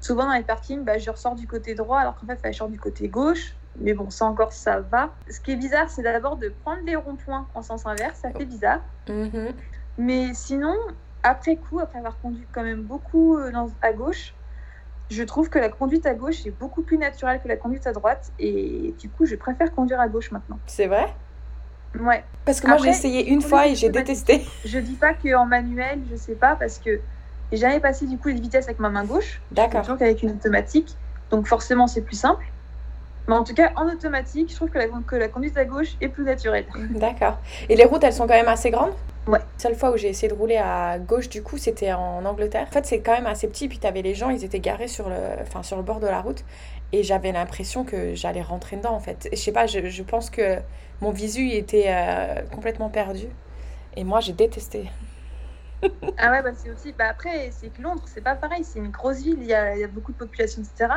souvent 0.00 0.26
dans 0.26 0.34
les 0.34 0.44
parkings, 0.44 0.84
bah, 0.84 0.98
je 0.98 1.10
ressors 1.10 1.36
du 1.36 1.46
côté 1.46 1.74
droit 1.74 2.00
alors 2.00 2.16
qu'en 2.16 2.26
fait, 2.26 2.34
il 2.34 2.40
fallait 2.40 2.54
sortir 2.54 2.72
du 2.72 2.80
côté 2.80 3.08
gauche. 3.10 3.57
Mais 3.80 3.94
bon, 3.94 4.10
ça 4.10 4.24
encore, 4.24 4.52
ça 4.52 4.80
va. 4.80 5.10
Ce 5.30 5.40
qui 5.40 5.52
est 5.52 5.56
bizarre, 5.56 5.88
c'est 5.88 6.02
d'abord 6.02 6.36
de 6.36 6.52
prendre 6.64 6.82
les 6.84 6.96
ronds-points 6.96 7.46
en 7.54 7.62
sens 7.62 7.86
inverse. 7.86 8.18
Ça 8.20 8.30
fait 8.30 8.44
bizarre. 8.44 8.80
Mm 9.08 9.12
-hmm. 9.12 9.52
Mais 9.98 10.34
sinon, 10.34 10.74
après 11.22 11.56
coup, 11.56 11.80
après 11.80 11.98
avoir 11.98 12.16
conduit 12.20 12.46
quand 12.52 12.62
même 12.62 12.82
beaucoup 12.82 13.38
dans, 13.52 13.68
à 13.82 13.92
gauche, 13.92 14.34
je 15.10 15.22
trouve 15.22 15.48
que 15.48 15.58
la 15.58 15.68
conduite 15.68 16.06
à 16.06 16.14
gauche 16.14 16.46
est 16.46 16.50
beaucoup 16.50 16.82
plus 16.82 16.98
naturelle 16.98 17.40
que 17.42 17.48
la 17.48 17.56
conduite 17.56 17.86
à 17.86 17.92
droite. 17.92 18.32
Et 18.38 18.94
du 18.98 19.08
coup, 19.08 19.24
je 19.26 19.36
préfère 19.36 19.74
conduire 19.74 20.00
à 20.00 20.08
gauche 20.08 20.30
maintenant. 20.30 20.58
C'est 20.66 20.86
vrai? 20.86 21.06
Ouais. 21.98 22.22
Parce 22.44 22.60
que 22.60 22.66
moi, 22.66 22.76
j'ai 22.76 22.90
essayé 22.90 23.28
une 23.28 23.40
fois 23.40 23.66
et 23.66 23.74
j'ai 23.74 23.88
détesté. 23.88 24.46
Je 24.64 24.78
dis 24.78 24.94
pas 24.94 25.14
qu'en 25.14 25.46
manuel, 25.46 26.00
je 26.10 26.16
sais 26.16 26.34
pas, 26.34 26.54
parce 26.54 26.78
que 26.78 27.00
j'ai 27.50 27.58
jamais 27.58 27.80
passé 27.80 28.06
du 28.06 28.18
coup 28.18 28.28
les 28.28 28.34
vitesses 28.34 28.66
avec 28.66 28.78
ma 28.78 28.90
main 28.90 29.04
gauche. 29.04 29.40
D'accord. 29.50 29.86
Donc 29.86 30.02
avec 30.02 30.22
une 30.22 30.32
automatique. 30.32 30.94
Donc 31.30 31.46
forcément, 31.46 31.86
c'est 31.86 32.02
plus 32.02 32.16
simple. 32.16 32.44
Mais 33.28 33.34
en 33.34 33.44
tout 33.44 33.54
cas, 33.54 33.72
en 33.76 33.86
automatique, 33.86 34.50
je 34.50 34.56
trouve 34.56 34.70
que 34.70 34.78
la, 34.78 34.86
que 35.06 35.14
la 35.14 35.28
conduite 35.28 35.56
à 35.58 35.66
gauche 35.66 35.96
est 36.00 36.08
plus 36.08 36.24
naturelle. 36.24 36.64
D'accord. 36.90 37.38
Et 37.68 37.76
les 37.76 37.84
routes, 37.84 38.02
elles 38.02 38.14
sont 38.14 38.26
quand 38.26 38.34
même 38.34 38.48
assez 38.48 38.70
grandes? 38.70 38.94
Ouais. 39.26 39.38
La 39.38 39.44
seule 39.58 39.74
fois 39.74 39.90
où 39.90 39.98
j'ai 39.98 40.08
essayé 40.08 40.28
de 40.28 40.34
rouler 40.34 40.56
à 40.56 40.98
gauche, 40.98 41.28
du 41.28 41.42
coup, 41.42 41.58
c'était 41.58 41.92
en 41.92 42.24
Angleterre. 42.24 42.66
En 42.66 42.72
fait, 42.72 42.86
c'est 42.86 43.00
quand 43.00 43.12
même 43.12 43.26
assez 43.26 43.46
petit, 43.46 43.68
puis 43.68 43.78
t'avais 43.78 44.00
les 44.00 44.14
gens, 44.14 44.30
ils 44.30 44.42
étaient 44.44 44.60
garés 44.60 44.88
sur 44.88 45.10
le, 45.10 45.16
enfin, 45.42 45.62
sur 45.62 45.76
le 45.76 45.82
bord 45.82 46.00
de 46.00 46.06
la 46.06 46.22
route, 46.22 46.42
et 46.92 47.02
j'avais 47.02 47.32
l'impression 47.32 47.84
que 47.84 48.14
j'allais 48.14 48.40
rentrer 48.40 48.76
dedans, 48.76 48.94
en 48.94 49.00
fait. 49.00 49.28
Je 49.30 49.36
sais 49.36 49.52
pas, 49.52 49.66
je, 49.66 49.90
je 49.90 50.02
pense 50.02 50.30
que 50.30 50.56
mon 51.02 51.10
visu 51.10 51.50
était 51.50 51.88
euh, 51.88 52.40
complètement 52.50 52.88
perdu, 52.88 53.26
et 53.94 54.04
moi, 54.04 54.20
j'ai 54.20 54.32
détesté. 54.32 54.88
Ah 56.18 56.30
ouais, 56.32 56.42
bah 56.42 56.50
c'est 56.54 56.70
aussi. 56.70 56.92
Bah 56.92 57.06
après, 57.10 57.50
c'est 57.52 57.70
que 57.70 57.80
Londres, 57.82 58.02
c'est 58.06 58.20
pas 58.22 58.34
pareil. 58.34 58.64
C'est 58.64 58.78
une 58.80 58.90
grosse 58.90 59.18
ville, 59.18 59.38
il 59.40 59.46
y, 59.46 59.54
a, 59.54 59.76
il 59.76 59.80
y 59.80 59.84
a 59.84 59.88
beaucoup 59.88 60.12
de 60.12 60.16
population, 60.16 60.62
etc. 60.62 60.92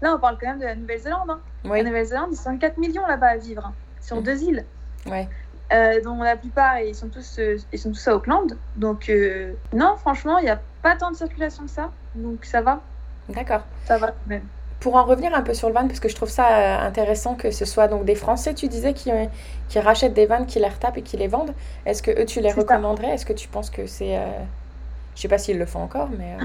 Là, 0.00 0.14
on 0.14 0.18
parle 0.18 0.36
quand 0.40 0.48
même 0.48 0.58
de 0.58 0.64
la 0.64 0.74
Nouvelle-Zélande. 0.74 1.30
Hein. 1.30 1.40
Oui, 1.64 1.78
La 1.78 1.84
Nouvelle-Zélande, 1.84 2.28
ils 2.32 2.36
sont 2.36 2.58
4 2.58 2.78
millions 2.78 3.06
là-bas 3.06 3.28
à 3.28 3.36
vivre, 3.36 3.64
hein, 3.66 3.74
sur 4.00 4.16
Mm. 4.16 4.22
deux 4.22 4.42
îles. 4.42 4.66
ouais. 5.06 5.28
Euh, 5.72 6.00
dont 6.02 6.22
la 6.22 6.36
plupart, 6.36 6.78
ils 6.80 6.94
sont 6.94 7.08
tous, 7.08 7.38
euh, 7.38 7.56
ils 7.72 7.78
sont 7.78 7.90
tous 7.90 8.06
à 8.08 8.14
Auckland. 8.14 8.58
Donc, 8.76 9.08
euh, 9.08 9.54
non, 9.72 9.96
franchement, 9.96 10.38
il 10.38 10.44
n'y 10.44 10.50
a 10.50 10.60
pas 10.82 10.94
tant 10.94 11.10
de 11.10 11.16
circulation 11.16 11.64
que 11.64 11.70
ça. 11.70 11.90
Donc, 12.14 12.44
ça 12.44 12.60
va. 12.60 12.82
D'accord. 13.30 13.66
Ça 13.86 13.96
va 13.96 14.08
quand 14.08 14.26
même. 14.26 14.46
Pour 14.84 14.96
en 14.96 15.04
revenir 15.04 15.34
un 15.34 15.40
peu 15.40 15.54
sur 15.54 15.68
le 15.68 15.74
van, 15.74 15.86
parce 15.88 15.98
que 15.98 16.10
je 16.10 16.14
trouve 16.14 16.28
ça 16.28 16.46
euh, 16.46 16.86
intéressant 16.86 17.36
que 17.36 17.50
ce 17.50 17.64
soit 17.64 17.88
donc 17.88 18.04
des 18.04 18.14
Français, 18.14 18.52
tu 18.52 18.68
disais, 18.68 18.92
qui, 18.92 19.10
euh, 19.10 19.24
qui 19.70 19.80
rachètent 19.80 20.12
des 20.12 20.26
vannes, 20.26 20.44
qui 20.44 20.58
les 20.58 20.68
retapent 20.68 20.98
et 20.98 21.02
qui 21.02 21.16
les 21.16 21.26
vendent. 21.26 21.54
Est-ce 21.86 22.02
que 22.02 22.10
eux, 22.10 22.26
tu 22.26 22.40
les 22.42 22.52
recommanderais? 22.52 23.08
Est-ce 23.14 23.24
que 23.24 23.32
tu 23.32 23.48
penses 23.48 23.70
que 23.70 23.86
c'est... 23.86 24.18
euh, 24.18 24.26
Je 25.16 25.22
sais 25.22 25.28
pas 25.28 25.38
s'ils 25.38 25.58
le 25.58 25.64
font 25.64 25.80
encore, 25.80 26.10
mais... 26.18 26.36
euh, 26.38 26.44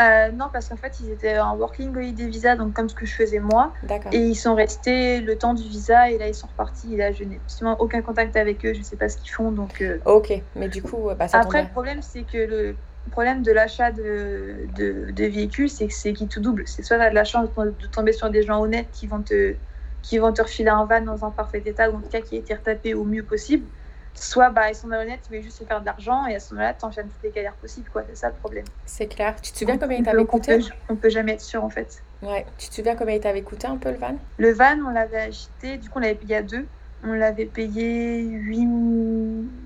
Euh, 0.00 0.30
non, 0.32 0.46
parce 0.52 0.68
qu'en 0.68 0.76
fait, 0.76 1.00
ils 1.00 1.10
étaient 1.10 1.38
en 1.38 1.54
working 1.56 1.94
holiday 1.94 2.26
visa, 2.26 2.56
donc 2.56 2.72
comme 2.72 2.88
ce 2.88 2.94
que 2.94 3.04
je 3.04 3.14
faisais 3.14 3.40
moi. 3.40 3.72
D'accord. 3.82 4.12
Et 4.14 4.18
ils 4.18 4.34
sont 4.34 4.54
restés 4.54 5.20
le 5.20 5.36
temps 5.36 5.52
du 5.52 5.64
visa, 5.64 6.10
et 6.10 6.16
là, 6.16 6.28
ils 6.28 6.34
sont 6.34 6.46
repartis. 6.46 6.94
Et 6.94 6.96
là, 6.96 7.12
je 7.12 7.24
n'ai 7.24 7.36
absolument 7.36 7.76
aucun 7.78 8.00
contact 8.00 8.36
avec 8.36 8.64
eux. 8.64 8.72
Je 8.72 8.78
ne 8.80 8.84
sais 8.84 8.96
pas 8.96 9.10
ce 9.10 9.18
qu'ils 9.18 9.30
font. 9.32 9.50
Donc, 9.50 9.82
euh, 9.82 9.98
Ok, 10.06 10.32
mais 10.56 10.68
du 10.68 10.82
coup, 10.82 11.10
bah, 11.18 11.28
ça 11.28 11.40
Après, 11.40 11.62
le 11.62 11.68
problème, 11.68 12.00
c'est 12.00 12.22
que 12.22 12.38
le 12.38 12.76
problème 13.10 13.42
de 13.42 13.52
l'achat 13.52 13.90
de, 13.92 14.66
de, 14.68 15.10
de 15.10 15.24
véhicules, 15.24 15.68
c'est 15.70 15.88
que 15.88 15.94
c'est 15.94 16.12
qui 16.12 16.28
tout 16.28 16.40
double. 16.40 16.66
C'est 16.66 16.82
soit 16.82 16.96
tu 16.98 17.02
as 17.02 17.10
de 17.10 17.14
la 17.14 17.24
chance 17.24 17.48
de 17.54 17.86
tomber 17.88 18.12
sur 18.12 18.30
des 18.30 18.42
gens 18.42 18.60
honnêtes 18.60 18.90
qui 18.90 19.06
vont 19.06 19.22
te, 19.22 19.56
qui 20.02 20.18
vont 20.18 20.32
te 20.32 20.42
refiler 20.42 20.70
un 20.70 20.84
van 20.86 21.00
dans 21.02 21.24
un 21.24 21.30
parfait 21.30 21.62
état, 21.64 21.90
ou 21.90 21.96
en 21.96 22.00
tout 22.02 22.10
cas 22.10 22.20
qui 22.20 22.36
a 22.36 22.38
été 22.38 22.54
retapé 22.54 22.94
au 22.94 23.04
mieux 23.04 23.24
possible. 23.24 23.66
Soit 24.14 24.50
bah, 24.50 24.68
ils 24.70 24.74
sont 24.74 24.88
malhonnêtes, 24.88 25.22
ils 25.28 25.32
veulent 25.34 25.42
juste 25.42 25.58
se 25.58 25.64
faire 25.64 25.80
de 25.80 25.86
l'argent, 25.86 26.26
et 26.26 26.34
à 26.34 26.40
ce 26.40 26.52
moment-là, 26.54 26.74
tu 26.74 26.84
enchaînes 26.84 27.08
toutes 27.08 27.22
les 27.22 27.30
galères 27.30 27.56
possibles. 27.56 27.88
quoi. 27.88 28.04
C'est 28.08 28.16
ça 28.16 28.28
le 28.28 28.34
problème. 28.34 28.64
C'est 28.84 29.08
clair. 29.08 29.34
Tu 29.40 29.52
te 29.52 29.58
souviens 29.58 29.78
combien 29.78 29.98
il 29.98 30.02
t'avait 30.04 30.18
peut- 30.18 30.28
on 30.32 30.38
coûté 30.38 30.58
peut, 30.88 30.96
peut 30.96 31.08
jamais 31.08 31.32
être 31.32 31.40
sûr, 31.40 31.64
en 31.64 31.70
fait. 31.70 32.04
Ouais. 32.22 32.44
Tu 32.58 32.68
te 32.68 32.74
souviens 32.74 32.94
combien 32.94 33.14
il 33.14 33.20
t'avait 33.20 33.42
coûté 33.42 33.66
un 33.66 33.78
peu 33.78 33.90
le 33.90 33.96
van? 33.96 34.18
Le 34.36 34.52
van, 34.52 34.78
on 34.86 34.90
l'avait 34.90 35.16
acheté, 35.18 35.78
du 35.78 35.88
coup, 35.88 35.98
on 35.98 36.02
l'avait 36.02 36.14
payé 36.14 36.36
à 36.36 36.42
deux. 36.42 36.68
On 37.04 37.14
l'avait 37.14 37.46
payé 37.46 38.20
8 38.22 38.68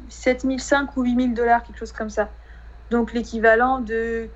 7005 0.09 0.97
ou 0.97 1.03
8000 1.03 1.35
dollars, 1.35 1.63
quelque 1.65 1.79
chose 1.79 1.93
comme 1.93 2.09
ça. 2.09 2.31
Donc 2.91 3.13
l'équivalent 3.13 3.81
de 3.81 4.29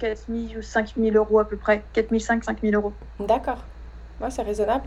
4000 0.00 0.58
ou 0.58 0.62
5000 0.62 1.16
euros 1.16 1.38
à 1.38 1.44
peu 1.48 1.56
près. 1.56 1.84
4005, 1.92 2.44
5000 2.44 2.74
euros. 2.74 2.92
D'accord. 3.20 3.64
Ouais, 4.20 4.30
c'est 4.30 4.42
raisonnable. 4.42 4.84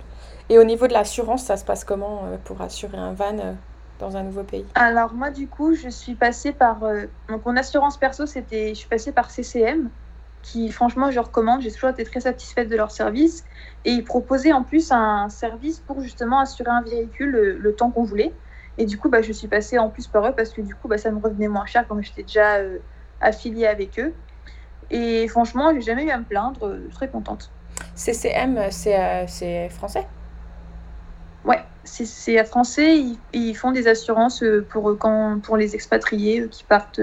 Et 0.49 0.59
au 0.59 0.63
niveau 0.63 0.87
de 0.87 0.93
l'assurance, 0.93 1.43
ça 1.43 1.57
se 1.57 1.65
passe 1.65 1.83
comment 1.83 2.25
euh, 2.25 2.37
pour 2.43 2.61
assurer 2.61 2.97
un 2.97 3.13
van 3.13 3.37
euh, 3.39 3.53
dans 3.99 4.15
un 4.15 4.23
nouveau 4.23 4.43
pays? 4.43 4.65
Alors 4.75 5.13
moi, 5.13 5.31
du 5.31 5.47
coup, 5.47 5.73
je 5.73 5.89
suis 5.89 6.15
passée 6.15 6.51
par... 6.51 6.83
euh, 6.83 7.05
donc 7.29 7.45
mon 7.45 7.57
assurance 7.57 7.97
perso, 7.97 8.25
c'était... 8.25 8.69
Je 8.69 8.75
suis 8.75 8.87
passée 8.89 9.11
par 9.11 9.31
CCM, 9.31 9.89
qui 10.43 10.71
franchement, 10.71 11.11
je 11.11 11.19
recommande. 11.19 11.61
J'ai 11.61 11.71
toujours 11.71 11.89
été 11.89 12.03
très 12.03 12.21
satisfaite 12.21 12.69
de 12.69 12.75
leur 12.75 12.91
service. 12.91 13.43
Et 13.83 13.91
ils 13.91 14.03
proposaient 14.03 14.53
en 14.53 14.63
plus 14.63 14.91
un 14.91 15.29
service 15.29 15.79
pour 15.79 16.01
justement 16.01 16.39
assurer 16.39 16.71
un 16.71 16.81
véhicule 16.81 17.31
le, 17.31 17.57
le 17.57 17.75
temps 17.75 17.91
qu'on 17.91 18.03
voulait. 18.03 18.33
Et 18.77 18.85
du 18.85 18.97
coup, 18.97 19.09
bah, 19.09 19.21
je 19.21 19.31
suis 19.31 19.47
passée 19.47 19.77
en 19.77 19.89
plus 19.89 20.07
par 20.07 20.27
eux 20.27 20.33
parce 20.35 20.49
que 20.51 20.61
du 20.61 20.75
coup, 20.75 20.87
bah, 20.87 20.97
ça 20.97 21.11
me 21.11 21.19
revenait 21.19 21.47
moins 21.47 21.65
cher 21.65 21.87
comme 21.87 22.03
j'étais 22.03 22.23
déjà 22.23 22.55
euh, 22.57 22.79
affiliée 23.21 23.67
avec 23.67 23.97
eux. 23.99 24.13
Et 24.91 25.27
franchement, 25.27 25.71
j'ai 25.73 25.81
jamais 25.81 26.03
eu 26.05 26.09
à 26.11 26.17
me 26.17 26.23
plaindre. 26.25 26.67
euh, 26.67 26.87
très 26.93 27.07
contente. 27.09 27.51
CCM, 27.95 28.57
euh, 28.57 29.25
c'est 29.27 29.69
français? 29.69 30.05
Ouais, 31.45 31.63
c'est- 31.83 32.43
français. 32.45 32.97
Ils, 32.97 33.17
ils 33.33 33.53
font 33.55 33.71
des 33.71 33.87
assurances 33.87 34.43
pour, 34.69 34.97
quand, 34.97 35.39
pour 35.41 35.57
les 35.57 35.75
expatriés 35.75 36.47
qui 36.49 36.63
partent, 36.63 37.01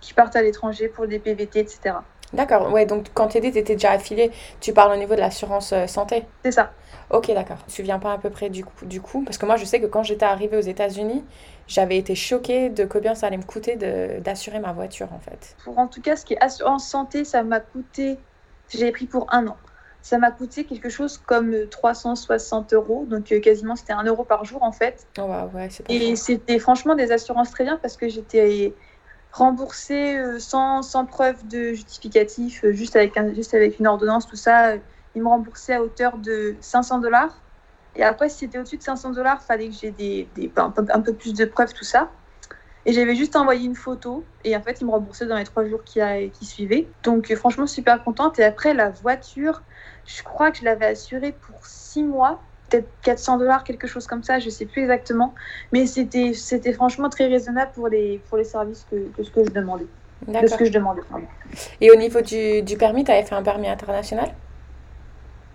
qui 0.00 0.14
partent 0.14 0.36
à 0.36 0.42
l'étranger 0.42 0.88
pour 0.88 1.06
des 1.06 1.18
PVT, 1.18 1.60
etc. 1.60 1.96
D'accord. 2.32 2.72
Ouais, 2.72 2.86
donc 2.86 3.06
quand 3.14 3.28
t'étais, 3.28 3.50
t'étais 3.50 3.74
déjà 3.74 3.92
affilié, 3.92 4.30
tu 4.60 4.72
parles 4.72 4.92
au 4.92 4.96
niveau 4.96 5.14
de 5.14 5.20
l'assurance 5.20 5.72
euh, 5.72 5.86
santé 5.86 6.24
C'est 6.44 6.52
ça. 6.52 6.72
Ok, 7.10 7.32
d'accord. 7.32 7.58
Tu 7.64 7.66
te 7.66 7.72
souviens 7.72 7.98
pas 7.98 8.12
à 8.12 8.18
peu 8.18 8.30
près 8.30 8.48
du 8.48 8.64
coup, 8.64 8.86
du 8.86 9.00
coup? 9.00 9.22
Parce 9.22 9.36
que 9.36 9.44
moi, 9.44 9.56
je 9.56 9.64
sais 9.64 9.80
que 9.80 9.86
quand 9.86 10.02
j'étais 10.02 10.24
arrivée 10.24 10.56
aux 10.56 10.62
États-Unis, 10.62 11.24
j'avais 11.66 11.98
été 11.98 12.14
choquée 12.14 12.70
de 12.70 12.84
combien 12.84 13.14
ça 13.14 13.26
allait 13.26 13.36
me 13.36 13.42
coûter 13.42 13.76
d'assurer 14.20 14.60
ma 14.60 14.72
voiture, 14.72 15.12
en 15.12 15.18
fait. 15.18 15.56
Pour 15.64 15.78
en 15.78 15.88
tout 15.88 16.00
cas, 16.00 16.16
ce 16.16 16.24
qui 16.24 16.34
est 16.34 16.42
assurance 16.42 16.88
santé, 16.88 17.24
ça 17.24 17.42
m'a 17.42 17.60
coûté, 17.60 18.16
j'avais 18.70 18.92
pris 18.92 19.06
pour 19.06 19.26
un 19.32 19.46
an. 19.46 19.56
Ça 20.00 20.18
m'a 20.18 20.32
coûté 20.32 20.64
quelque 20.64 20.88
chose 20.88 21.16
comme 21.18 21.52
euh, 21.52 21.68
360 21.68 22.72
euros, 22.72 23.06
donc 23.08 23.30
euh, 23.30 23.38
quasiment 23.38 23.76
c'était 23.76 23.92
un 23.92 24.02
euro 24.02 24.24
par 24.24 24.44
jour 24.44 24.64
en 24.64 24.72
fait. 24.72 25.06
Oh, 25.16 25.22
ouais, 25.22 25.44
ouais, 25.54 25.68
pas 25.68 25.92
Et 25.92 26.16
c'était 26.16 26.58
franchement 26.58 26.96
des 26.96 27.12
assurances 27.12 27.52
très 27.52 27.62
bien 27.62 27.78
parce 27.80 27.96
que 27.96 28.08
j'étais 28.08 28.74
remboursée 29.32 30.16
euh, 30.18 30.38
sans, 30.38 30.82
preuve 31.06 31.46
de 31.48 31.72
justificatif, 31.74 32.64
euh, 32.64 32.72
juste 32.72 32.96
avec, 32.96 33.18
juste 33.34 33.54
avec 33.54 33.78
une 33.78 33.86
ordonnance, 33.88 34.26
tout 34.26 34.36
ça. 34.36 34.72
euh, 34.72 34.78
Ils 35.14 35.22
me 35.22 35.28
remboursaient 35.28 35.74
à 35.74 35.82
hauteur 35.82 36.18
de 36.18 36.56
500 36.60 37.00
dollars. 37.00 37.44
Et 37.94 38.04
après, 38.04 38.28
si 38.30 38.38
c'était 38.40 38.58
au-dessus 38.58 38.78
de 38.78 38.82
500 38.82 39.10
dollars, 39.12 39.40
il 39.42 39.46
fallait 39.46 39.68
que 39.70 39.74
j'ai 39.76 39.90
des, 39.92 40.30
des, 40.34 40.52
un, 40.56 40.70
peu, 40.70 40.84
un 40.90 41.00
peu 41.00 41.16
plus 41.16 41.34
de 41.34 41.44
preuves, 41.46 41.72
tout 41.74 41.84
ça. 41.84 42.12
Et 42.84 42.92
j'avais 42.92 43.14
juste 43.16 43.36
envoyé 43.36 43.64
une 43.66 43.76
photo. 43.76 44.28
Et 44.44 44.56
en 44.56 44.62
fait, 44.62 44.80
ils 44.80 44.86
me 44.86 44.90
remboursaient 44.90 45.26
dans 45.26 45.36
les 45.38 45.44
trois 45.44 45.64
jours 45.66 45.84
qui, 45.84 46.00
a- 46.00 46.28
qui 46.30 46.46
suivaient. 46.46 46.94
Donc, 47.04 47.32
franchement, 47.36 47.66
super 47.66 48.02
contente. 48.04 48.38
Et 48.38 48.44
après, 48.44 48.74
la 48.74 48.90
voiture, 48.90 49.62
je 50.04 50.22
crois 50.22 50.50
que 50.50 50.58
je 50.58 50.64
l'avais 50.64 50.86
assurée 50.86 51.32
pour 51.32 51.66
six 51.66 52.02
mois. 52.04 52.51
Peut-être 52.72 52.88
400 53.02 53.38
dollars, 53.38 53.64
quelque 53.64 53.86
chose 53.86 54.06
comme 54.06 54.22
ça. 54.22 54.38
Je 54.38 54.48
sais 54.50 54.66
plus 54.66 54.82
exactement. 54.82 55.34
Mais 55.72 55.86
c'était 55.86 56.32
c'était 56.32 56.72
franchement 56.72 57.08
très 57.10 57.26
raisonnable 57.26 57.72
pour 57.74 57.88
les, 57.88 58.22
pour 58.28 58.38
les 58.38 58.44
services 58.44 58.86
que, 58.90 58.96
que 59.16 59.22
ce 59.22 59.30
que 59.30 59.44
je 59.44 59.50
demandais. 59.50 59.86
De 60.26 60.46
ce 60.46 60.56
que 60.56 60.64
je 60.64 60.72
demandais. 60.72 61.02
pardon. 61.10 61.26
Et 61.80 61.90
au 61.90 61.96
niveau 61.96 62.20
du, 62.20 62.62
du 62.62 62.76
permis, 62.76 63.04
t'avais 63.04 63.22
fait 63.24 63.34
un 63.34 63.42
permis 63.42 63.68
international? 63.68 64.30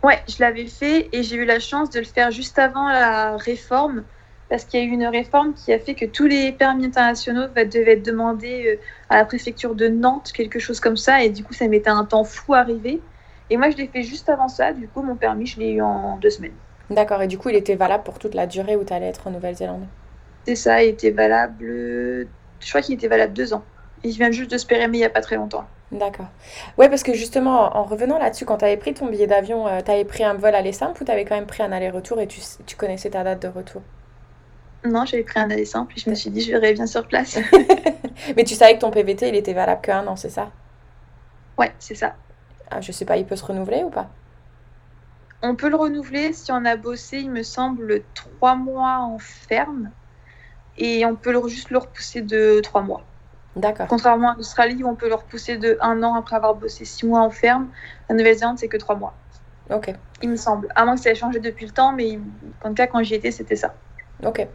Ouais, 0.03 0.19
je 0.27 0.35
l'avais 0.39 0.67
fait 0.67 1.09
et 1.11 1.23
j'ai 1.23 1.37
eu 1.37 1.45
la 1.45 1.59
chance 1.59 1.89
de 1.89 1.99
le 1.99 2.05
faire 2.05 2.31
juste 2.31 2.59
avant 2.59 2.87
la 2.87 3.35
réforme 3.37 4.03
parce 4.47 4.63
qu'il 4.63 4.79
y 4.79 4.83
a 4.83 4.85
eu 4.85 4.91
une 4.91 5.05
réforme 5.07 5.53
qui 5.53 5.73
a 5.73 5.79
fait 5.79 5.95
que 5.95 6.05
tous 6.05 6.25
les 6.27 6.51
permis 6.51 6.85
internationaux 6.85 7.47
va- 7.53 7.65
devaient 7.65 7.93
être 7.93 8.05
demandés 8.05 8.77
euh, 8.77 8.79
à 9.09 9.17
la 9.17 9.25
préfecture 9.25 9.75
de 9.75 9.87
Nantes, 9.87 10.31
quelque 10.33 10.59
chose 10.59 10.79
comme 10.79 10.95
ça, 10.95 11.23
et 11.23 11.29
du 11.29 11.43
coup 11.43 11.53
ça 11.53 11.67
mettait 11.67 11.89
un 11.89 12.05
temps 12.05 12.23
fou 12.23 12.53
à 12.53 12.59
arriver. 12.59 13.01
Et 13.49 13.57
moi 13.57 13.69
je 13.71 13.77
l'ai 13.77 13.87
fait 13.87 14.03
juste 14.03 14.29
avant 14.29 14.47
ça, 14.47 14.71
du 14.71 14.87
coup 14.87 15.01
mon 15.01 15.15
permis 15.15 15.47
je 15.47 15.59
l'ai 15.59 15.71
eu 15.71 15.81
en 15.81 16.17
deux 16.17 16.29
semaines. 16.29 16.55
D'accord. 16.89 17.21
Et 17.21 17.27
du 17.27 17.37
coup, 17.37 17.47
il 17.47 17.55
était 17.55 17.75
valable 17.75 18.03
pour 18.03 18.19
toute 18.19 18.33
la 18.35 18.45
durée 18.45 18.75
où 18.75 18.83
t'allais 18.83 19.07
être 19.07 19.27
en 19.27 19.31
Nouvelle-Zélande? 19.31 19.87
C'est 20.47 20.55
ça, 20.55 20.83
il 20.83 20.89
était 20.89 21.11
valable, 21.11 21.63
euh, 21.65 22.33
je 22.59 22.69
crois 22.69 22.81
qu'il 22.81 22.95
était 22.95 23.07
valable 23.07 23.33
deux 23.33 23.53
ans. 23.53 23.69
Et 24.03 24.11
je 24.11 24.17
viens 24.17 24.31
juste 24.31 24.49
de 24.51 24.57
se 24.57 24.65
périmer 24.65 24.97
il 24.97 25.01
n'y 25.01 25.05
a 25.05 25.09
pas 25.11 25.21
très 25.21 25.35
longtemps. 25.35 25.69
D'accord. 25.91 26.27
Ouais, 26.77 26.89
parce 26.89 27.03
que 27.03 27.13
justement, 27.13 27.75
en 27.77 27.83
revenant 27.83 28.17
là-dessus, 28.17 28.45
quand 28.45 28.57
tu 28.57 28.65
avais 28.65 28.77
pris 28.77 28.93
ton 28.93 29.07
billet 29.07 29.27
d'avion, 29.27 29.65
tu 29.83 29.91
avais 29.91 30.03
pris 30.05 30.23
un 30.23 30.33
vol 30.33 30.53
aller 30.55 30.73
simple 30.73 31.01
ou 31.01 31.05
tu 31.05 31.11
avais 31.11 31.23
quand 31.25 31.35
même 31.35 31.45
pris 31.47 31.63
un 31.63 31.71
aller-retour 31.71 32.19
et 32.19 32.27
tu, 32.27 32.41
tu 32.65 32.75
connaissais 32.77 33.09
ta 33.11 33.23
date 33.23 33.41
de 33.41 33.47
retour? 33.47 33.81
Non, 34.83 35.05
j'avais 35.05 35.23
pris 35.23 35.39
un 35.39 35.51
aller 35.51 35.65
simple 35.65 35.93
et 35.97 36.01
je 36.01 36.09
me 36.09 36.15
suis 36.15 36.31
dit 36.31 36.41
je 36.41 36.51
verrai 36.51 36.73
bien 36.73 36.87
sur 36.87 37.07
place. 37.07 37.37
Mais 38.35 38.43
tu 38.43 38.55
savais 38.55 38.75
que 38.75 38.79
ton 38.81 38.91
PVT, 38.91 39.29
il 39.29 39.35
était 39.35 39.53
valable 39.53 39.81
qu'un 39.81 40.05
an, 40.07 40.15
c'est 40.15 40.29
ça? 40.29 40.51
ouais, 41.57 41.75
c'est 41.79 41.95
ça. 41.95 42.15
Ah, 42.71 42.79
je 42.81 42.91
sais 42.93 43.05
pas, 43.05 43.17
il 43.17 43.25
peut 43.25 43.35
se 43.35 43.43
renouveler 43.45 43.83
ou 43.83 43.89
pas? 43.89 44.15
On 45.43 45.55
peut 45.55 45.69
le 45.69 45.75
renouveler 45.75 46.33
si 46.33 46.51
on 46.51 46.65
a 46.65 46.75
bossé, 46.75 47.19
il 47.19 47.29
me 47.31 47.43
semble, 47.43 48.01
trois 48.13 48.55
mois 48.55 48.99
en 48.99 49.19
ferme. 49.19 49.91
Et 50.77 51.05
on 51.05 51.15
peut 51.15 51.31
le, 51.31 51.47
juste 51.47 51.69
le 51.69 51.77
repousser 51.77 52.21
de 52.21 52.59
trois 52.61 52.81
mois. 52.81 53.01
D'accord. 53.55 53.87
Contrairement 53.87 54.31
à 54.31 54.35
l'Australie, 54.35 54.83
où 54.83 54.87
on 54.87 54.95
peut 54.95 55.07
le 55.07 55.15
repousser 55.15 55.57
de 55.57 55.77
un 55.81 56.03
an 56.03 56.15
après 56.15 56.35
avoir 56.35 56.55
bossé 56.55 56.85
six 56.85 57.05
mois 57.05 57.21
en 57.21 57.31
ferme. 57.31 57.67
La 58.09 58.15
Nouvelle-Zélande, 58.15 58.59
c'est 58.59 58.67
que 58.67 58.77
trois 58.77 58.95
mois, 58.95 59.13
Ok. 59.71 59.93
il 60.21 60.29
me 60.29 60.35
semble. 60.35 60.67
À 60.75 60.85
moins 60.85 60.95
que 60.95 61.01
ça 61.01 61.09
ait 61.09 61.15
changé 61.15 61.39
depuis 61.39 61.65
le 61.65 61.71
temps, 61.71 61.91
mais 61.91 62.19
en 62.63 62.69
tout 62.69 62.75
cas, 62.75 62.87
quand 62.87 63.01
j'y 63.01 63.15
étais, 63.15 63.31
c'était 63.31 63.55
ça. 63.55 63.73
Ok. 64.23 64.45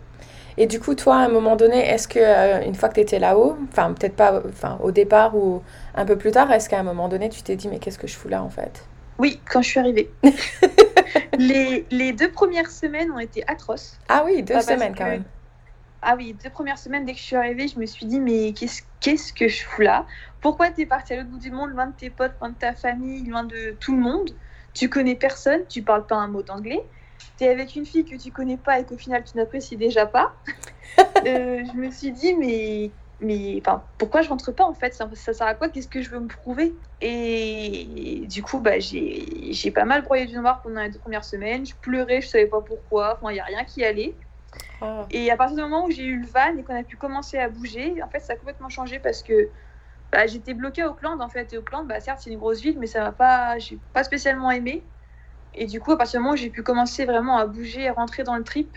Et 0.57 0.66
du 0.66 0.79
coup, 0.79 0.95
toi, 0.95 1.16
à 1.16 1.25
un 1.25 1.29
moment 1.29 1.57
donné, 1.57 1.79
est-ce 1.88 2.07
que 2.07 2.18
euh, 2.21 2.64
une 2.64 2.75
fois 2.75 2.88
que 2.90 2.95
tu 2.95 3.01
étais 3.01 3.18
là-haut, 3.18 3.57
enfin 3.71 3.92
peut-être 3.95 4.14
pas 4.14 4.42
enfin, 4.49 4.79
au 4.83 4.90
départ 4.90 5.35
ou 5.35 5.62
un 5.95 6.05
peu 6.05 6.16
plus 6.16 6.31
tard, 6.31 6.53
est-ce 6.53 6.68
qu'à 6.68 6.79
un 6.79 6.83
moment 6.83 7.09
donné, 7.09 7.29
tu 7.29 7.42
t'es 7.42 7.57
dit, 7.57 7.68
mais 7.68 7.79
qu'est-ce 7.79 7.99
que 7.99 8.07
je 8.07 8.16
fous 8.16 8.29
là 8.29 8.42
en 8.42 8.51
fait? 8.51 8.85
Oui, 9.18 9.40
quand 9.51 9.62
je 9.62 9.68
suis 9.68 9.81
arrivée. 9.81 10.11
les, 11.38 11.87
les 11.90 12.12
deux 12.12 12.31
premières 12.31 12.70
semaines 12.70 13.11
ont 13.11 13.18
été 13.18 13.44
atroces. 13.48 13.98
Ah 14.09 14.22
oui, 14.25 14.42
deux 14.42 14.61
semaines 14.61 14.94
quand 14.96 15.07
même. 15.07 15.25
Ah 16.05 16.16
oui, 16.16 16.35
deux 16.42 16.51
premières 16.51 16.79
semaines, 16.79 17.05
dès 17.05 17.12
que 17.12 17.18
je 17.18 17.25
suis 17.25 17.37
arrivée, 17.37 17.68
je 17.68 17.79
me 17.79 17.87
suis 17.87 18.07
dit, 18.07 18.18
mais 18.18 18.53
qu'est-ce 18.53 18.83
qu'est-ce 18.98 19.33
que 19.33 19.46
je 19.46 19.62
fous 19.62 19.83
là? 19.83 20.05
Pourquoi 20.40 20.70
t'es 20.70 20.85
partie 20.85 21.12
à 21.12 21.16
l'autre 21.18 21.29
bout 21.29 21.38
du 21.38 21.53
monde, 21.53 21.70
loin 21.70 21.87
de 21.87 21.92
tes 21.92 22.11
potes, 22.11 22.33
loin 22.40 22.51
de 22.51 22.57
ta 22.57 22.72
famille, 22.72 23.25
loin 23.25 23.44
de 23.44 23.77
tout 23.79 23.94
le 23.94 24.01
monde? 24.01 24.31
Tu 24.75 24.88
connais 24.88 25.14
personne, 25.14 25.61
tu 25.68 25.83
parles 25.83 26.07
pas 26.07 26.16
un 26.16 26.27
mot 26.27 26.42
d'anglais, 26.42 26.83
tu 27.38 27.44
es 27.44 27.48
avec 27.48 27.77
une 27.77 27.87
fille 27.87 28.05
que 28.05 28.16
tu 28.16 28.33
connais 28.33 28.57
pas 28.57 28.81
et 28.81 28.85
qu'au 28.85 28.96
final 28.96 29.22
tu 29.22 29.37
n'apprécies 29.37 29.77
déjà 29.77 30.07
pas. 30.07 30.35
Euh, 31.25 31.62
je 31.64 31.79
me 31.79 31.90
suis 31.90 32.11
dit, 32.11 32.35
mais, 32.35 32.90
mais 33.23 33.61
enfin, 33.61 33.85
pourquoi 33.99 34.23
je 34.23 34.29
rentre 34.29 34.53
pas 34.53 34.65
en 34.65 34.75
fait? 34.75 34.95
Ça, 34.95 35.09
ça 35.15 35.33
sert 35.33 35.47
à 35.47 35.55
quoi? 35.55 35.69
Qu'est-ce 35.69 35.89
que 35.89 36.03
je 36.03 36.11
veux 36.11 36.21
me 36.21 36.29
prouver? 36.29 36.75
Et 37.01 38.27
du 38.29 38.43
coup, 38.43 38.61
bah, 38.61 38.79
j'ai 38.79 39.71
pas 39.75 39.85
mal 39.85 40.03
broyé 40.03 40.27
du 40.27 40.37
noir 40.37 40.61
pendant 40.63 40.83
les 40.83 40.91
deux 40.91 40.99
premières 40.99 41.25
semaines. 41.25 41.65
Je 41.65 41.75
pleurais, 41.75 42.21
je 42.21 42.29
savais 42.29 42.47
pas 42.47 42.61
pourquoi. 42.61 43.17
Enfin, 43.17 43.31
il 43.31 43.35
n'y 43.35 43.41
a 43.41 43.45
rien 43.45 43.65
qui 43.65 43.85
allait. 43.85 44.17
Ah. 44.81 45.07
Et 45.11 45.31
à 45.31 45.37
partir 45.37 45.57
du 45.57 45.63
moment 45.63 45.87
où 45.87 45.91
j'ai 45.91 46.05
eu 46.05 46.19
le 46.19 46.27
van 46.27 46.57
et 46.57 46.65
qu'on 46.65 46.79
a 46.79 46.83
pu 46.83 46.97
commencer 46.97 47.39
à 47.39 47.49
bouger, 47.49 48.03
en 48.03 48.09
fait, 48.09 48.21
ça 48.21 48.35
a 48.35 48.37
complètement 48.37 48.69
changé 48.69 48.99
parce 48.99 49.23
que 49.23 49.51
bah, 50.11 50.27
j'étais 50.27 50.55
bloquée 50.55 50.83
à 50.83 50.89
Auckland 50.89 51.21
en 51.21 51.29
fait. 51.29 51.53
Et 51.53 51.59
Auckland, 51.59 51.87
bah, 51.87 52.01
certes, 52.01 52.21
c'est 52.23 52.31
une 52.31 52.39
grosse 52.39 52.61
ville, 52.61 52.79
mais 52.79 52.87
ça 52.87 53.01
m'a 53.03 53.13
pas, 53.13 53.59
j'ai 53.59 53.81
pas 53.93 54.05
spécialement 54.05 54.51
aimé. 54.51 54.85
Et 55.55 55.67
du 55.67 55.81
coup, 55.81 55.93
à 55.93 55.99
partir 55.99 56.19
du 56.19 56.23
moment 56.23 56.35
où 56.35 56.37
j'ai 56.37 56.51
pu 56.51 56.63
commencer 56.63 57.05
vraiment 57.05 57.39
à 57.39 57.47
bouger, 57.47 57.89
à 57.89 57.93
rentrer 57.93 58.25
dans 58.25 58.37
le 58.37 58.45
trip, 58.45 58.77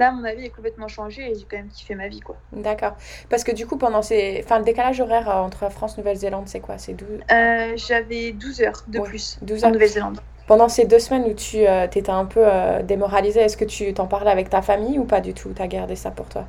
là, 0.00 0.10
mon 0.10 0.24
avis 0.24 0.46
est 0.46 0.50
complètement 0.50 0.88
changé 0.88 1.30
et 1.30 1.34
j'ai 1.34 1.46
quand 1.48 1.58
même 1.58 1.68
kiffé 1.68 1.94
ma 1.94 2.08
vie, 2.08 2.20
quoi. 2.20 2.36
D'accord. 2.52 2.96
Parce 3.28 3.44
que 3.44 3.52
du 3.52 3.66
coup, 3.66 3.76
pendant 3.76 4.02
ces... 4.02 4.40
Enfin, 4.44 4.58
le 4.58 4.64
décalage 4.64 5.00
horaire 5.00 5.28
euh, 5.30 5.40
entre 5.40 5.70
France 5.70 5.94
et 5.94 6.00
Nouvelle-Zélande, 6.00 6.48
c'est 6.48 6.60
quoi? 6.60 6.78
C'est 6.78 6.94
12... 6.94 7.08
Euh, 7.30 7.72
j'avais 7.76 8.32
12 8.32 8.62
heures 8.62 8.84
de 8.88 9.00
plus 9.00 9.38
12 9.42 9.62
heures. 9.62 9.70
en 9.70 9.72
Nouvelle-Zélande. 9.72 10.20
Pendant 10.48 10.68
ces 10.68 10.84
deux 10.84 10.98
semaines 10.98 11.24
où 11.24 11.34
tu 11.34 11.58
euh, 11.58 11.84
étais 11.84 12.10
un 12.10 12.24
peu 12.24 12.44
démoralisée, 12.82 13.40
est-ce 13.40 13.56
que 13.56 13.64
tu 13.64 13.94
t'en 13.94 14.06
parlais 14.06 14.32
avec 14.32 14.50
ta 14.50 14.62
famille 14.62 14.98
ou 14.98 15.04
pas 15.04 15.20
du 15.20 15.32
tout? 15.32 15.52
Tu 15.54 15.62
as 15.62 15.68
gardé 15.68 15.94
ça 15.94 16.10
pour 16.10 16.28
toi? 16.28 16.46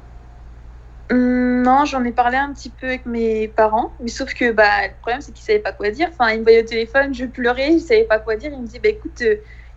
Hum, 1.11 1.61
non, 1.61 1.85
j'en 1.85 2.03
ai 2.03 2.11
parlé 2.11 2.37
un 2.37 2.51
petit 2.53 2.69
peu 2.69 2.87
avec 2.87 3.05
mes 3.05 3.47
parents, 3.49 3.91
mais 3.99 4.07
sauf 4.07 4.33
que 4.33 4.51
bah, 4.51 4.87
le 4.87 4.93
problème 5.01 5.21
c'est 5.21 5.33
qu'ils 5.33 5.45
savaient 5.45 5.59
pas 5.59 5.73
quoi 5.73 5.91
dire. 5.91 6.07
Enfin, 6.11 6.31
ils 6.31 6.39
me 6.39 6.43
voyaient 6.43 6.63
au 6.63 6.65
téléphone, 6.65 7.13
je 7.13 7.25
pleurais, 7.25 7.73
ils 7.73 7.79
savaient 7.81 8.05
pas 8.05 8.17
quoi 8.17 8.37
dire. 8.37 8.51
Ils 8.53 8.61
me 8.61 8.65
disaient 8.65 8.79
bah, 8.79 8.89
écoute, 8.89 9.21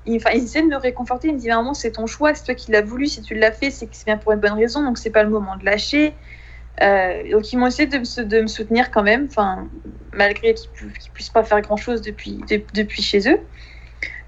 il, 0.06 0.16
enfin, 0.16 0.36
de 0.36 0.68
me 0.68 0.76
réconforter. 0.76 1.28
Il 1.28 1.34
me 1.34 1.38
dit 1.38 1.48
vraiment, 1.48 1.74
c'est 1.74 1.92
ton 1.92 2.06
choix, 2.06 2.34
c'est 2.34 2.44
toi 2.44 2.54
qui 2.54 2.70
l'as 2.70 2.82
voulu. 2.82 3.06
Si 3.06 3.22
tu 3.22 3.34
l'as 3.34 3.52
fait, 3.52 3.70
c'est 3.70 3.86
que 3.86 3.96
c'est 3.96 4.06
bien 4.06 4.16
pour 4.16 4.32
une 4.32 4.40
bonne 4.40 4.52
raison. 4.52 4.82
Donc, 4.82 4.98
c'est 4.98 5.10
pas 5.10 5.22
le 5.22 5.30
moment 5.30 5.56
de 5.56 5.64
lâcher. 5.64 6.14
Euh, 6.82 7.30
donc, 7.30 7.52
ils 7.52 7.56
m'ont 7.56 7.66
essayé 7.66 7.88
de 7.88 7.98
me, 8.40 8.46
soutenir 8.46 8.90
quand 8.90 9.02
même, 9.02 9.28
malgré 10.12 10.54
qu'ils 10.54 10.86
ne 10.86 11.12
puissent 11.12 11.30
pas 11.30 11.44
faire 11.44 11.60
grand 11.60 11.76
chose 11.76 12.02
depuis, 12.02 12.40
depuis 12.74 13.02
chez 13.02 13.30
eux. 13.30 13.40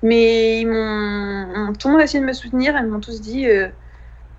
Mais 0.02 0.60
ils 0.60 0.66
m'ont, 0.66 1.72
tout 1.72 1.88
le 1.88 1.92
monde 1.92 2.00
a 2.00 2.04
essayé 2.04 2.20
de 2.20 2.26
me 2.26 2.32
soutenir. 2.32 2.76
Ils 2.78 2.86
m'ont 2.86 3.00
tous 3.00 3.20
dit 3.20 3.46
euh, 3.46 3.68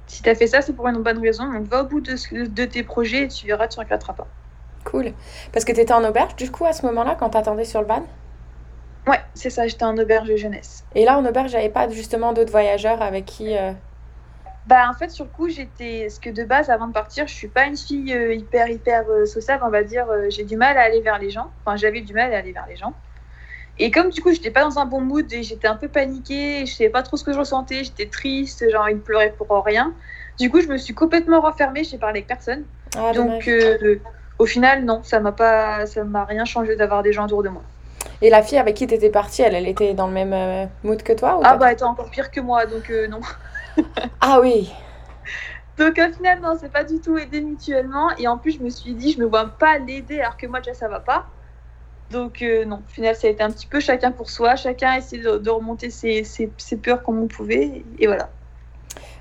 si 0.07 0.23
tu 0.23 0.29
as 0.29 0.35
fait 0.35 0.47
ça, 0.47 0.61
c'est 0.61 0.73
pour 0.73 0.87
une 0.87 1.03
bonne 1.03 1.19
raison. 1.19 1.51
Donc, 1.51 1.67
va 1.67 1.83
au 1.83 1.85
bout 1.85 2.01
de, 2.01 2.15
de 2.47 2.65
tes 2.65 2.83
projets 2.83 3.23
et 3.23 3.27
tu 3.27 3.47
verras, 3.47 3.67
tu 3.67 3.79
ne 3.79 3.83
regretteras 3.83 4.13
pas. 4.13 4.27
Cool. 4.85 5.11
Parce 5.51 5.65
que 5.65 5.73
tu 5.73 5.81
étais 5.81 5.93
en 5.93 6.03
auberge, 6.03 6.35
du 6.37 6.49
coup, 6.49 6.65
à 6.65 6.71
ce 6.71 6.85
moment-là, 6.85 7.17
quand 7.19 7.31
tu 7.31 7.37
attendais 7.37 7.65
sur 7.65 7.81
le 7.81 7.87
van? 7.87 8.03
Ouais, 9.07 9.21
c'est 9.33 9.49
ça, 9.49 9.67
j'étais 9.67 9.85
en 9.85 9.97
auberge 9.97 10.27
de 10.27 10.35
jeunesse. 10.35 10.83
Et 10.93 11.05
là, 11.05 11.17
en 11.17 11.25
auberge, 11.25 11.51
j'avais 11.51 11.69
pas 11.69 11.87
justement 11.89 12.33
d'autres 12.33 12.51
voyageurs 12.51 13.01
avec 13.01 13.25
qui. 13.25 13.57
Euh, 13.57 13.71
bah, 14.65 14.89
en 14.89 14.93
fait, 14.93 15.09
sur 15.09 15.23
le 15.23 15.31
coup, 15.31 15.47
j'étais. 15.47 16.09
Ce 16.09 16.19
que 16.19 16.29
de 16.29 16.43
base, 16.43 16.69
avant 16.69 16.87
de 16.87 16.93
partir, 16.93 17.25
je 17.25 17.33
suis 17.33 17.47
pas 17.47 17.65
une 17.65 17.77
fille 17.77 18.13
euh, 18.13 18.33
hyper, 18.33 18.67
hyper 18.67 19.05
euh, 19.09 19.25
sociable, 19.25 19.63
on 19.65 19.69
va 19.69 19.83
dire. 19.83 20.07
j'ai 20.29 20.43
du 20.43 20.57
mal 20.57 20.77
à 20.77 20.81
aller 20.81 20.99
vers 21.01 21.19
les 21.19 21.29
gens. 21.29 21.49
Enfin, 21.63 21.77
j'avais 21.77 22.01
du 22.01 22.13
mal 22.13 22.33
à 22.33 22.37
aller 22.39 22.51
vers 22.51 22.67
les 22.67 22.75
gens. 22.75 22.93
Et 23.79 23.91
comme 23.91 24.09
du 24.09 24.21
coup, 24.21 24.33
j'étais 24.33 24.51
pas 24.51 24.63
dans 24.63 24.79
un 24.79 24.85
bon 24.85 25.01
mood 25.01 25.31
et 25.31 25.43
j'étais 25.43 25.67
un 25.67 25.75
peu 25.75 25.87
paniquée, 25.87 26.65
je 26.65 26.73
savais 26.73 26.89
pas 26.89 27.03
trop 27.03 27.15
ce 27.15 27.23
que 27.23 27.31
je 27.31 27.37
ressentais, 27.37 27.83
j'étais 27.83 28.07
triste, 28.07 28.65
j'ai 28.67 28.75
envie 28.75 28.95
de 28.95 28.99
pleurer 28.99 29.31
pour 29.37 29.63
rien. 29.63 29.93
Du 30.39 30.49
coup, 30.49 30.61
je 30.61 30.67
me 30.67 30.77
suis 30.77 30.95
complètement 30.95 31.41
renfermée, 31.41 31.83
j'ai 31.83 31.99
parlé 31.99 32.19
avec 32.19 32.27
personne. 32.27 32.63
Ah, 32.97 33.13
Donc, 33.13 33.47
au 34.39 34.45
final, 34.47 34.83
non, 34.83 35.03
ça 35.03 35.19
m'a 35.19 35.31
pas, 35.31 35.85
ça 35.85 36.03
m'a 36.03 36.25
rien 36.25 36.43
changé 36.43 36.75
d'avoir 36.75 37.03
des 37.03 37.13
gens 37.13 37.25
autour 37.25 37.43
de 37.43 37.49
moi. 37.49 37.61
Et 38.21 38.29
la 38.29 38.41
fille 38.41 38.57
avec 38.57 38.75
qui 38.75 38.87
tu 38.87 38.93
étais 38.95 39.09
partie, 39.09 39.43
elle, 39.43 39.55
elle 39.55 39.67
était 39.67 39.93
dans 39.93 40.07
le 40.07 40.13
même 40.13 40.33
euh, 40.33 40.65
mood 40.83 41.01
que 41.03 41.13
toi 41.13 41.39
Ah 41.43 41.55
bah 41.55 41.67
elle 41.67 41.73
était 41.73 41.83
encore 41.83 42.09
pire 42.09 42.31
que 42.31 42.41
moi, 42.41 42.65
donc 42.65 42.89
euh, 42.89 43.07
non. 43.07 43.21
ah 44.21 44.39
oui 44.41 44.71
Donc 45.77 45.99
au 45.99 46.13
final, 46.13 46.39
non, 46.41 46.57
c'est 46.59 46.71
pas 46.71 46.83
du 46.83 46.99
tout 46.99 47.17
aidé 47.17 47.41
mutuellement. 47.41 48.09
Et 48.17 48.27
en 48.27 48.37
plus, 48.37 48.53
je 48.53 48.59
me 48.59 48.69
suis 48.69 48.93
dit, 48.93 49.11
je 49.13 49.19
me 49.19 49.25
vois 49.25 49.45
pas 49.45 49.77
l'aider 49.77 50.19
alors 50.19 50.35
que 50.35 50.47
moi 50.47 50.59
déjà 50.59 50.73
ça 50.73 50.87
va 50.87 50.99
pas. 50.99 51.27
Donc 52.09 52.41
euh, 52.41 52.65
non, 52.65 52.77
au 52.77 52.91
final, 52.91 53.15
ça 53.15 53.27
a 53.27 53.29
été 53.29 53.43
un 53.43 53.51
petit 53.51 53.67
peu 53.67 53.79
chacun 53.79 54.11
pour 54.11 54.31
soi. 54.31 54.55
Chacun 54.55 54.91
a 54.91 54.97
essayé 54.97 55.21
de, 55.21 55.49
remonter 55.49 55.91
ses, 55.91 56.23
ses, 56.23 56.51
ses, 56.57 56.77
peurs 56.77 57.03
comme 57.03 57.21
on 57.21 57.27
pouvait. 57.27 57.83
Et 57.99 58.07
voilà. 58.07 58.29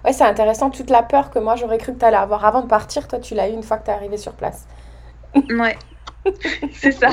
Ouais, 0.06 0.12
c'est 0.14 0.24
intéressant. 0.24 0.70
Toute 0.70 0.88
la 0.88 1.02
peur 1.02 1.30
que 1.30 1.38
moi 1.38 1.56
j'aurais 1.56 1.78
cru 1.78 1.92
que 1.92 1.98
tu 1.98 2.04
allais 2.04 2.16
avoir 2.16 2.46
avant 2.46 2.62
de 2.62 2.68
partir, 2.68 3.08
toi 3.08 3.18
tu 3.18 3.34
l'as 3.34 3.48
eu 3.48 3.52
une 3.52 3.62
fois 3.62 3.76
que 3.76 3.84
tu 3.84 3.90
es 3.90 3.94
arrivé 3.94 4.16
sur 4.16 4.32
place. 4.32 4.66
Ouais, 5.34 5.76
c'est 6.72 6.92
ça. 6.92 7.10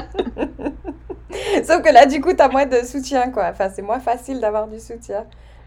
Sauf 1.63 1.81
que 1.81 1.91
là, 1.91 2.05
du 2.05 2.21
coup, 2.21 2.33
tu 2.33 2.41
as 2.41 2.49
moins 2.49 2.65
de 2.65 2.83
soutien, 2.83 3.31
quoi. 3.31 3.49
Enfin, 3.49 3.69
c'est 3.69 3.81
moins 3.81 3.99
facile 3.99 4.39
d'avoir 4.39 4.67
du 4.67 4.79
soutien. 4.79 5.25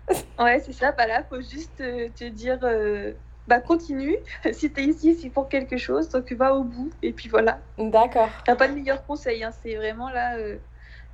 ouais, 0.39 0.61
c'est 0.61 0.73
ça. 0.73 0.93
Bah 0.93 1.07
là, 1.07 1.23
faut 1.29 1.41
juste 1.41 1.81
euh, 1.81 2.09
te 2.15 2.25
dire, 2.25 2.59
euh, 2.63 3.13
bah 3.49 3.61
continue. 3.61 4.17
si 4.53 4.71
tu 4.73 4.81
es 4.81 4.85
ici, 4.85 5.19
c'est 5.21 5.31
pour 5.31 5.49
quelque 5.49 5.77
chose. 5.77 6.09
Donc, 6.09 6.31
va 6.33 6.55
au 6.55 6.63
bout. 6.63 6.91
Et 7.03 7.13
puis 7.13 7.29
voilà. 7.29 7.59
D'accord. 7.79 8.29
T'as 8.45 8.57
pas 8.57 8.69
de 8.69 8.75
meilleur 8.75 9.05
conseil. 9.07 9.43
Hein. 9.43 9.51
C'est 9.63 9.75
vraiment 9.75 10.11
là. 10.11 10.37
Euh, 10.37 10.57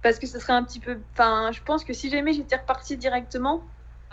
parce 0.02 0.18
que 0.18 0.26
ce 0.26 0.38
serait 0.38 0.52
un 0.52 0.64
petit 0.64 0.80
peu. 0.80 0.98
Enfin, 1.12 1.50
je 1.52 1.62
pense 1.62 1.84
que 1.84 1.92
si 1.92 2.10
jamais 2.10 2.32
j'étais 2.32 2.56
repartie 2.56 2.96
directement, 2.96 3.62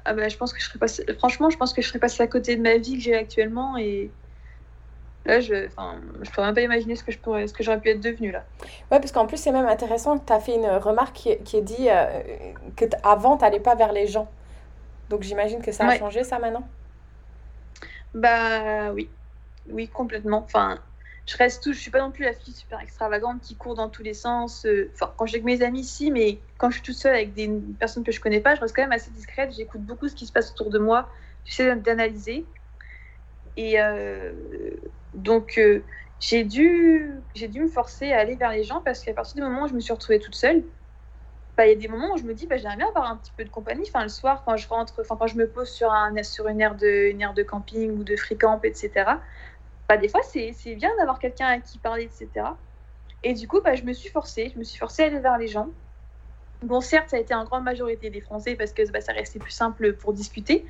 ah 0.05 0.13
bah, 0.13 0.29
je 0.29 0.37
pense 0.37 0.53
que 0.53 0.61
je 0.61 0.65
serais. 0.65 1.13
Franchement, 1.15 1.49
je 1.49 1.57
pense 1.57 1.73
que 1.73 1.81
je 1.81 1.87
serais 1.87 1.99
passée 1.99 2.23
à 2.23 2.27
côté 2.27 2.55
de 2.55 2.61
ma 2.61 2.77
vie 2.77 2.97
que 2.97 3.03
j'ai 3.03 3.15
actuellement. 3.15 3.75
Et 3.77 4.11
Là, 5.25 5.41
je 5.41 5.53
ne 5.53 6.29
pourrais 6.31 6.47
même 6.47 6.55
pas 6.55 6.61
imaginer 6.61 6.95
ce 6.95 7.03
que 7.03 7.11
je 7.11 7.19
pourrais, 7.19 7.47
ce 7.47 7.53
que 7.53 7.63
j'aurais 7.63 7.79
pu 7.79 7.89
être 7.89 7.99
devenue 7.99 8.31
là. 8.31 8.45
Ouais, 8.91 8.99
parce 8.99 9.11
qu'en 9.11 9.27
plus, 9.27 9.37
c'est 9.37 9.51
même 9.51 9.67
intéressant 9.67 10.17
que 10.17 10.25
tu 10.25 10.33
as 10.33 10.39
fait 10.39 10.55
une 10.55 10.65
remarque 10.65 11.15
qui, 11.15 11.37
qui 11.39 11.57
est 11.57 11.61
dit 11.61 11.89
euh, 11.89 12.05
que 12.75 12.85
avant, 13.03 13.37
tu 13.37 13.43
n'allais 13.43 13.59
pas 13.59 13.75
vers 13.75 13.91
les 13.91 14.07
gens. 14.07 14.31
Donc 15.09 15.23
j'imagine 15.23 15.61
que 15.61 15.71
ça 15.71 15.85
a 15.87 15.97
changé 15.97 16.23
ça 16.23 16.39
maintenant? 16.39 16.67
Bah 18.13 18.91
oui, 18.93 19.09
oui, 19.69 19.87
complètement. 19.87 20.43
Enfin, 20.43 20.79
je 21.25 21.37
reste 21.37 21.63
tout, 21.63 21.73
je 21.73 21.79
suis 21.79 21.91
pas 21.91 21.99
non 21.99 22.11
plus 22.11 22.23
la 22.23 22.33
fille 22.33 22.53
super 22.53 22.79
extravagante 22.79 23.41
qui 23.41 23.55
court 23.55 23.75
dans 23.75 23.89
tous 23.89 24.03
les 24.03 24.13
sens. 24.13 24.65
Euh, 24.65 24.91
enfin, 24.95 25.13
quand 25.17 25.25
j'ai 25.25 25.35
avec 25.35 25.45
mes 25.45 25.61
amis, 25.61 25.83
si, 25.83 26.11
mais 26.11 26.39
quand 26.57 26.69
je 26.69 26.75
suis 26.75 26.83
toute 26.83 26.95
seule 26.95 27.13
avec 27.13 27.33
des 27.33 27.49
personnes 27.79 28.03
que 28.03 28.11
je 28.11 28.19
connais 28.19 28.39
pas, 28.39 28.55
je 28.55 28.61
reste 28.61 28.75
quand 28.75 28.81
même 28.81 28.91
assez 28.91 29.11
discrète. 29.11 29.51
J'écoute 29.55 29.81
beaucoup 29.81 30.07
ce 30.07 30.15
qui 30.15 30.25
se 30.25 30.31
passe 30.31 30.51
autour 30.51 30.69
de 30.69 30.79
moi. 30.79 31.09
J'essaie 31.45 31.75
d'analyser. 31.75 32.45
Et 33.57 33.79
euh, 33.79 34.31
donc, 35.13 35.57
euh, 35.57 35.83
j'ai 36.19 36.43
dû, 36.43 37.21
dû 37.35 37.61
me 37.61 37.67
forcer 37.67 38.11
à 38.11 38.19
aller 38.19 38.35
vers 38.35 38.51
les 38.51 38.63
gens 38.63 38.81
parce 38.81 39.01
qu'à 39.01 39.13
partir 39.13 39.35
du 39.35 39.41
moment 39.41 39.63
où 39.63 39.67
je 39.67 39.73
me 39.73 39.79
suis 39.79 39.93
retrouvée 39.93 40.19
toute 40.19 40.35
seule, 40.35 40.63
bah, 41.57 41.65
il 41.65 41.69
y 41.69 41.73
a 41.73 41.75
des 41.75 41.87
moments 41.87 42.13
où 42.13 42.17
je 42.17 42.23
me 42.23 42.33
dis, 42.33 42.47
bah, 42.47 42.57
j'aimerais 42.57 42.77
bien 42.77 42.87
avoir 42.87 43.11
un 43.11 43.17
petit 43.17 43.33
peu 43.35 43.43
de 43.43 43.49
compagnie. 43.49 43.85
Enfin, 43.87 44.03
le 44.03 44.09
soir, 44.09 44.43
quand 44.45 44.55
je 44.55 44.67
rentre, 44.67 44.93
enfin, 45.01 45.17
quand 45.17 45.27
je 45.27 45.35
me 45.35 45.47
pose 45.47 45.69
sur, 45.69 45.91
un, 45.91 46.23
sur 46.23 46.47
une, 46.47 46.61
aire 46.61 46.75
de, 46.75 47.09
une 47.09 47.21
aire 47.21 47.33
de 47.33 47.43
camping 47.43 47.91
ou 47.91 48.03
de 48.03 48.15
free 48.15 48.37
camp, 48.37 48.61
etc., 48.63 48.91
bah, 49.89 49.97
des 49.97 50.07
fois, 50.07 50.21
c'est, 50.23 50.53
bien 50.75 50.89
d'avoir 50.97 51.19
quelqu'un 51.19 51.47
à 51.47 51.59
qui 51.59 51.79
parler, 51.79 52.03
etc. 52.03 52.45
Et 53.23 53.33
du 53.33 53.47
coup, 53.47 53.59
bah, 53.61 53.75
je 53.75 53.83
me 53.83 53.93
suis 53.93 54.09
forcée. 54.09 54.51
Je 54.53 54.59
me 54.59 54.63
suis 54.63 54.77
forcée 54.77 55.03
à 55.03 55.07
aller 55.07 55.19
vers 55.19 55.37
les 55.37 55.47
gens. 55.47 55.69
Bon, 56.61 56.81
certes, 56.81 57.09
ça 57.09 57.17
a 57.17 57.19
été 57.19 57.33
en 57.33 57.43
grande 57.45 57.63
majorité 57.63 58.09
des 58.09 58.21
Français 58.21 58.55
parce 58.55 58.71
que 58.71 58.89
bah, 58.91 59.01
ça 59.01 59.13
restait 59.13 59.39
plus 59.39 59.51
simple 59.51 59.93
pour 59.93 60.13
discuter. 60.13 60.65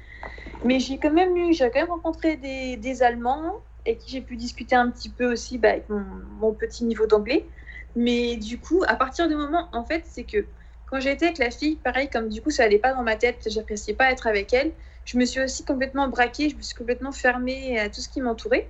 Mais 0.63 0.79
j'ai 0.79 0.99
quand 0.99 1.11
même 1.11 1.35
quand 1.35 1.75
même 1.75 1.89
rencontré 1.89 2.37
des, 2.37 2.77
des 2.77 3.03
Allemands, 3.03 3.63
et 3.89 3.97
qui 3.97 4.11
j'ai 4.11 4.21
pu 4.21 4.35
discuter 4.35 4.75
un 4.75 4.91
petit 4.91 5.09
peu 5.09 5.31
aussi 5.31 5.57
bah, 5.57 5.69
avec 5.69 5.89
mon, 5.89 6.53
petit 6.53 6.85
niveau 6.85 7.07
d'anglais. 7.07 7.45
Mais 7.95 8.35
du 8.37 8.59
coup, 8.59 8.83
à 8.87 8.95
partir 8.95 9.27
du 9.27 9.35
moment, 9.35 9.67
en 9.73 9.83
fait, 9.83 10.03
c'est 10.05 10.25
que 10.25 10.45
quand 10.85 10.99
j'étais 10.99 11.25
avec 11.25 11.39
la 11.39 11.49
fille, 11.49 11.75
pareil, 11.75 12.07
comme 12.07 12.29
du 12.29 12.41
coup 12.41 12.51
ça 12.51 12.63
allait 12.63 12.77
pas 12.77 12.93
dans 12.93 13.01
ma 13.01 13.15
tête, 13.15 13.47
j'appréciais 13.49 13.95
pas 13.95 14.11
être 14.11 14.27
avec 14.27 14.53
elle, 14.53 14.71
je 15.05 15.17
me 15.17 15.25
suis 15.25 15.41
aussi 15.41 15.65
complètement 15.65 16.07
braquée, 16.07 16.49
je 16.49 16.55
me 16.55 16.61
suis 16.61 16.75
complètement 16.75 17.11
fermée 17.11 17.79
à 17.79 17.89
tout 17.89 17.99
ce 18.01 18.09
qui 18.09 18.21
m'entourait. 18.21 18.69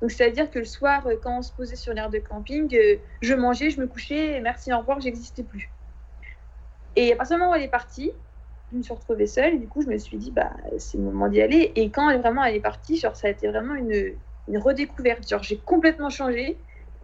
Donc 0.00 0.10
c'est-à-dire 0.10 0.50
que 0.50 0.58
le 0.58 0.64
soir, 0.64 1.06
euh, 1.06 1.14
quand 1.22 1.38
on 1.38 1.42
se 1.42 1.52
posait 1.52 1.76
sur 1.76 1.92
l'air 1.92 2.10
de 2.10 2.18
camping, 2.18 2.74
euh, 2.74 2.96
je 3.22 3.34
mangeais, 3.34 3.70
je 3.70 3.80
me 3.80 3.86
couchais, 3.86 4.36
et 4.36 4.40
merci, 4.40 4.72
au 4.72 4.78
revoir, 4.78 5.00
j'existais 5.00 5.44
plus. 5.44 5.70
Et 6.96 7.12
à 7.12 7.16
partir 7.16 7.36
du 7.36 7.40
moment 7.40 7.52
où 7.52 7.54
elle 7.54 7.62
est 7.62 7.68
partie, 7.68 8.12
je 8.72 8.78
me 8.78 8.82
suis 8.82 8.92
retrouvée 8.92 9.26
seule. 9.26 9.54
Et 9.54 9.58
du 9.58 9.68
coup 9.68 9.82
je 9.82 9.88
me 9.88 9.98
suis 9.98 10.16
dit 10.16 10.30
bah 10.30 10.50
c'est 10.78 10.98
le 10.98 11.04
moment 11.04 11.28
d'y 11.28 11.40
aller. 11.40 11.72
Et 11.76 11.90
quand 11.90 12.10
elle, 12.10 12.20
vraiment 12.20 12.44
elle 12.44 12.56
est 12.56 12.60
partie 12.60 12.96
genre 12.96 13.16
ça 13.16 13.28
a 13.28 13.30
été 13.30 13.48
vraiment 13.48 13.74
une, 13.74 14.14
une 14.48 14.58
redécouverte. 14.58 15.28
Genre 15.28 15.42
j'ai 15.42 15.56
complètement 15.58 16.10
changé. 16.10 16.58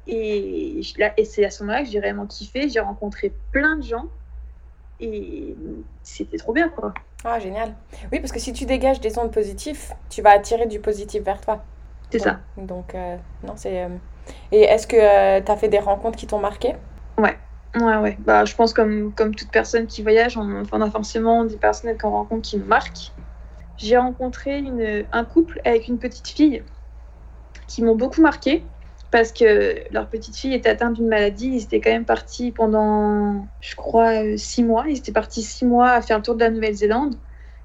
Et, 0.07 0.81
et 1.17 1.25
c'est 1.25 1.45
à 1.45 1.51
ce 1.51 1.63
moment-là 1.63 1.83
que 1.83 1.89
j'ai 1.89 2.01
vraiment 2.01 2.27
kiffé. 2.27 2.69
J'ai 2.69 2.81
rencontré 2.81 3.33
plein 3.53 3.77
de 3.77 3.83
gens. 3.83 4.07
Et 5.01 5.57
c'était 6.03 6.37
trop 6.37 6.53
bien 6.53 6.69
quoi. 6.69 6.95
Ah 7.25 7.39
génial. 7.41 7.75
Oui 8.13 8.21
parce 8.21 8.33
que 8.33 8.39
si 8.39 8.53
tu 8.53 8.65
dégages 8.65 9.01
des 9.01 9.19
ondes 9.19 9.33
positives 9.33 9.93
tu 10.09 10.23
vas 10.23 10.31
attirer 10.31 10.67
du 10.67 10.79
positif 10.79 11.23
vers 11.23 11.41
toi. 11.41 11.65
C'est 12.11 12.21
ça. 12.21 12.41
Donc 12.57 12.95
euh, 12.95 13.17
non 13.43 13.55
c'est 13.57 13.83
euh, 13.83 13.89
et 14.53 14.61
est-ce 14.63 14.87
que 14.87 14.97
euh, 14.97 15.43
tu 15.45 15.51
as 15.51 15.57
fait 15.57 15.69
des 15.69 15.81
rencontres 15.81 16.17
qui 16.17 16.27
t'ont 16.27 16.39
marqué? 16.39 16.77
Ouais 17.19 17.37
Ouais, 17.77 17.97
ouais. 17.97 18.17
Bah, 18.21 18.45
je 18.45 18.55
pense 18.55 18.73
comme, 18.73 19.13
comme 19.15 19.35
toute 19.35 19.51
personne 19.51 19.87
qui 19.87 20.03
voyage, 20.03 20.37
on, 20.37 20.63
on 20.71 20.81
a 20.81 20.91
forcément 20.91 21.45
des 21.45 21.57
personnes 21.59 21.97
qu'on 21.99 22.11
rencontre 22.11 22.49
qui 22.49 22.57
nous 22.57 22.67
marquent. 22.67 23.13
J'ai 23.77 23.97
rencontré 23.99 24.59
une, 24.59 25.07
un 25.13 25.25
couple 25.25 25.61
avec 25.65 25.89
une 25.89 25.99
petite 25.99 26.29
fille 26.29 26.65
qui 27.67 27.83
m'ont 27.83 27.97
beaucoup 27.97 28.21
marqué 28.21 28.71
parce 29.11 29.33
que 29.33 29.85
leur 29.93 30.09
petite 30.09 30.37
fille 30.37 30.55
était 30.55 30.69
atteinte 30.71 30.95
d'une 30.95 31.09
maladie. 31.09 31.49
Ils 31.49 31.63
étaient 31.65 31.81
quand 31.81 31.91
même 31.91 32.05
partis 32.05 32.53
pendant, 32.53 33.49
je 33.61 33.75
crois, 33.77 34.25
euh, 34.25 34.37
six 34.37 34.63
mois. 34.65 34.87
Ils 34.89 34.99
étaient 34.99 35.13
partis 35.13 35.43
six 35.43 35.65
mois 35.65 35.91
à 35.91 36.03
faire 36.03 36.19
le 36.19 36.23
tour 36.25 36.35
de 36.35 36.41
la 36.41 36.51
Nouvelle-Zélande. 36.51 37.15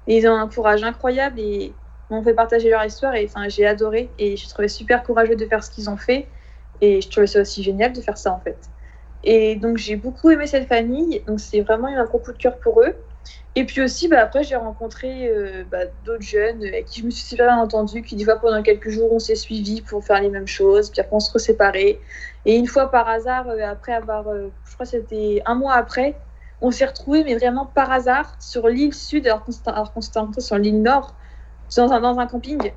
Et 0.06 0.16
ils 0.18 0.28
ont 0.28 0.34
un 0.34 0.48
courage 0.48 0.82
incroyable 0.84 1.40
et 1.40 1.76
m'ont 2.10 2.22
fait 2.22 2.34
partager 2.34 2.70
leur 2.70 2.84
histoire. 2.84 3.14
Et 3.16 3.24
enfin, 3.26 3.48
j'ai 3.48 3.66
adoré 3.66 4.14
et 4.18 4.36
je 4.36 4.48
trouvais 4.48 4.68
super 4.68 5.02
courageux 5.02 5.36
de 5.36 5.46
faire 5.46 5.64
ce 5.64 5.70
qu'ils 5.70 5.90
ont 5.90 5.96
fait. 5.96 6.30
Et 6.80 7.00
je 7.00 7.10
trouvais 7.10 7.26
ça 7.26 7.40
aussi 7.40 7.62
génial 7.62 7.92
de 7.92 8.00
faire 8.00 8.16
ça 8.18 8.32
en 8.32 8.40
fait. 8.40 8.70
Et 9.24 9.56
donc 9.56 9.76
j'ai 9.76 9.96
beaucoup 9.96 10.30
aimé 10.30 10.46
cette 10.46 10.68
famille. 10.68 11.22
Donc 11.26 11.40
c'est 11.40 11.60
vraiment 11.60 11.88
un 11.88 12.04
gros 12.04 12.18
coup 12.18 12.32
de 12.32 12.38
cœur 12.38 12.58
pour 12.58 12.82
eux. 12.82 12.94
Et 13.56 13.64
puis 13.64 13.80
aussi, 13.82 14.06
bah, 14.06 14.20
après, 14.20 14.44
j'ai 14.44 14.54
rencontré 14.54 15.28
euh, 15.28 15.64
bah, 15.68 15.86
d'autres 16.04 16.22
jeunes 16.22 16.62
avec 16.62 16.84
qui 16.86 17.00
je 17.00 17.06
me 17.06 17.10
suis 17.10 17.26
super 17.26 17.46
bien 17.46 17.58
entendue, 17.58 18.02
qui 18.02 18.14
des 18.14 18.24
fois 18.24 18.36
pendant 18.36 18.62
quelques 18.62 18.90
jours, 18.90 19.12
on 19.12 19.18
s'est 19.18 19.34
suivis 19.34 19.82
pour 19.82 20.04
faire 20.04 20.20
les 20.20 20.28
mêmes 20.28 20.46
choses, 20.46 20.90
puis 20.90 21.00
après 21.00 21.16
on 21.16 21.20
se 21.20 21.32
reséparait. 21.32 21.98
Et 22.44 22.56
une 22.56 22.68
fois 22.68 22.90
par 22.90 23.08
hasard, 23.08 23.48
euh, 23.48 23.58
après 23.64 23.92
avoir, 23.92 24.28
euh, 24.28 24.50
je 24.64 24.74
crois 24.74 24.86
que 24.86 24.90
c'était 24.90 25.42
un 25.46 25.56
mois 25.56 25.74
après, 25.74 26.16
on 26.60 26.70
s'est 26.70 26.84
retrouvés, 26.84 27.24
mais 27.24 27.34
vraiment 27.34 27.66
par 27.66 27.90
hasard, 27.90 28.36
sur 28.38 28.68
l'île 28.68 28.94
sud, 28.94 29.26
alors 29.26 29.42
qu'on 29.42 30.00
s'était 30.00 30.40
sur 30.40 30.58
l'île 30.58 30.82
nord, 30.82 31.16
dans 31.76 31.92
un, 31.92 32.00
dans 32.00 32.18
un 32.20 32.26
camping. 32.26 32.72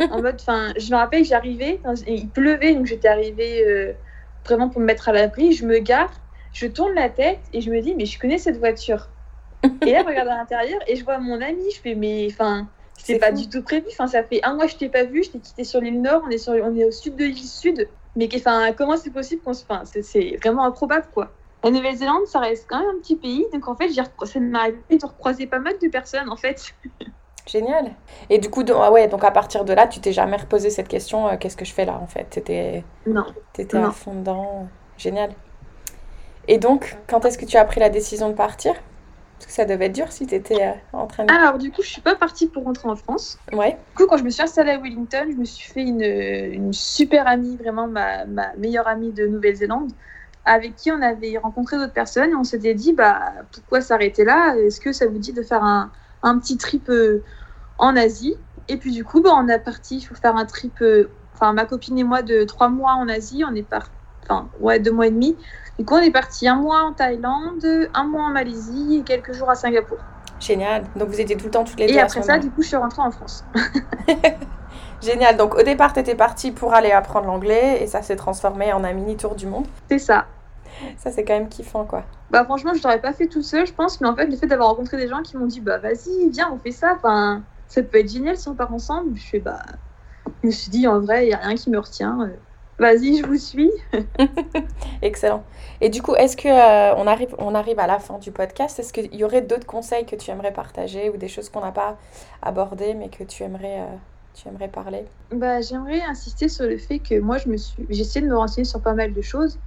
en 0.10 0.22
mode, 0.22 0.36
enfin, 0.40 0.72
je 0.76 0.90
me 0.90 0.96
rappelle 0.96 1.22
que 1.22 1.28
j'arrivais, 1.28 1.80
il 2.06 2.28
pleuvait, 2.30 2.74
donc 2.74 2.86
j'étais 2.86 3.08
arrivée 3.08 3.94
vraiment 4.44 4.68
pour 4.68 4.80
me 4.80 4.86
mettre 4.86 5.08
à 5.08 5.12
l'abri. 5.12 5.52
Je 5.52 5.66
me 5.66 5.78
gare, 5.78 6.12
je 6.52 6.66
tourne 6.66 6.94
la 6.94 7.08
tête 7.08 7.40
et 7.52 7.60
je 7.60 7.70
me 7.70 7.80
dis, 7.80 7.94
mais 7.94 8.06
je 8.06 8.18
connais 8.18 8.38
cette 8.38 8.58
voiture. 8.58 9.08
Et 9.86 9.92
là, 9.92 10.02
je 10.02 10.06
regarde 10.06 10.28
à 10.28 10.36
l'intérieur 10.36 10.78
et 10.86 10.96
je 10.96 11.04
vois 11.04 11.18
mon 11.18 11.40
ami. 11.40 11.64
Je 11.74 11.80
fais, 11.80 11.94
mais 11.94 12.28
enfin, 12.30 12.68
c'était 12.98 13.18
pas 13.18 13.32
du 13.32 13.48
tout 13.48 13.62
prévu. 13.62 13.86
Enfin, 13.92 14.06
ça 14.06 14.22
fait 14.22 14.40
un 14.44 14.54
mois 14.54 14.66
que 14.66 14.72
je 14.72 14.76
t'ai 14.76 14.88
pas 14.88 15.04
vu. 15.04 15.22
Je 15.22 15.30
t'ai 15.30 15.38
quitté 15.38 15.64
sur 15.64 15.80
l'île 15.80 16.02
Nord. 16.02 16.22
On 16.26 16.30
est, 16.30 16.38
sur, 16.38 16.52
on 16.52 16.74
est 16.76 16.84
au 16.84 16.90
sud 16.90 17.16
de 17.16 17.24
l'île 17.24 17.38
Sud. 17.38 17.88
Mais 18.16 18.28
enfin, 18.34 18.72
comment 18.72 18.96
c'est 18.96 19.10
possible 19.10 19.42
qu'on 19.42 19.54
se. 19.54 19.64
Enfin, 19.68 19.82
c'est 19.84 20.36
vraiment 20.42 20.64
improbable, 20.64 21.06
quoi. 21.12 21.32
La 21.64 21.70
Nouvelle-Zélande, 21.70 22.26
ça 22.26 22.40
reste 22.40 22.66
quand 22.68 22.78
même 22.78 22.90
un 22.96 22.98
petit 22.98 23.16
pays. 23.16 23.46
Donc, 23.52 23.66
en 23.68 23.74
fait, 23.74 23.88
j'ai 23.88 24.02
ça 24.26 24.40
m'est 24.40 24.58
arrivé 24.58 24.78
de 24.90 25.06
recroiser 25.06 25.46
pas 25.46 25.58
mal 25.58 25.74
de 25.80 25.88
personnes, 25.88 26.28
en 26.28 26.36
fait. 26.36 26.74
Génial. 27.46 27.90
Et 28.30 28.38
du 28.38 28.48
coup, 28.48 28.64
ah 28.74 28.90
ouais, 28.90 29.06
donc 29.06 29.22
à 29.22 29.30
partir 29.30 29.64
de 29.64 29.72
là, 29.74 29.86
tu 29.86 30.00
t'es 30.00 30.12
jamais 30.12 30.36
reposé 30.36 30.70
cette 30.70 30.88
question 30.88 31.28
euh, 31.28 31.36
qu'est-ce 31.36 31.56
que 31.56 31.64
je 31.64 31.72
fais 31.72 31.84
là, 31.84 31.98
en 32.02 32.06
fait? 32.06 32.24
T'étais. 32.24 32.84
Non. 33.06 33.26
T'étais 33.52 33.76
à 33.76 33.90
fond 33.90 34.14
dedans. 34.14 34.66
Génial. 34.96 35.30
Et 36.48 36.58
donc, 36.58 36.96
quand 37.06 37.24
est-ce 37.24 37.36
que 37.36 37.44
tu 37.44 37.56
as 37.56 37.64
pris 37.64 37.80
la 37.80 37.90
décision 37.90 38.28
de 38.28 38.34
partir? 38.34 38.74
Parce 39.36 39.46
que 39.46 39.52
ça 39.52 39.64
devait 39.64 39.86
être 39.86 39.94
dur 39.94 40.10
si 40.10 40.26
tu 40.26 40.34
étais 40.34 40.62
euh, 40.62 40.72
en 40.92 41.06
train 41.06 41.24
de... 41.24 41.32
Alors, 41.32 41.58
du 41.58 41.70
coup, 41.70 41.82
je 41.82 41.88
suis 41.88 42.00
pas 42.00 42.14
partie 42.14 42.46
pour 42.46 42.64
rentrer 42.64 42.88
en 42.88 42.96
France. 42.96 43.38
Ouais. 43.52 43.76
Du 43.90 43.96
coup, 43.96 44.06
quand 44.08 44.16
je 44.16 44.24
me 44.24 44.30
suis 44.30 44.42
installée 44.42 44.70
à 44.70 44.78
Wellington, 44.78 45.26
je 45.30 45.36
me 45.36 45.44
suis 45.44 45.70
fait 45.70 45.82
une, 45.82 46.02
une 46.02 46.72
super 46.72 47.26
amie, 47.26 47.56
vraiment 47.56 47.86
ma, 47.86 48.24
ma 48.24 48.54
meilleure 48.56 48.88
amie 48.88 49.12
de 49.12 49.26
Nouvelle-Zélande, 49.26 49.90
avec 50.46 50.76
qui 50.76 50.92
on 50.92 51.02
avait 51.02 51.36
rencontré 51.36 51.76
d'autres 51.76 51.92
personnes. 51.92 52.30
Et 52.30 52.36
on 52.36 52.44
s'était 52.44 52.74
dit, 52.74 52.94
bah, 52.94 53.32
pourquoi 53.52 53.80
s'arrêter 53.80 54.24
là? 54.24 54.54
Est-ce 54.56 54.80
que 54.80 54.92
ça 54.92 55.06
vous 55.06 55.18
dit 55.18 55.32
de 55.32 55.42
faire 55.42 55.64
un, 55.64 55.90
un 56.24 56.38
petit 56.38 56.56
trip 56.56 56.88
euh, 56.88 57.22
en 57.78 57.96
Asie 57.96 58.36
Et 58.68 58.76
puis, 58.76 58.90
du 58.90 59.04
coup, 59.04 59.20
bah, 59.20 59.30
on 59.36 59.48
a 59.48 59.58
parti 59.58 60.04
pour 60.06 60.16
faire 60.16 60.36
un 60.36 60.46
trip, 60.46 60.74
euh, 60.82 61.08
enfin, 61.34 61.52
ma 61.52 61.64
copine 61.64 61.98
et 61.98 62.04
moi, 62.04 62.22
de 62.22 62.44
trois 62.44 62.68
mois 62.68 62.94
en 62.94 63.08
Asie. 63.08 63.44
On 63.48 63.54
est 63.54 63.62
parti, 63.62 63.90
enfin, 64.24 64.48
ouais, 64.60 64.80
deux 64.80 64.92
mois 64.92 65.06
et 65.06 65.10
demi. 65.10 65.36
Du 65.78 65.84
coup, 65.84 65.94
on 65.94 66.02
est 66.02 66.10
parti 66.10 66.48
un 66.48 66.56
mois 66.56 66.82
en 66.82 66.92
Thaïlande, 66.92 67.88
un 67.94 68.04
mois 68.04 68.24
en 68.24 68.30
Malaisie 68.30 68.96
et 68.98 69.02
quelques 69.02 69.32
jours 69.32 69.50
à 69.50 69.54
Singapour. 69.54 69.98
Génial. 70.40 70.84
Donc 70.96 71.08
vous 71.08 71.20
étiez 71.20 71.36
tout 71.36 71.46
le 71.46 71.50
temps 71.50 71.64
toutes 71.64 71.78
les 71.80 71.86
deux. 71.86 71.94
Et 71.94 72.00
après 72.00 72.22
ça, 72.22 72.38
du 72.38 72.50
coup, 72.50 72.62
je 72.62 72.68
suis 72.68 72.76
rentrée 72.76 73.02
en 73.02 73.10
France. 73.10 73.44
Génial. 75.02 75.36
Donc 75.36 75.54
au 75.54 75.62
départ, 75.62 75.92
tu 75.92 76.00
étais 76.00 76.14
partie 76.14 76.50
pour 76.50 76.74
aller 76.74 76.90
apprendre 76.90 77.26
l'anglais 77.26 77.82
et 77.82 77.86
ça 77.86 78.02
s'est 78.02 78.16
transformé 78.16 78.72
en 78.72 78.84
un 78.84 78.92
mini 78.92 79.16
tour 79.16 79.34
du 79.34 79.46
monde. 79.46 79.66
C'est 79.88 79.98
ça. 79.98 80.26
Ça, 80.96 81.10
c'est 81.10 81.24
quand 81.24 81.34
même 81.34 81.48
kiffant, 81.48 81.84
quoi. 81.84 82.04
Bah 82.30 82.44
franchement, 82.44 82.72
je 82.74 82.82
l'aurais 82.82 83.00
pas 83.00 83.12
fait 83.12 83.26
tout 83.26 83.42
seul, 83.42 83.66
je 83.66 83.72
pense. 83.72 84.00
Mais 84.00 84.08
en 84.08 84.16
fait, 84.16 84.26
le 84.26 84.36
fait 84.36 84.46
d'avoir 84.46 84.70
rencontré 84.70 84.96
des 84.96 85.08
gens 85.08 85.22
qui 85.22 85.36
m'ont 85.36 85.46
dit, 85.46 85.60
bah 85.60 85.78
vas-y, 85.78 86.30
viens, 86.30 86.50
on 86.52 86.58
fait 86.58 86.72
ça. 86.72 86.94
Enfin, 86.96 87.42
ça 87.68 87.82
peut 87.82 87.98
être 87.98 88.10
génial 88.10 88.36
si 88.36 88.48
on 88.48 88.54
part 88.54 88.72
ensemble. 88.72 89.16
Je 89.16 89.24
fais, 89.24 89.40
bah... 89.40 89.62
Je 90.42 90.48
me 90.48 90.52
suis 90.52 90.70
dit, 90.70 90.86
en 90.86 91.00
vrai, 91.00 91.26
il 91.26 91.28
n'y 91.28 91.34
a 91.34 91.38
rien 91.38 91.54
qui 91.54 91.70
me 91.70 91.78
retient. 91.78 92.20
Euh, 92.22 92.36
Vas-y, 92.78 93.18
je 93.18 93.26
vous 93.26 93.38
suis. 93.38 93.70
Excellent. 95.02 95.44
Et 95.80 95.90
du 95.90 96.02
coup, 96.02 96.14
est-ce 96.16 96.36
que 96.36 96.48
euh, 96.48 96.94
on, 96.96 97.06
arrive, 97.06 97.34
on 97.38 97.54
arrive 97.54 97.78
à 97.78 97.86
la 97.86 98.00
fin 98.00 98.18
du 98.18 98.32
podcast? 98.32 98.78
Est-ce 98.80 98.92
qu'il 98.92 99.14
y 99.14 99.22
aurait 99.22 99.42
d'autres 99.42 99.66
conseils 99.66 100.04
que 100.06 100.16
tu 100.16 100.30
aimerais 100.30 100.52
partager 100.52 101.08
ou 101.10 101.16
des 101.16 101.28
choses 101.28 101.48
qu'on 101.50 101.60
n'a 101.60 101.70
pas 101.70 101.96
abordées 102.42 102.94
mais 102.94 103.10
que 103.10 103.22
tu 103.22 103.44
aimerais, 103.44 103.80
euh, 103.80 103.96
tu 104.34 104.48
aimerais 104.48 104.68
parler? 104.68 105.04
Bah, 105.30 105.60
J'aimerais 105.60 106.02
insister 106.02 106.48
sur 106.48 106.66
le 106.66 106.78
fait 106.78 106.98
que 106.98 107.20
moi, 107.20 107.38
je 107.38 107.48
me 107.48 107.56
suis... 107.56 107.86
j'ai 107.90 108.00
essayé 108.00 108.26
de 108.26 108.30
me 108.30 108.36
renseigner 108.36 108.64
sur 108.64 108.80
pas 108.80 108.94
mal 108.94 109.14
de 109.14 109.22
choses 109.22 109.58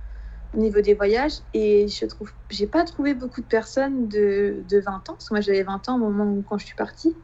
au 0.55 0.59
niveau 0.59 0.81
des 0.81 0.93
voyages 0.93 1.39
et 1.53 1.87
je 1.87 2.05
trouve 2.05 2.31
j'ai 2.49 2.67
pas 2.67 2.83
trouvé 2.83 3.13
beaucoup 3.13 3.41
de 3.41 3.45
personnes 3.45 4.07
de, 4.07 4.63
de 4.69 4.79
20 4.79 4.91
ans, 4.93 5.01
parce 5.13 5.29
que 5.29 5.33
moi 5.33 5.41
j'avais 5.41 5.63
20 5.63 5.89
ans 5.89 5.95
au 5.95 6.09
moment 6.09 6.25
où 6.25 6.43
quand 6.47 6.57
je 6.57 6.65
suis 6.65 6.75
partie, 6.75 7.15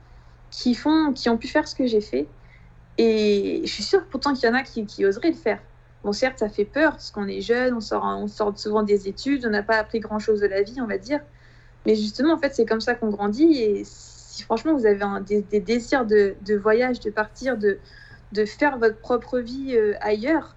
qui, 0.53 0.75
font, 0.75 1.13
qui 1.13 1.29
ont 1.29 1.37
pu 1.37 1.47
faire 1.47 1.67
ce 1.67 1.75
que 1.75 1.87
j'ai 1.87 2.01
fait. 2.01 2.27
Et 2.97 3.61
je 3.65 3.71
suis 3.71 3.83
sûre 3.83 4.05
pourtant 4.05 4.33
qu'il 4.33 4.47
y 4.47 4.51
en 4.51 4.55
a 4.55 4.61
qui, 4.61 5.05
oseraient 5.05 5.31
le 5.31 5.35
faire. 5.35 5.59
Bon, 6.03 6.11
certes, 6.11 6.39
ça 6.39 6.49
fait 6.49 6.65
peur 6.65 6.91
parce 6.91 7.11
qu'on 7.11 7.27
est 7.27 7.41
jeune, 7.41 7.73
on 7.73 7.79
sort, 7.79 8.03
on 8.03 8.27
sort 8.27 8.57
souvent 8.57 8.83
des 8.83 9.07
études, 9.07 9.45
on 9.47 9.49
n'a 9.49 9.63
pas 9.63 9.77
appris 9.77 9.99
grand-chose 9.99 10.41
de 10.41 10.47
la 10.47 10.61
vie, 10.61 10.79
on 10.79 10.85
va 10.85 10.97
dire. 10.97 11.21
Mais 11.85 11.95
justement, 11.95 12.33
en 12.33 12.37
fait, 12.37 12.53
c'est 12.53 12.65
comme 12.65 12.81
ça 12.81 12.93
qu'on 12.93 13.09
grandit. 13.09 13.51
Et 13.53 13.83
si 13.83 14.43
franchement, 14.43 14.75
vous 14.75 14.85
avez 14.85 15.01
un, 15.01 15.21
des, 15.21 15.41
désirs 15.41 16.05
de, 16.05 16.35
de, 16.45 16.55
voyage, 16.55 16.99
de 16.99 17.09
partir, 17.09 17.57
de, 17.57 17.79
de 18.31 18.45
faire 18.45 18.77
votre 18.77 18.97
propre 18.97 19.39
vie 19.39 19.75
euh, 19.75 19.95
ailleurs, 20.01 20.55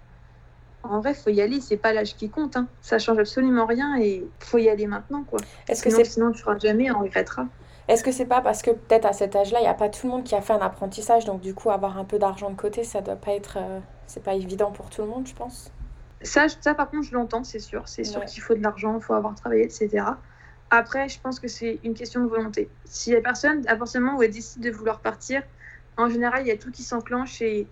en 0.83 0.99
vrai, 0.99 1.13
faut 1.13 1.29
y 1.29 1.41
aller. 1.41 1.59
C'est 1.61 1.77
pas 1.77 1.93
l'âge 1.93 2.15
qui 2.15 2.29
compte. 2.29 2.55
Hein. 2.55 2.67
Ça 2.81 2.99
change 2.99 3.19
absolument 3.19 3.65
rien 3.65 3.97
et 3.99 4.25
faut 4.39 4.57
y 4.57 4.69
aller 4.69 4.87
maintenant, 4.87 5.23
quoi. 5.23 5.39
Est-ce 5.67 5.83
que 5.83 5.89
sinon, 5.89 6.05
sinon, 6.05 6.31
tu 6.31 6.41
feras 6.41 6.57
jamais, 6.57 6.91
on 6.91 6.99
regrettera. 6.99 7.47
Est-ce 7.87 8.03
que 8.03 8.11
c'est 8.11 8.25
pas 8.25 8.41
parce 8.41 8.61
que 8.61 8.71
peut-être 8.71 9.05
à 9.05 9.13
cet 9.13 9.35
âge-là, 9.35 9.59
il 9.59 9.63
n'y 9.63 9.69
a 9.69 9.73
pas 9.73 9.87
tout 9.87 10.07
le 10.07 10.11
monde 10.11 10.23
qui 10.23 10.35
a 10.35 10.41
fait 10.41 10.53
un 10.53 10.59
apprentissage, 10.59 11.23
donc 11.23 11.39
du 11.39 11.53
coup, 11.53 11.71
avoir 11.71 11.97
un 11.97 12.03
peu 12.03 12.19
d'argent 12.19 12.49
de 12.49 12.55
côté, 12.55 12.83
ça 12.83 13.01
doit 13.01 13.15
pas 13.15 13.31
être. 13.31 13.57
Euh, 13.57 13.79
c'est 14.07 14.23
pas 14.23 14.33
évident 14.33 14.71
pour 14.71 14.89
tout 14.89 15.01
le 15.01 15.07
monde, 15.07 15.25
je 15.25 15.33
pense? 15.33 15.71
Ça, 16.21 16.47
ça 16.49 16.73
par 16.73 16.89
contre, 16.89 17.03
je 17.03 17.13
l'entends, 17.13 17.43
c'est 17.43 17.59
sûr. 17.59 17.83
C'est 17.85 18.03
sûr 18.03 18.25
qu'il 18.25 18.41
faut 18.41 18.55
de 18.55 18.63
l'argent, 18.63 18.95
il 18.95 19.01
faut 19.01 19.13
avoir 19.13 19.35
travaillé, 19.35 19.63
etc. 19.63 20.03
Après, 20.69 21.07
je 21.07 21.19
pense 21.21 21.39
que 21.39 21.47
c'est 21.47 21.79
une 21.83 21.93
question 21.93 22.21
de 22.21 22.27
volonté. 22.27 22.69
Si 22.83 23.11
la 23.11 23.21
personne, 23.21 23.63
à 23.67 23.75
partir 23.77 24.01
du 24.01 24.05
moment 24.05 24.17
où 24.17 24.23
elle 24.23 24.31
décide 24.31 24.61
de 24.61 24.71
vouloir 24.71 24.99
partir, 24.99 25.43
en 25.95 26.09
général, 26.09 26.41
il 26.41 26.47
y 26.47 26.51
a 26.51 26.57
tout 26.57 26.71
qui 26.71 26.83
s'enclenche 26.83 27.41
et 27.41 27.67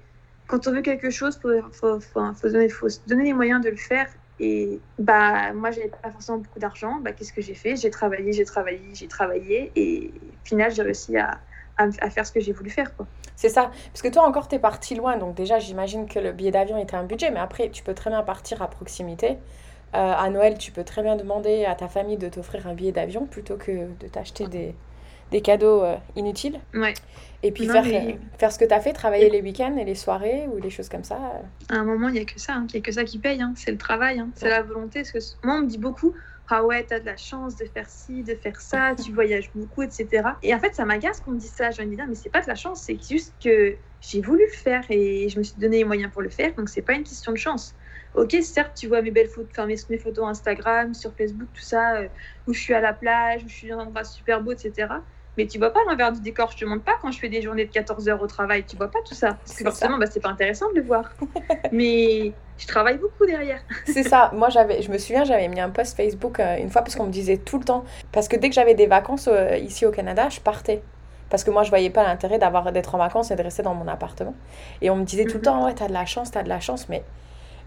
quand 0.47 0.67
on 0.67 0.71
veut 0.71 0.81
quelque 0.81 1.09
chose, 1.09 1.39
il 1.43 1.61
faut, 1.71 1.99
faut, 1.99 2.33
faut, 2.33 2.49
donner, 2.49 2.69
faut 2.69 2.89
se 2.89 2.99
donner 3.07 3.25
les 3.25 3.33
moyens 3.33 3.63
de 3.63 3.69
le 3.69 3.77
faire. 3.77 4.07
Et 4.39 4.79
bah, 4.99 5.53
moi, 5.53 5.71
j'avais 5.71 5.89
pas 5.89 6.11
forcément 6.11 6.39
beaucoup 6.39 6.59
d'argent. 6.59 6.99
Bah, 7.01 7.13
Qu'est-ce 7.13 7.33
que 7.33 7.41
j'ai 7.41 7.53
fait? 7.53 7.75
J'ai 7.75 7.89
travaillé, 7.89 8.33
j'ai 8.33 8.45
travaillé, 8.45 8.81
j'ai 8.93 9.07
travaillé. 9.07 9.71
Et 9.75 10.11
au 10.13 10.47
final, 10.47 10.71
j'ai 10.73 10.81
réussi 10.81 11.17
à, 11.17 11.39
à, 11.77 12.09
faire 12.09 12.25
ce 12.25 12.31
que 12.31 12.39
j'ai 12.39 12.51
voulu 12.51 12.69
faire. 12.69 12.91
C'est 13.35 13.49
ça. 13.49 13.71
Parce 13.91 14.01
que 14.01 14.07
toi 14.09 14.23
encore, 14.23 14.47
tu 14.47 14.55
es 14.55 14.59
parti 14.59 14.95
loin. 14.95 15.17
Donc 15.17 15.35
déjà, 15.35 15.59
j'imagine 15.59 16.07
que 16.07 16.19
le 16.19 16.31
billet 16.31 16.51
d'avion 16.51 16.77
était 16.77 16.95
un 16.95 17.03
budget. 17.03 17.31
Mais 17.31 17.39
après, 17.39 17.69
tu 17.69 17.83
peux 17.83 17.93
très 17.93 18.09
bien 18.09 18.23
partir 18.23 18.61
à 18.61 18.69
proximité. 18.69 19.37
Euh, 19.93 20.13
à 20.13 20.29
Noël, 20.29 20.57
tu 20.57 20.71
peux 20.71 20.83
très 20.83 21.01
bien 21.01 21.15
demander 21.15 21.63
à 21.65 21.75
ta 21.75 21.87
famille 21.87 22.17
de 22.17 22.27
t'offrir 22.27 22.67
un 22.67 22.73
billet 22.73 22.91
d'avion 22.91 23.25
plutôt 23.25 23.55
que 23.55 23.71
de 23.71 24.07
t'acheter 24.07 24.47
des, 24.47 24.75
des 25.31 25.41
cadeaux 25.41 25.83
euh, 25.83 25.95
inutiles. 26.15 26.59
Ouais. 26.73 26.93
Et 27.43 27.51
puis 27.51 27.67
faire, 27.67 27.85
euh, 27.85 28.13
faire 28.39 28.51
ce 28.51 28.57
que 28.57 28.65
tu 28.65 28.73
as 28.73 28.81
fait, 28.81 28.93
travailler 28.93 29.29
les 29.29 29.41
week-ends 29.41 29.77
et 29.77 29.85
les 29.85 29.95
soirées 29.95 30.47
ou 30.51 30.59
les 30.59 30.69
choses 30.69 30.89
comme 30.89 31.03
ça. 31.03 31.19
À 31.69 31.75
un 31.75 31.83
moment, 31.83 32.07
il 32.07 32.13
n'y 32.13 32.19
a 32.19 32.25
que 32.25 32.39
ça. 32.39 32.53
Hein. 32.53 32.67
Il 32.73 32.77
a 32.77 32.81
que 32.81 32.91
ça 32.91 33.03
qui 33.03 33.19
paye. 33.19 33.41
Hein. 33.41 33.53
C'est 33.55 33.71
le 33.71 33.77
travail. 33.77 34.19
Hein. 34.19 34.29
C'est 34.35 34.49
la 34.49 34.63
volonté. 34.63 35.03
Parce 35.03 35.11
que 35.11 35.45
moi, 35.45 35.57
on 35.57 35.61
me 35.61 35.67
dit 35.67 35.77
beaucoup 35.77 36.15
ah 36.49 36.63
ouais, 36.63 36.83
t'as 36.83 36.99
de 36.99 37.05
la 37.05 37.17
chance 37.17 37.55
de 37.55 37.65
faire 37.65 37.89
ci, 37.89 38.23
de 38.23 38.35
faire 38.35 38.59
ça, 38.59 38.93
tu 39.03 39.11
voyages 39.11 39.49
beaucoup, 39.55 39.81
etc. 39.81 40.29
Et 40.43 40.53
en 40.53 40.59
fait, 40.59 40.75
ça 40.75 40.85
m'agace 40.85 41.19
qu'on 41.21 41.31
me 41.31 41.39
dise 41.39 41.51
ça. 41.51 41.71
Je 41.71 41.81
me 41.81 41.87
dis, 41.87 42.01
mais 42.07 42.15
c'est 42.15 42.29
pas 42.29 42.41
de 42.41 42.47
la 42.47 42.55
chance, 42.55 42.81
c'est 42.81 42.99
juste 43.01 43.33
que 43.43 43.75
j'ai 44.01 44.21
voulu 44.21 44.45
le 44.45 44.55
faire 44.55 44.83
et 44.89 45.27
je 45.29 45.39
me 45.39 45.43
suis 45.43 45.55
donné 45.57 45.77
les 45.77 45.83
moyens 45.83 46.11
pour 46.11 46.21
le 46.21 46.29
faire, 46.29 46.53
donc 46.53 46.69
c'est 46.69 46.81
pas 46.81 46.93
une 46.93 47.03
question 47.03 47.31
de 47.31 47.37
chance. 47.37 47.75
Ok, 48.13 48.33
certes, 48.43 48.73
tu 48.75 48.87
vois 48.87 49.01
mes 49.01 49.11
belles 49.11 49.27
photos, 49.27 49.49
enfin 49.51 49.65
mes, 49.65 49.75
mes, 49.89 49.97
photos 49.97 50.25
Instagram, 50.27 50.93
sur 50.93 51.13
Facebook, 51.13 51.49
tout 51.53 51.61
ça, 51.61 51.95
euh, 51.95 52.07
où 52.47 52.53
je 52.53 52.59
suis 52.59 52.73
à 52.73 52.79
la 52.79 52.93
plage, 52.93 53.43
où 53.43 53.49
je 53.49 53.53
suis 53.53 53.67
dans 53.67 53.79
un 53.79 53.87
endroit 53.87 54.05
super 54.05 54.41
beau, 54.41 54.53
etc. 54.53 54.87
Mais 55.37 55.47
tu 55.47 55.57
vois 55.57 55.71
pas 55.71 55.79
l'envers 55.87 56.11
du 56.11 56.21
décor, 56.21 56.51
je 56.51 56.57
te 56.57 56.65
montre 56.65 56.83
pas 56.83 56.93
quand 57.01 57.11
je 57.11 57.19
fais 57.19 57.29
des 57.29 57.41
journées 57.41 57.65
de 57.65 57.71
14 57.71 58.07
heures 58.07 58.21
au 58.21 58.27
travail, 58.27 58.63
tu 58.63 58.75
vois 58.77 58.89
pas 58.89 58.99
tout 59.05 59.13
ça. 59.13 59.37
Parce 59.45 59.57
que 59.57 59.63
forcément, 59.63 59.97
bah, 59.97 60.05
c'est 60.09 60.21
pas 60.21 60.29
intéressant 60.29 60.69
de 60.69 60.75
le 60.75 60.83
voir. 60.83 61.11
Mais 61.71 62.31
je 62.57 62.67
travaille 62.67 62.97
beaucoup 62.97 63.25
derrière. 63.25 63.61
c'est 63.85 64.03
ça. 64.03 64.31
Moi, 64.33 64.49
j'avais, 64.49 64.81
je 64.81 64.91
me 64.91 64.97
souviens, 64.97 65.25
j'avais 65.25 65.47
mis 65.47 65.59
un 65.59 65.69
post 65.69 65.97
Facebook 65.97 66.39
euh, 66.39 66.57
une 66.57 66.69
fois 66.69 66.81
parce 66.81 66.95
qu'on 66.95 67.05
me 67.05 67.11
disait 67.11 67.37
tout 67.37 67.59
le 67.59 67.65
temps. 67.65 67.83
Parce 68.11 68.27
que 68.27 68.37
dès 68.37 68.49
que 68.49 68.55
j'avais 68.55 68.75
des 68.75 68.87
vacances 68.87 69.27
euh, 69.31 69.57
ici 69.57 69.85
au 69.85 69.91
Canada, 69.91 70.29
je 70.29 70.39
partais. 70.39 70.81
Parce 71.29 71.43
que 71.43 71.51
moi, 71.51 71.63
je 71.63 71.69
voyais 71.69 71.89
pas 71.89 72.03
l'intérêt 72.03 72.37
d'avoir 72.37 72.71
d'être 72.71 72.95
en 72.95 72.97
vacances 72.97 73.31
et 73.31 73.35
de 73.35 73.41
rester 73.41 73.63
dans 73.63 73.73
mon 73.73 73.87
appartement. 73.87 74.35
Et 74.81 74.89
on 74.89 74.95
me 74.95 75.03
disait 75.03 75.25
tout 75.25 75.33
le 75.33 75.39
mhm. 75.39 75.43
temps, 75.43 75.65
ouais, 75.65 75.73
t'as 75.73 75.87
de 75.87 75.93
la 75.93 76.05
chance, 76.05 76.31
t'as 76.31 76.43
de 76.43 76.49
la 76.49 76.59
chance. 76.59 76.87
Mais, 76.87 77.03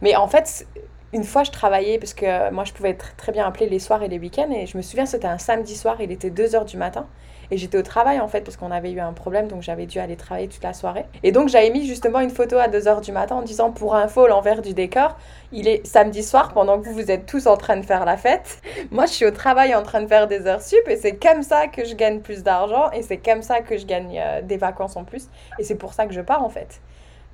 mais 0.00 0.16
en 0.16 0.28
fait, 0.28 0.66
une 1.12 1.24
fois, 1.24 1.42
je 1.42 1.50
travaillais 1.50 1.98
parce 1.98 2.14
que 2.14 2.50
moi, 2.50 2.64
je 2.64 2.72
pouvais 2.72 2.90
être 2.90 3.16
très 3.16 3.32
bien 3.32 3.46
appelée 3.46 3.68
les 3.68 3.78
soirs 3.78 4.02
et 4.02 4.08
les 4.08 4.18
week-ends. 4.18 4.50
Et 4.52 4.66
je 4.66 4.76
me 4.76 4.82
souviens, 4.82 5.06
c'était 5.06 5.26
un 5.26 5.38
samedi 5.38 5.76
soir, 5.76 5.96
il 6.00 6.12
était 6.12 6.30
2 6.30 6.44
h 6.44 6.64
du 6.64 6.76
matin. 6.76 7.06
Et 7.51 7.57
j'étais 7.57 7.78
au 7.78 7.82
travail 7.82 8.20
en 8.20 8.28
fait 8.28 8.42
parce 8.42 8.57
qu'on 8.57 8.70
avait 8.70 8.90
eu 8.90 9.01
un 9.01 9.12
problème, 9.12 9.49
donc 9.49 9.62
j'avais 9.62 9.86
dû 9.86 9.99
aller 9.99 10.16
travailler 10.16 10.49
toute 10.49 10.62
la 10.62 10.74
soirée. 10.74 11.07
Et 11.22 11.32
donc 11.32 11.49
j'avais 11.49 11.70
mis 11.70 11.86
justement 11.86 12.20
une 12.20 12.30
photo 12.30 12.59
à 12.59 12.68
2h 12.68 13.01
du 13.03 13.12
matin 13.12 13.36
en 13.36 13.42
disant 13.42 13.70
pour 13.70 13.94
info 13.94 14.26
l'envers 14.26 14.61
du 14.61 14.74
décor, 14.74 15.16
il 15.53 15.66
est 15.66 15.86
samedi 15.86 16.22
soir 16.22 16.53
pendant 16.53 16.78
que 16.78 16.86
vous, 16.86 16.92
vous 16.92 17.11
êtes 17.11 17.26
tous 17.26 17.46
en 17.46 17.57
train 17.57 17.78
de 17.78 17.86
faire 17.86 18.05
la 18.05 18.16
fête. 18.16 18.61
Moi 18.90 19.07
je 19.07 19.12
suis 19.12 19.24
au 19.24 19.30
travail 19.30 19.74
en 19.74 19.82
train 19.82 20.03
de 20.03 20.07
faire 20.07 20.26
des 20.26 20.46
heures 20.46 20.62
sup 20.62 20.86
et 20.88 20.96
c'est 20.96 21.16
comme 21.16 21.42
ça 21.42 21.68
que 21.68 21.84
je 21.84 21.94
gagne 21.94 22.20
plus 22.20 22.42
d'argent 22.42 22.90
et 22.90 23.03
c'est 23.03 23.18
comme 23.18 23.42
ça 23.42 23.61
que 23.61 23.78
je 23.78 23.86
gagne 23.86 24.20
euh, 24.22 24.42
des 24.42 24.59
vacances 24.59 24.96
en 24.96 25.05
plus. 25.05 25.28
Et 25.59 25.64
c'est 25.64 25.76
pour 25.76 25.94
ça 25.94 26.07
que 26.07 26.12
je 26.12 26.20
pars 26.20 26.44
en 26.44 26.51
fait. 26.51 26.80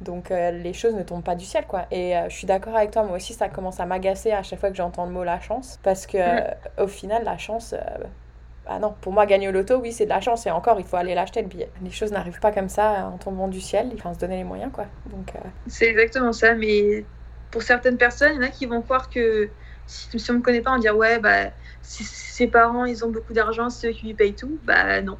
Donc 0.00 0.30
euh, 0.30 0.50
les 0.50 0.72
choses 0.72 0.94
ne 0.94 1.02
tombent 1.02 1.24
pas 1.24 1.34
du 1.34 1.44
ciel 1.44 1.64
quoi. 1.66 1.86
Et 1.90 2.16
euh, 2.16 2.28
je 2.28 2.36
suis 2.36 2.46
d'accord 2.46 2.76
avec 2.76 2.92
toi, 2.92 3.02
moi 3.02 3.16
aussi 3.16 3.32
ça 3.32 3.48
commence 3.48 3.80
à 3.80 3.86
m'agacer 3.86 4.30
à 4.30 4.44
chaque 4.44 4.60
fois 4.60 4.70
que 4.70 4.76
j'entends 4.76 5.06
le 5.06 5.12
mot 5.12 5.24
la 5.24 5.40
chance 5.40 5.80
parce 5.82 6.06
que 6.06 6.18
au 6.80 6.86
final 6.86 7.24
la 7.24 7.36
chance 7.38 7.74
ah 8.66 8.78
non, 8.78 8.94
pour 9.00 9.12
moi, 9.12 9.26
gagner 9.26 9.48
au 9.48 9.52
loto, 9.52 9.76
oui, 9.76 9.92
c'est 9.92 10.04
de 10.04 10.10
la 10.10 10.20
chance. 10.20 10.46
Et 10.46 10.50
encore, 10.50 10.80
il 10.80 10.86
faut 10.86 10.96
aller 10.96 11.14
l'acheter 11.14 11.42
le 11.42 11.48
billet. 11.48 11.70
Les 11.82 11.90
choses 11.90 12.12
n'arrivent 12.12 12.40
pas 12.40 12.52
comme 12.52 12.68
ça 12.68 13.10
en 13.12 13.18
tombant 13.18 13.48
du 13.48 13.60
ciel. 13.60 13.90
Il 13.92 14.00
faut 14.00 14.12
se 14.14 14.18
donner 14.18 14.38
les 14.38 14.44
moyens, 14.44 14.72
quoi. 14.72 14.86
Donc, 15.10 15.32
euh, 15.34 15.48
C'est 15.66 15.86
exactement 15.86 16.32
ça. 16.32 16.54
Mais 16.54 17.04
pour 17.50 17.62
certaines 17.62 17.98
personnes, 17.98 18.32
il 18.32 18.36
y 18.36 18.38
en 18.38 18.42
a 18.42 18.48
qui 18.48 18.66
vont 18.66 18.80
croire 18.80 19.10
que 19.10 19.50
si, 19.86 20.18
si 20.18 20.30
on 20.30 20.34
ne 20.34 20.38
me 20.38 20.42
connaît 20.42 20.62
pas, 20.62 20.70
on 20.70 20.74
va 20.74 20.80
dire 20.80 20.96
ouais, 20.96 21.18
bah, 21.18 21.50
si 21.82 22.04
ses 22.04 22.46
parents, 22.46 22.86
ils 22.86 23.04
ont 23.04 23.10
beaucoup 23.10 23.34
d'argent, 23.34 23.68
c'est 23.68 23.90
eux 23.90 23.92
qui 23.92 24.06
lui 24.06 24.14
payent 24.14 24.34
tout. 24.34 24.58
Bah 24.64 25.02
non. 25.02 25.18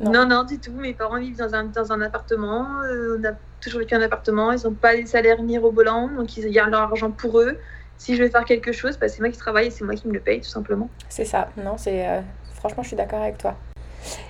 non. 0.00 0.26
non, 0.26 0.42
du 0.42 0.58
tout. 0.58 0.72
Mes 0.72 0.94
parents 0.94 1.20
vivent 1.20 1.38
dans 1.38 1.54
un, 1.54 1.64
dans 1.64 1.92
un 1.92 2.00
appartement. 2.00 2.82
Euh, 2.82 3.18
on 3.20 3.24
a 3.24 3.32
toujours 3.60 3.80
vécu 3.80 3.94
un 3.94 4.02
appartement. 4.02 4.50
Ils 4.50 4.64
n'ont 4.64 4.74
pas 4.74 4.94
les 4.94 5.06
salaires 5.06 5.40
ni 5.42 5.58
au 5.58 5.70
donc 5.70 6.36
ils 6.36 6.50
gardent 6.50 6.72
leur 6.72 6.82
argent 6.82 7.12
pour 7.12 7.40
eux 7.40 7.56
si 7.96 8.16
je 8.16 8.22
vais 8.22 8.30
faire 8.30 8.44
quelque 8.44 8.72
chose, 8.72 8.98
bah, 8.98 9.08
c'est 9.08 9.20
moi 9.20 9.30
qui 9.30 9.38
travaille 9.38 9.68
et 9.68 9.70
c'est 9.70 9.84
moi 9.84 9.94
qui 9.94 10.08
me 10.08 10.12
le 10.12 10.20
paye, 10.20 10.40
tout 10.40 10.48
simplement. 10.48 10.88
C'est 11.08 11.24
ça, 11.24 11.48
non, 11.56 11.76
c'est 11.76 12.06
euh, 12.06 12.20
Franchement, 12.64 12.82
je 12.82 12.88
suis 12.88 12.96
d'accord 12.96 13.20
avec 13.20 13.36
toi. 13.36 13.56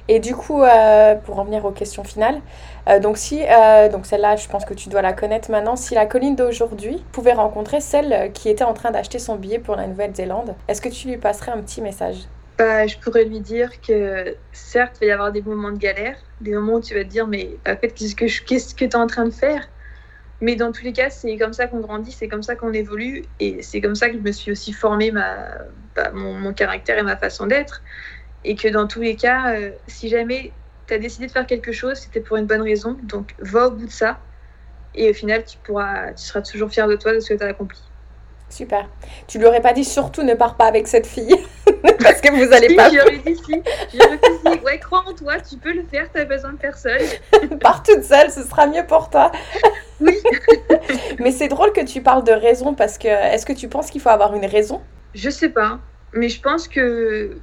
Et 0.08 0.18
du 0.18 0.34
coup, 0.34 0.64
euh, 0.64 1.14
pour 1.14 1.36
revenir 1.36 1.64
aux 1.64 1.70
questions 1.70 2.02
finales, 2.02 2.40
euh, 2.88 2.98
donc 2.98 3.16
si, 3.16 3.42
euh, 3.48 3.88
donc 3.88 4.06
celle-là, 4.06 4.34
je 4.34 4.48
pense 4.48 4.64
que 4.64 4.74
tu 4.74 4.88
dois 4.88 5.02
la 5.02 5.12
connaître 5.12 5.52
maintenant. 5.52 5.76
Si 5.76 5.94
la 5.94 6.04
colline 6.04 6.34
d'aujourd'hui 6.34 7.04
pouvait 7.12 7.32
rencontrer 7.32 7.80
celle 7.80 8.32
qui 8.32 8.48
était 8.48 8.64
en 8.64 8.74
train 8.74 8.90
d'acheter 8.90 9.20
son 9.20 9.36
billet 9.36 9.60
pour 9.60 9.76
la 9.76 9.86
Nouvelle-Zélande, 9.86 10.56
est-ce 10.66 10.80
que 10.80 10.88
tu 10.88 11.06
lui 11.06 11.16
passerais 11.16 11.52
un 11.52 11.62
petit 11.62 11.80
message? 11.80 12.16
Bah, 12.58 12.88
je 12.88 12.96
pourrais 12.98 13.24
lui 13.24 13.38
dire 13.38 13.80
que 13.80 14.34
certes, 14.50 14.96
il 15.00 15.04
va 15.04 15.10
y 15.10 15.12
avoir 15.12 15.30
des 15.30 15.42
moments 15.42 15.70
de 15.70 15.78
galère, 15.78 16.16
des 16.40 16.54
moments 16.54 16.74
où 16.74 16.80
tu 16.80 16.94
vas 16.94 17.04
te 17.04 17.08
dire, 17.08 17.28
mais 17.28 17.50
en 17.68 17.76
fait, 17.76 17.94
qu'est-ce 17.94 18.16
que, 18.74 18.78
tu 18.78 18.84
es 18.84 18.96
en 18.96 19.06
train 19.06 19.26
de 19.26 19.32
faire? 19.32 19.68
Mais 20.40 20.56
dans 20.56 20.72
tous 20.72 20.82
les 20.82 20.92
cas, 20.92 21.08
c'est 21.08 21.36
comme 21.36 21.52
ça 21.52 21.68
qu'on 21.68 21.78
grandit, 21.78 22.10
c'est 22.10 22.26
comme 22.26 22.42
ça 22.42 22.56
qu'on 22.56 22.72
évolue, 22.72 23.22
et 23.38 23.62
c'est 23.62 23.80
comme 23.80 23.94
ça 23.94 24.08
que 24.10 24.16
je 24.16 24.22
me 24.22 24.32
suis 24.32 24.50
aussi 24.50 24.72
formé 24.72 25.12
ma, 25.12 25.36
bah, 25.94 26.10
mon, 26.12 26.52
caractère 26.52 26.98
et 26.98 27.02
ma 27.02 27.16
façon 27.16 27.46
d'être 27.46 27.82
et 28.44 28.54
que 28.54 28.68
dans 28.68 28.86
tous 28.86 29.00
les 29.00 29.16
cas, 29.16 29.54
euh, 29.54 29.70
si 29.86 30.08
jamais 30.08 30.52
tu 30.86 30.94
as 30.94 30.98
décidé 30.98 31.26
de 31.26 31.32
faire 31.32 31.46
quelque 31.46 31.72
chose, 31.72 31.98
c'était 31.98 32.20
pour 32.20 32.36
une 32.36 32.46
bonne 32.46 32.62
raison. 32.62 32.96
Donc 33.02 33.34
va 33.38 33.68
au 33.68 33.70
bout 33.70 33.86
de 33.86 33.90
ça 33.90 34.18
et 34.94 35.10
au 35.10 35.14
final, 35.14 35.44
tu, 35.44 35.58
pourras, 35.58 36.12
tu 36.12 36.24
seras 36.24 36.42
toujours 36.42 36.70
fier 36.70 36.86
de 36.86 36.96
toi, 36.96 37.12
de 37.12 37.20
ce 37.20 37.32
que 37.32 37.38
tu 37.38 37.44
as 37.44 37.48
accompli. 37.48 37.80
Super. 38.48 38.88
Tu 39.26 39.38
lui 39.38 39.46
aurais 39.46 39.62
pas 39.62 39.72
dit 39.72 39.84
surtout 39.84 40.22
ne 40.22 40.34
pars 40.34 40.56
pas 40.56 40.66
avec 40.66 40.86
cette 40.86 41.06
fille 41.06 41.34
parce 42.00 42.20
que 42.20 42.30
vous 42.30 42.52
allez 42.52 42.76
pas. 42.76 42.88
J'aurais 42.90 43.18
dit 43.18 43.34
si. 43.34 43.62
J'aurais 43.94 44.18
dit 44.18 44.64
ouais, 44.64 44.78
crois 44.78 45.02
en 45.08 45.14
toi, 45.14 45.40
tu 45.40 45.56
peux 45.56 45.72
le 45.72 45.82
faire, 45.82 46.06
tu 46.12 46.20
as 46.20 46.24
besoin 46.24 46.52
de 46.52 46.58
personne. 46.58 47.00
Pars 47.60 47.82
toute 47.82 48.04
seule, 48.04 48.30
ce 48.30 48.42
sera 48.42 48.66
mieux 48.66 48.86
pour 48.86 49.10
toi. 49.10 49.32
oui. 50.00 50.16
Mais 51.18 51.32
c'est 51.32 51.48
drôle 51.48 51.72
que 51.72 51.84
tu 51.84 52.00
parles 52.00 52.22
de 52.22 52.32
raison 52.32 52.74
parce 52.74 52.98
que 52.98 53.08
est-ce 53.08 53.44
que 53.44 53.52
tu 53.52 53.68
penses 53.68 53.90
qu'il 53.90 54.00
faut 54.00 54.10
avoir 54.10 54.34
une 54.34 54.46
raison? 54.46 54.82
Je 55.14 55.30
sais 55.30 55.48
pas, 55.48 55.78
mais 56.12 56.28
je 56.28 56.40
pense 56.40 56.66
que 56.66 57.36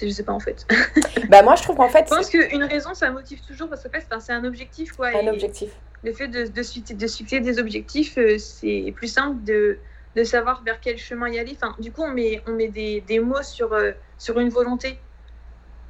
je 0.00 0.08
sais 0.08 0.22
pas 0.22 0.32
en 0.32 0.40
fait. 0.40 0.66
bah 1.28 1.42
moi 1.42 1.56
je 1.56 1.62
trouve 1.62 1.76
qu'en 1.76 1.88
fait. 1.88 2.06
Je 2.08 2.14
pense 2.14 2.30
qu'une 2.30 2.64
raison 2.64 2.94
ça 2.94 3.10
motive 3.10 3.40
toujours 3.46 3.68
parce 3.68 3.82
que 3.82 3.88
c'est 4.20 4.32
un 4.32 4.44
objectif 4.44 4.92
quoi. 4.92 5.08
Un 5.08 5.26
objectif. 5.28 5.70
Le 6.02 6.12
fait 6.12 6.28
de, 6.28 6.44
de, 6.44 6.94
de 6.94 7.06
fixer 7.06 7.40
des 7.40 7.58
objectifs, 7.58 8.18
euh, 8.18 8.36
c'est 8.38 8.92
plus 8.94 9.08
simple 9.08 9.42
de, 9.42 9.78
de 10.16 10.24
savoir 10.24 10.62
vers 10.62 10.78
quel 10.80 10.98
chemin 10.98 11.28
y 11.28 11.38
aller. 11.38 11.56
Enfin, 11.60 11.74
du 11.78 11.92
coup 11.92 12.02
on 12.02 12.10
met, 12.10 12.42
on 12.46 12.52
met 12.52 12.68
des, 12.68 13.00
des 13.00 13.20
mots 13.20 13.42
sur, 13.42 13.72
euh, 13.72 13.92
sur 14.18 14.38
une 14.38 14.50
volonté. 14.50 14.98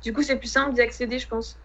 Du 0.03 0.13
coup 0.13 0.23
c'est 0.23 0.37
plus 0.37 0.49
simple 0.51 0.75
d'y 0.75 0.83
accéder 0.83 1.19
je 1.19 1.27
pense. 1.27 1.59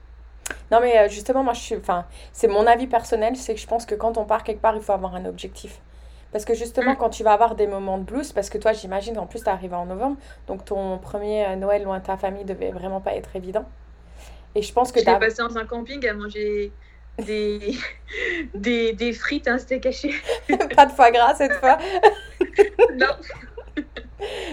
Non 0.71 0.79
mais 0.81 0.97
euh, 0.97 1.09
justement 1.09 1.43
moi 1.43 1.53
je 1.53 1.59
suis, 1.59 1.75
enfin 1.75 2.05
c'est 2.33 2.47
mon 2.47 2.65
avis 2.65 2.87
personnel, 2.87 3.35
c'est 3.35 3.53
que 3.53 3.59
je 3.59 3.67
pense 3.67 3.85
que 3.85 3.95
quand 3.95 4.17
on 4.17 4.25
part 4.25 4.43
quelque 4.43 4.61
part 4.61 4.75
il 4.75 4.81
faut 4.81 4.93
avoir 4.93 5.15
un 5.15 5.25
objectif. 5.25 5.79
Parce 6.31 6.45
que 6.45 6.53
justement, 6.53 6.93
mm. 6.93 6.97
quand 6.97 7.09
tu 7.09 7.23
vas 7.23 7.33
avoir 7.33 7.55
des 7.55 7.67
moments 7.67 7.97
de 7.97 8.03
blues, 8.03 8.31
parce 8.33 8.49
que 8.49 8.57
toi, 8.57 8.73
j'imagine, 8.73 9.17
en 9.17 9.25
plus, 9.25 9.43
tu 9.43 9.49
arrivé 9.49 9.75
en 9.75 9.85
novembre, 9.85 10.17
donc 10.47 10.65
ton 10.65 10.97
premier 10.97 11.45
euh, 11.45 11.55
Noël 11.55 11.83
loin 11.83 11.99
de 11.99 12.05
ta 12.05 12.17
famille 12.17 12.45
devait 12.45 12.71
vraiment 12.71 13.01
pas 13.01 13.15
être 13.15 13.35
évident. 13.35 13.65
Et 14.55 14.61
je 14.61 14.73
pense 14.73 14.91
que 14.91 14.99
tu 14.99 15.09
as 15.09 15.19
passé 15.19 15.37
dans 15.37 15.57
un 15.57 15.65
camping 15.65 16.05
à 16.07 16.13
manger 16.13 16.71
des, 17.17 17.77
des, 18.53 18.93
des 18.93 19.13
frites, 19.13 19.47
hein, 19.47 19.57
c'était 19.57 19.79
caché. 19.79 20.13
pas 20.75 20.85
de 20.85 20.91
foie 20.91 21.11
gras 21.11 21.35
cette 21.35 21.53
fois. 21.53 21.77
non. 22.95 23.15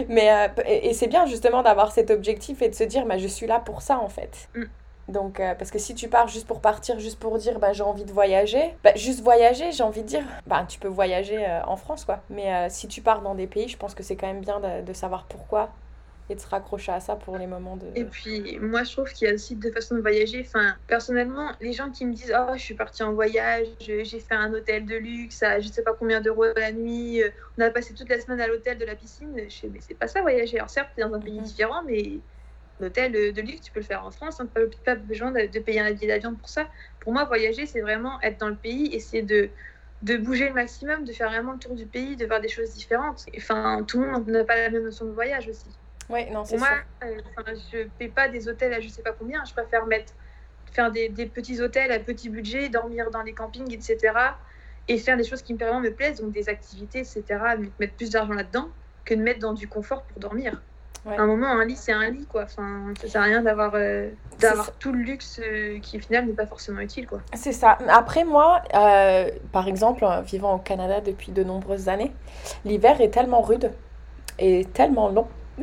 Mais, 0.08 0.30
euh, 0.32 0.62
et, 0.66 0.94
c'est 0.94 1.08
bien 1.08 1.26
justement 1.26 1.62
d'avoir 1.62 1.92
cet 1.92 2.10
objectif 2.10 2.62
et 2.62 2.68
de 2.68 2.74
se 2.74 2.84
dire, 2.84 3.04
bah, 3.04 3.18
je 3.18 3.26
suis 3.26 3.46
là 3.46 3.58
pour 3.58 3.82
ça 3.82 3.98
en 3.98 4.08
fait. 4.08 4.48
Mm. 4.54 4.64
Donc, 5.08 5.38
euh, 5.38 5.54
parce 5.54 5.70
que 5.70 5.78
si 5.78 5.94
tu 5.94 6.08
pars 6.08 6.26
juste 6.26 6.46
pour 6.46 6.60
partir, 6.60 6.98
juste 6.98 7.18
pour 7.18 7.38
dire 7.38 7.58
bah, 7.58 7.72
j'ai 7.72 7.84
envie 7.84 8.04
de 8.04 8.12
voyager, 8.12 8.74
bah, 8.82 8.90
juste 8.96 9.20
voyager, 9.20 9.70
j'ai 9.70 9.84
envie 9.84 10.02
de 10.02 10.08
dire, 10.08 10.24
bah, 10.46 10.66
tu 10.68 10.80
peux 10.80 10.88
voyager 10.88 11.46
euh, 11.46 11.62
en 11.64 11.76
France, 11.76 12.04
quoi. 12.04 12.22
Mais 12.28 12.52
euh, 12.52 12.66
si 12.68 12.88
tu 12.88 13.02
pars 13.02 13.22
dans 13.22 13.34
des 13.34 13.46
pays, 13.46 13.68
je 13.68 13.76
pense 13.76 13.94
que 13.94 14.02
c'est 14.02 14.16
quand 14.16 14.26
même 14.26 14.40
bien 14.40 14.58
de, 14.58 14.84
de, 14.84 14.92
savoir 14.92 15.24
pourquoi 15.26 15.70
et 16.28 16.34
de 16.34 16.40
se 16.40 16.48
raccrocher 16.48 16.90
à 16.90 16.98
ça 16.98 17.14
pour 17.14 17.38
les 17.38 17.46
moments 17.46 17.76
de. 17.76 17.86
Et 17.94 18.04
puis, 18.04 18.58
moi, 18.58 18.82
je 18.82 18.90
trouve 18.90 19.12
qu'il 19.12 19.28
y 19.28 19.30
a 19.30 19.34
aussi 19.34 19.54
deux 19.54 19.70
façons 19.70 19.94
de 19.94 20.00
voyager. 20.00 20.44
Enfin, 20.44 20.74
personnellement, 20.88 21.52
les 21.60 21.72
gens 21.72 21.88
qui 21.90 22.04
me 22.04 22.12
disent 22.12 22.34
Oh, 22.36 22.54
je 22.56 22.62
suis 22.62 22.74
partie 22.74 23.04
en 23.04 23.12
voyage, 23.12 23.68
j'ai 23.78 24.04
fait 24.04 24.34
un 24.34 24.52
hôtel 24.52 24.86
de 24.86 24.96
luxe 24.96 25.40
à 25.44 25.60
je 25.60 25.68
sais 25.68 25.82
pas 25.82 25.92
combien 25.92 26.20
d'euros 26.20 26.46
la 26.56 26.72
nuit, 26.72 27.22
on 27.56 27.62
a 27.62 27.70
passé 27.70 27.94
toute 27.94 28.08
la 28.08 28.20
semaine 28.20 28.40
à 28.40 28.48
l'hôtel 28.48 28.76
de 28.76 28.84
la 28.84 28.96
piscine, 28.96 29.40
je 29.48 29.54
sais, 29.54 29.70
mais 29.72 29.78
c'est 29.80 29.94
pas 29.94 30.08
ça 30.08 30.20
voyager. 30.20 30.56
Alors, 30.56 30.70
certes, 30.70 30.88
tu 30.96 31.00
es 31.00 31.04
dans 31.04 31.14
un 31.14 31.20
pays 31.20 31.38
mhm. 31.38 31.44
différent, 31.44 31.82
mais 31.86 32.18
L'hôtel 32.78 33.12
de 33.12 33.40
luxe, 33.40 33.62
tu 33.62 33.72
peux 33.72 33.80
le 33.80 33.86
faire 33.86 34.04
en 34.04 34.10
France, 34.10 34.38
hein, 34.40 34.46
pas, 34.46 34.60
pas, 34.84 34.96
besoin 34.96 35.30
de, 35.30 35.58
payer 35.58 35.80
un 35.80 35.92
billet 35.92 36.08
d'avion 36.08 36.34
pour 36.34 36.48
ça. 36.48 36.68
Pour 37.00 37.12
moi, 37.12 37.24
voyager, 37.24 37.64
c'est 37.64 37.80
vraiment 37.80 38.20
être 38.20 38.38
dans 38.38 38.48
le 38.48 38.56
pays, 38.56 38.94
essayer 38.94 39.22
de, 39.22 39.50
de 40.02 40.16
bouger 40.16 40.48
le 40.48 40.54
maximum, 40.54 41.04
de 41.04 41.12
faire 41.12 41.30
vraiment 41.30 41.52
le 41.52 41.58
tour 41.58 41.74
du 41.74 41.86
pays, 41.86 42.16
de 42.16 42.26
voir 42.26 42.40
des 42.40 42.48
choses 42.48 42.74
différentes. 42.74 43.24
Enfin, 43.36 43.82
tout 43.86 44.00
le 44.00 44.10
monde 44.10 44.28
n'a 44.28 44.44
pas 44.44 44.56
la 44.56 44.70
même 44.70 44.84
notion 44.84 45.06
de 45.06 45.12
voyage 45.12 45.48
aussi. 45.48 45.78
Oui, 46.08 46.30
non, 46.30 46.44
c'est 46.44 46.58
Moi, 46.58 46.68
euh, 47.02 47.16
je 47.72 47.78
ne 47.78 47.84
paie 47.84 48.08
pas 48.08 48.28
des 48.28 48.48
hôtels 48.48 48.72
à 48.74 48.80
je 48.80 48.88
sais 48.88 49.02
pas 49.02 49.12
combien. 49.12 49.42
Je 49.44 49.52
préfère 49.52 49.86
mettre, 49.86 50.12
faire 50.70 50.92
des, 50.92 51.08
des, 51.08 51.26
petits 51.26 51.60
hôtels 51.60 51.90
à 51.90 51.98
petit 51.98 52.28
budget, 52.28 52.68
dormir 52.68 53.10
dans 53.10 53.22
les 53.22 53.32
campings, 53.32 53.72
etc. 53.72 54.36
Et 54.88 54.98
faire 54.98 55.16
des 55.16 55.24
choses 55.24 55.42
qui 55.42 55.54
vraiment 55.54 55.80
me 55.80 55.92
plaisent, 55.92 56.20
donc 56.20 56.32
des 56.32 56.48
activités, 56.48 57.00
etc. 57.00 57.24
Mettre 57.80 57.96
plus 57.96 58.10
d'argent 58.10 58.34
là-dedans 58.34 58.70
que 59.04 59.14
de 59.14 59.22
mettre 59.22 59.40
dans 59.40 59.54
du 59.54 59.68
confort 59.68 60.04
pour 60.06 60.20
dormir. 60.20 60.62
À 61.06 61.22
un 61.22 61.26
moment, 61.26 61.46
un 61.46 61.64
lit, 61.64 61.76
c'est 61.76 61.92
un 61.92 62.10
lit, 62.10 62.26
quoi. 62.26 62.44
Enfin, 62.44 62.92
ça 63.00 63.08
sert 63.08 63.20
à 63.20 63.24
rien 63.24 63.42
d'avoir 63.42 63.72
euh, 63.74 64.10
d'avoir 64.40 64.72
tout 64.72 64.92
le 64.92 64.98
luxe 64.98 65.40
euh, 65.42 65.78
qui, 65.80 65.98
au 65.98 66.00
final, 66.00 66.26
n'est 66.26 66.32
pas 66.32 66.46
forcément 66.46 66.80
utile, 66.80 67.06
quoi. 67.06 67.20
C'est 67.34 67.52
ça. 67.52 67.78
Après, 67.88 68.24
moi, 68.24 68.62
euh, 68.74 69.30
par 69.52 69.68
exemple, 69.68 70.04
vivant 70.24 70.54
au 70.54 70.58
Canada 70.58 71.00
depuis 71.00 71.30
de 71.30 71.44
nombreuses 71.44 71.88
années, 71.88 72.12
l'hiver 72.64 73.00
est 73.00 73.10
tellement 73.10 73.40
rude 73.40 73.70
et 74.38 74.64
tellement 74.64 75.08
long. 75.08 75.28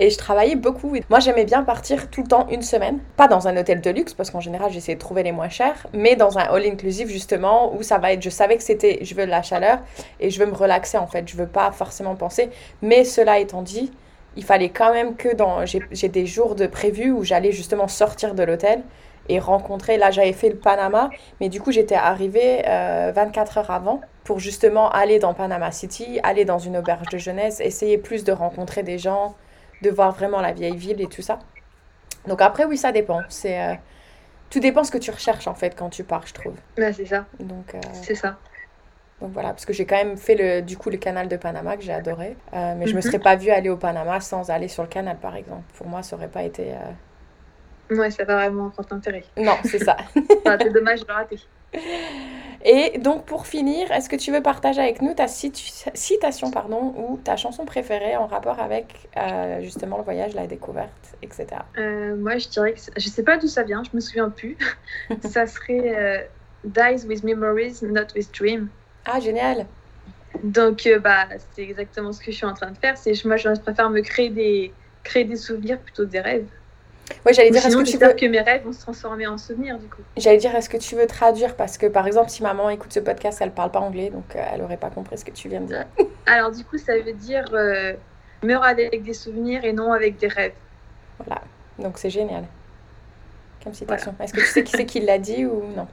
et 0.00 0.10
je 0.10 0.18
travaillais 0.18 0.54
beaucoup. 0.54 0.94
Moi, 1.08 1.18
j'aimais 1.20 1.44
bien 1.44 1.62
partir 1.62 2.10
tout 2.10 2.22
le 2.22 2.28
temps 2.28 2.46
une 2.50 2.62
semaine. 2.62 3.00
Pas 3.16 3.26
dans 3.26 3.48
un 3.48 3.56
hôtel 3.56 3.80
de 3.80 3.90
luxe, 3.90 4.12
parce 4.12 4.30
qu'en 4.30 4.40
général, 4.40 4.70
j'essayais 4.70 4.96
de 4.96 5.00
trouver 5.00 5.22
les 5.22 5.32
moins 5.32 5.48
chers, 5.48 5.86
mais 5.94 6.14
dans 6.14 6.38
un 6.38 6.42
all-inclusive, 6.42 7.08
justement, 7.08 7.74
où 7.74 7.82
ça 7.82 7.98
va 7.98 8.12
être. 8.12 8.22
Je 8.22 8.30
savais 8.30 8.58
que 8.58 8.62
c'était. 8.62 8.98
Je 9.02 9.14
veux 9.14 9.24
de 9.24 9.30
la 9.30 9.42
chaleur 9.42 9.78
et 10.20 10.28
je 10.28 10.38
veux 10.38 10.46
me 10.46 10.54
relaxer, 10.54 10.98
en 10.98 11.06
fait. 11.06 11.26
Je 11.26 11.36
veux 11.36 11.48
pas 11.48 11.72
forcément 11.72 12.16
penser. 12.16 12.50
Mais 12.82 13.04
cela 13.04 13.38
étant 13.38 13.62
dit, 13.62 13.90
il 14.36 14.44
fallait 14.44 14.70
quand 14.70 14.92
même 14.92 15.16
que 15.16 15.34
dans. 15.34 15.64
J'ai 15.66 16.08
des 16.08 16.26
jours 16.26 16.54
de 16.54 16.66
prévu 16.66 17.10
où 17.10 17.24
j'allais 17.24 17.52
justement 17.52 17.88
sortir 17.88 18.34
de 18.34 18.42
l'hôtel 18.42 18.82
et 19.28 19.38
rencontrer. 19.38 19.96
Là, 19.96 20.10
j'avais 20.10 20.32
fait 20.32 20.48
le 20.48 20.56
Panama, 20.56 21.10
mais 21.40 21.48
du 21.48 21.60
coup, 21.60 21.72
j'étais 21.72 21.94
arrivée 21.94 22.62
24 22.64 23.56
euh, 23.56 23.60
heures 23.60 23.70
avant 23.70 24.00
pour 24.24 24.38
justement 24.38 24.90
aller 24.90 25.18
dans 25.18 25.34
Panama 25.34 25.70
City, 25.72 26.20
aller 26.22 26.44
dans 26.44 26.58
une 26.58 26.76
auberge 26.76 27.08
de 27.08 27.18
jeunesse, 27.18 27.60
essayer 27.60 27.98
plus 27.98 28.24
de 28.24 28.32
rencontrer 28.32 28.82
des 28.82 28.98
gens, 28.98 29.34
de 29.82 29.90
voir 29.90 30.12
vraiment 30.12 30.40
la 30.40 30.52
vieille 30.52 30.76
ville 30.76 31.00
et 31.00 31.06
tout 31.06 31.22
ça. 31.22 31.38
Donc 32.26 32.42
après, 32.42 32.64
oui, 32.64 32.76
ça 32.76 32.92
dépend. 32.92 33.22
C'est. 33.28 33.60
Euh, 33.60 33.74
tout 34.50 34.60
dépend 34.60 34.82
ce 34.82 34.90
que 34.90 34.98
tu 34.98 35.10
recherches 35.10 35.46
en 35.46 35.54
fait 35.54 35.74
quand 35.76 35.90
tu 35.90 36.04
pars, 36.04 36.26
je 36.26 36.32
trouve. 36.32 36.54
Bah, 36.76 36.92
c'est 36.92 37.04
ça. 37.04 37.26
Donc, 37.38 37.74
euh, 37.74 37.80
C'est 37.92 38.14
ça. 38.14 38.38
Donc 39.20 39.32
voilà, 39.32 39.48
parce 39.48 39.66
que 39.66 39.72
j'ai 39.72 39.84
quand 39.84 39.96
même 39.96 40.16
fait 40.16 40.36
le, 40.36 40.62
du 40.62 40.76
coup 40.76 40.90
le 40.90 40.96
canal 40.96 41.28
de 41.28 41.36
Panama 41.36 41.76
que 41.76 41.82
j'ai 41.82 41.92
adoré. 41.92 42.36
Euh, 42.54 42.74
mais 42.76 42.86
je 42.86 42.92
me 42.92 42.96
mhm. 42.96 43.02
serais 43.02 43.18
pas 43.18 43.36
vue 43.36 43.50
aller 43.50 43.68
au 43.68 43.76
Panama 43.76 44.20
sans 44.20 44.50
aller 44.50 44.68
sur 44.68 44.82
le 44.84 44.88
canal, 44.88 45.16
par 45.18 45.34
exemple. 45.34 45.64
Pour 45.76 45.88
moi, 45.88 46.02
ça 46.02 46.16
aurait 46.16 46.28
pas 46.28 46.44
été. 46.44 46.72
Euh... 46.72 47.96
Ouais, 47.96 48.10
ça 48.10 48.22
n'a 48.22 48.26
pas 48.26 48.36
vraiment 48.36 48.68
grand 48.68 48.92
intérêt. 48.92 49.24
Non, 49.36 49.56
c'est 49.64 49.82
ça. 49.82 49.96
c'est 50.14 50.72
dommage 50.72 51.04
de 51.04 51.12
rater. 51.12 51.38
Et 52.64 52.98
donc 52.98 53.26
pour 53.26 53.46
finir, 53.46 53.90
est-ce 53.92 54.08
que 54.08 54.16
tu 54.16 54.32
veux 54.32 54.42
partager 54.42 54.80
avec 54.80 55.02
nous 55.02 55.12
ta 55.12 55.26
citation 55.28 56.50
pardon, 56.50 56.94
ou 56.96 57.18
ta 57.22 57.36
chanson 57.36 57.66
préférée 57.66 58.16
en 58.16 58.26
rapport 58.26 58.58
avec 58.58 59.08
euh, 59.18 59.60
justement 59.60 59.98
le 59.98 60.02
voyage, 60.02 60.34
la 60.34 60.46
découverte, 60.46 61.16
etc. 61.20 61.46
Euh, 61.76 62.16
moi 62.16 62.38
je 62.38 62.48
dirais 62.48 62.72
que 62.72 62.80
je 62.96 63.08
sais 63.08 63.22
pas 63.22 63.36
d'où 63.36 63.48
ça 63.48 63.64
vient, 63.64 63.82
je 63.84 63.94
me 63.94 64.00
souviens 64.00 64.30
plus. 64.30 64.56
ça 65.28 65.46
serait 65.46 66.28
Dies 66.64 67.06
with 67.06 67.22
memories, 67.22 67.82
not 67.82 68.14
with 68.14 68.32
dreams. 68.32 68.68
Ah 69.10 69.20
génial. 69.20 69.66
Donc 70.44 70.88
bah 71.02 71.26
c'est 71.52 71.62
exactement 71.62 72.12
ce 72.12 72.20
que 72.20 72.30
je 72.30 72.36
suis 72.36 72.46
en 72.46 72.54
train 72.54 72.70
de 72.70 72.76
faire. 72.76 72.96
C'est 72.96 73.12
moi 73.24 73.36
je 73.36 73.48
préfère 73.60 73.90
me 73.90 74.00
créer 74.02 74.28
des 74.28 74.72
créer 75.02 75.24
des 75.24 75.36
souvenirs 75.36 75.78
plutôt 75.78 76.04
que 76.04 76.10
des 76.10 76.20
rêves. 76.20 76.46
Ouais, 77.24 77.32
j'allais 77.32 77.50
dire, 77.50 77.64
est-ce 77.64 77.76
que 77.76 77.82
tu 77.82 77.96
veux 77.96 78.12
que 78.12 78.26
mes 78.26 78.42
rêves 78.42 78.64
vont 78.64 78.72
se 78.72 78.80
transformer 78.80 79.26
en 79.26 79.38
souvenirs 79.38 79.78
du 79.78 79.86
coup 79.86 80.02
J'allais 80.18 80.36
dire, 80.36 80.54
est-ce 80.54 80.68
que 80.68 80.76
tu 80.76 80.94
veux 80.94 81.06
traduire? 81.06 81.56
Parce 81.56 81.78
que 81.78 81.86
par 81.86 82.06
exemple, 82.06 82.28
si 82.28 82.42
maman 82.42 82.68
écoute 82.68 82.92
ce 82.92 83.00
podcast, 83.00 83.38
elle 83.40 83.52
parle 83.52 83.70
pas 83.70 83.80
anglais, 83.80 84.10
donc 84.10 84.36
euh, 84.36 84.42
elle 84.52 84.60
aurait 84.60 84.76
pas 84.76 84.90
compris 84.90 85.16
ce 85.16 85.24
que 85.24 85.30
tu 85.30 85.48
viens 85.48 85.62
de 85.62 85.66
dire. 85.66 85.86
Alors 86.26 86.50
du 86.50 86.62
coup, 86.64 86.76
ça 86.76 86.98
veut 86.98 87.12
dire 87.14 87.46
euh, 87.54 87.94
meurs 88.42 88.62
avec 88.62 89.02
des 89.02 89.14
souvenirs 89.14 89.64
et 89.64 89.72
non 89.72 89.92
avec 89.92 90.18
des 90.18 90.28
rêves. 90.28 90.52
Voilà, 91.18 91.40
donc 91.78 91.96
c'est 91.96 92.10
génial. 92.10 92.44
Comme 93.64 93.72
citation. 93.72 94.14
Est-ce 94.20 94.34
que 94.34 94.40
tu 94.40 94.46
sais 94.46 94.62
qui 94.62 94.72
c'est 94.72 94.86
qui 94.86 95.00
l'a 95.00 95.18
dit 95.18 95.46
ou 95.46 95.64
non? 95.74 95.88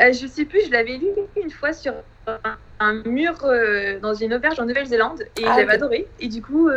Euh, 0.00 0.12
Je 0.12 0.26
sais 0.26 0.44
plus, 0.44 0.66
je 0.66 0.70
l'avais 0.70 0.96
lu 0.96 1.08
une 1.42 1.50
fois 1.50 1.72
sur 1.72 1.94
un, 2.80 3.02
mur 3.04 3.44
euh, 3.44 3.98
dans 4.00 4.14
une 4.14 4.34
auberge 4.34 4.58
en 4.58 4.66
Nouvelle-Zélande 4.66 5.24
et 5.38 5.44
ah, 5.46 5.54
j'avais 5.56 5.72
adoré. 5.72 6.06
Et 6.20 6.28
du 6.28 6.42
coup, 6.42 6.70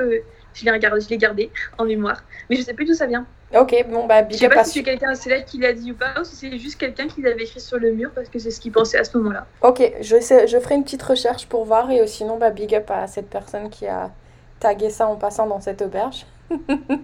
je 0.53 0.65
l'ai 0.65 0.71
regardé, 0.71 1.01
je 1.01 1.09
l'ai 1.09 1.17
gardé 1.17 1.51
en 1.77 1.85
mémoire. 1.85 2.23
Mais 2.49 2.55
je 2.55 2.61
sais 2.61 2.73
plus 2.73 2.85
d'où 2.85 2.93
ça 2.93 3.05
vient. 3.05 3.25
Ok, 3.55 3.73
bon 3.89 4.05
bah 4.05 4.23
big 4.23 4.33
Je 4.33 4.39
sais 4.41 4.49
pas 4.49 4.65
si 4.65 4.79
c'est 4.79 4.83
quelqu'un 4.83 5.15
célèbre 5.15 5.45
qui 5.45 5.57
l'a 5.57 5.71
dit 5.71 5.91
ou 5.93 5.95
pas, 5.95 6.19
ou 6.19 6.25
si 6.25 6.35
c'est 6.35 6.57
juste 6.57 6.77
quelqu'un 6.77 7.07
qui 7.07 7.21
l'avait 7.21 7.43
écrit 7.43 7.61
sur 7.61 7.77
le 7.77 7.91
mur 7.91 8.11
parce 8.13 8.27
que 8.27 8.39
c'est 8.39 8.51
ce 8.51 8.59
qu'il 8.59 8.73
pensait 8.73 8.97
à 8.97 9.05
ce 9.05 9.17
moment-là. 9.17 9.45
Ok, 9.61 9.81
je, 10.01 10.19
sais, 10.19 10.47
je 10.47 10.59
ferai 10.59 10.75
une 10.75 10.83
petite 10.83 11.03
recherche 11.03 11.47
pour 11.47 11.63
voir 11.63 11.89
et 11.89 12.05
sinon 12.07 12.37
bah 12.37 12.49
big 12.49 12.75
up 12.75 12.91
à 12.91 13.07
cette 13.07 13.29
personne 13.29 13.69
qui 13.69 13.87
a 13.87 14.11
tagué 14.59 14.89
ça 14.89 15.07
en 15.07 15.15
passant 15.15 15.47
dans 15.47 15.61
cette 15.61 15.81
auberge. 15.81 16.25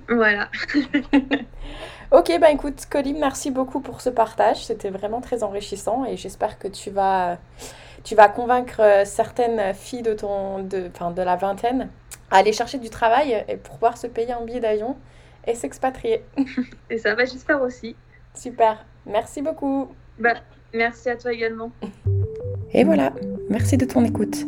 Voilà. 0.09 0.49
ok, 2.11 2.39
bah 2.39 2.51
écoute, 2.51 2.85
Colin, 2.89 3.15
merci 3.19 3.51
beaucoup 3.51 3.79
pour 3.79 4.01
ce 4.01 4.09
partage. 4.09 4.65
C'était 4.65 4.89
vraiment 4.89 5.21
très 5.21 5.43
enrichissant 5.43 6.05
et 6.05 6.17
j'espère 6.17 6.59
que 6.59 6.67
tu 6.67 6.89
vas, 6.89 7.37
tu 8.03 8.15
vas 8.15 8.29
convaincre 8.29 8.81
euh, 8.81 9.05
certaines 9.05 9.73
filles 9.73 10.03
de, 10.03 10.13
ton, 10.13 10.63
de, 10.63 10.89
de 10.89 11.21
la 11.21 11.35
vingtaine 11.35 11.89
aller 12.33 12.51
chercher 12.51 12.79
du 12.79 12.89
travail 12.89 13.45
et 13.47 13.57
pouvoir 13.57 13.97
se 13.97 14.07
payer 14.07 14.33
un 14.33 14.43
billet 14.43 14.59
d'avion 14.59 14.97
et 15.45 15.55
s'expatrier. 15.55 16.23
Et 16.89 16.97
ça 16.97 17.15
va, 17.15 17.25
j'espère 17.25 17.61
aussi. 17.61 17.95
Super. 18.33 18.85
Merci 19.05 19.41
beaucoup. 19.41 19.89
Bah, 20.19 20.35
merci 20.73 21.09
à 21.09 21.15
toi 21.15 21.33
également. 21.33 21.71
Et 22.71 22.83
voilà, 22.83 23.13
merci 23.49 23.77
de 23.77 23.85
ton 23.85 24.03
écoute. 24.03 24.45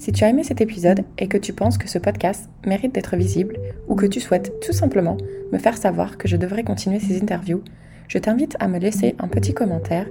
Si 0.00 0.12
tu 0.12 0.24
as 0.24 0.30
aimé 0.30 0.44
cet 0.44 0.62
épisode 0.62 1.04
et 1.18 1.28
que 1.28 1.36
tu 1.36 1.52
penses 1.52 1.76
que 1.76 1.86
ce 1.86 1.98
podcast 1.98 2.48
mérite 2.66 2.94
d'être 2.94 3.16
visible 3.16 3.58
ou 3.86 3.94
que 3.94 4.06
tu 4.06 4.18
souhaites 4.18 4.58
tout 4.60 4.72
simplement 4.72 5.18
me 5.52 5.58
faire 5.58 5.76
savoir 5.76 6.16
que 6.16 6.26
je 6.26 6.38
devrais 6.38 6.64
continuer 6.64 6.98
ces 6.98 7.20
interviews, 7.20 7.62
je 8.08 8.16
t'invite 8.16 8.56
à 8.60 8.66
me 8.66 8.78
laisser 8.78 9.14
un 9.18 9.28
petit 9.28 9.52
commentaire 9.52 10.06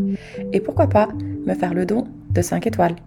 et 0.53 0.59
pourquoi 0.59 0.89
pas 0.89 1.07
me 1.47 1.55
faire 1.55 1.73
le 1.73 1.87
don 1.87 2.03
de 2.29 2.41
5 2.43 2.67
étoiles. 2.67 2.97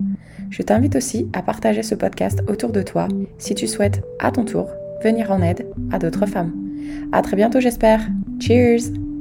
Je 0.50 0.62
t'invite 0.62 0.96
aussi 0.96 1.28
à 1.34 1.42
partager 1.42 1.84
ce 1.84 1.94
podcast 1.94 2.42
autour 2.48 2.72
de 2.72 2.82
toi 2.82 3.06
si 3.38 3.54
tu 3.54 3.68
souhaites 3.68 4.02
à 4.18 4.32
ton 4.32 4.44
tour 4.44 4.68
venir 5.04 5.30
en 5.30 5.40
aide 5.40 5.64
à 5.92 6.00
d'autres 6.00 6.26
femmes. 6.26 6.52
À 7.12 7.22
très 7.22 7.36
bientôt 7.36 7.60
j'espère. 7.60 8.00
Cheers! 8.40 9.11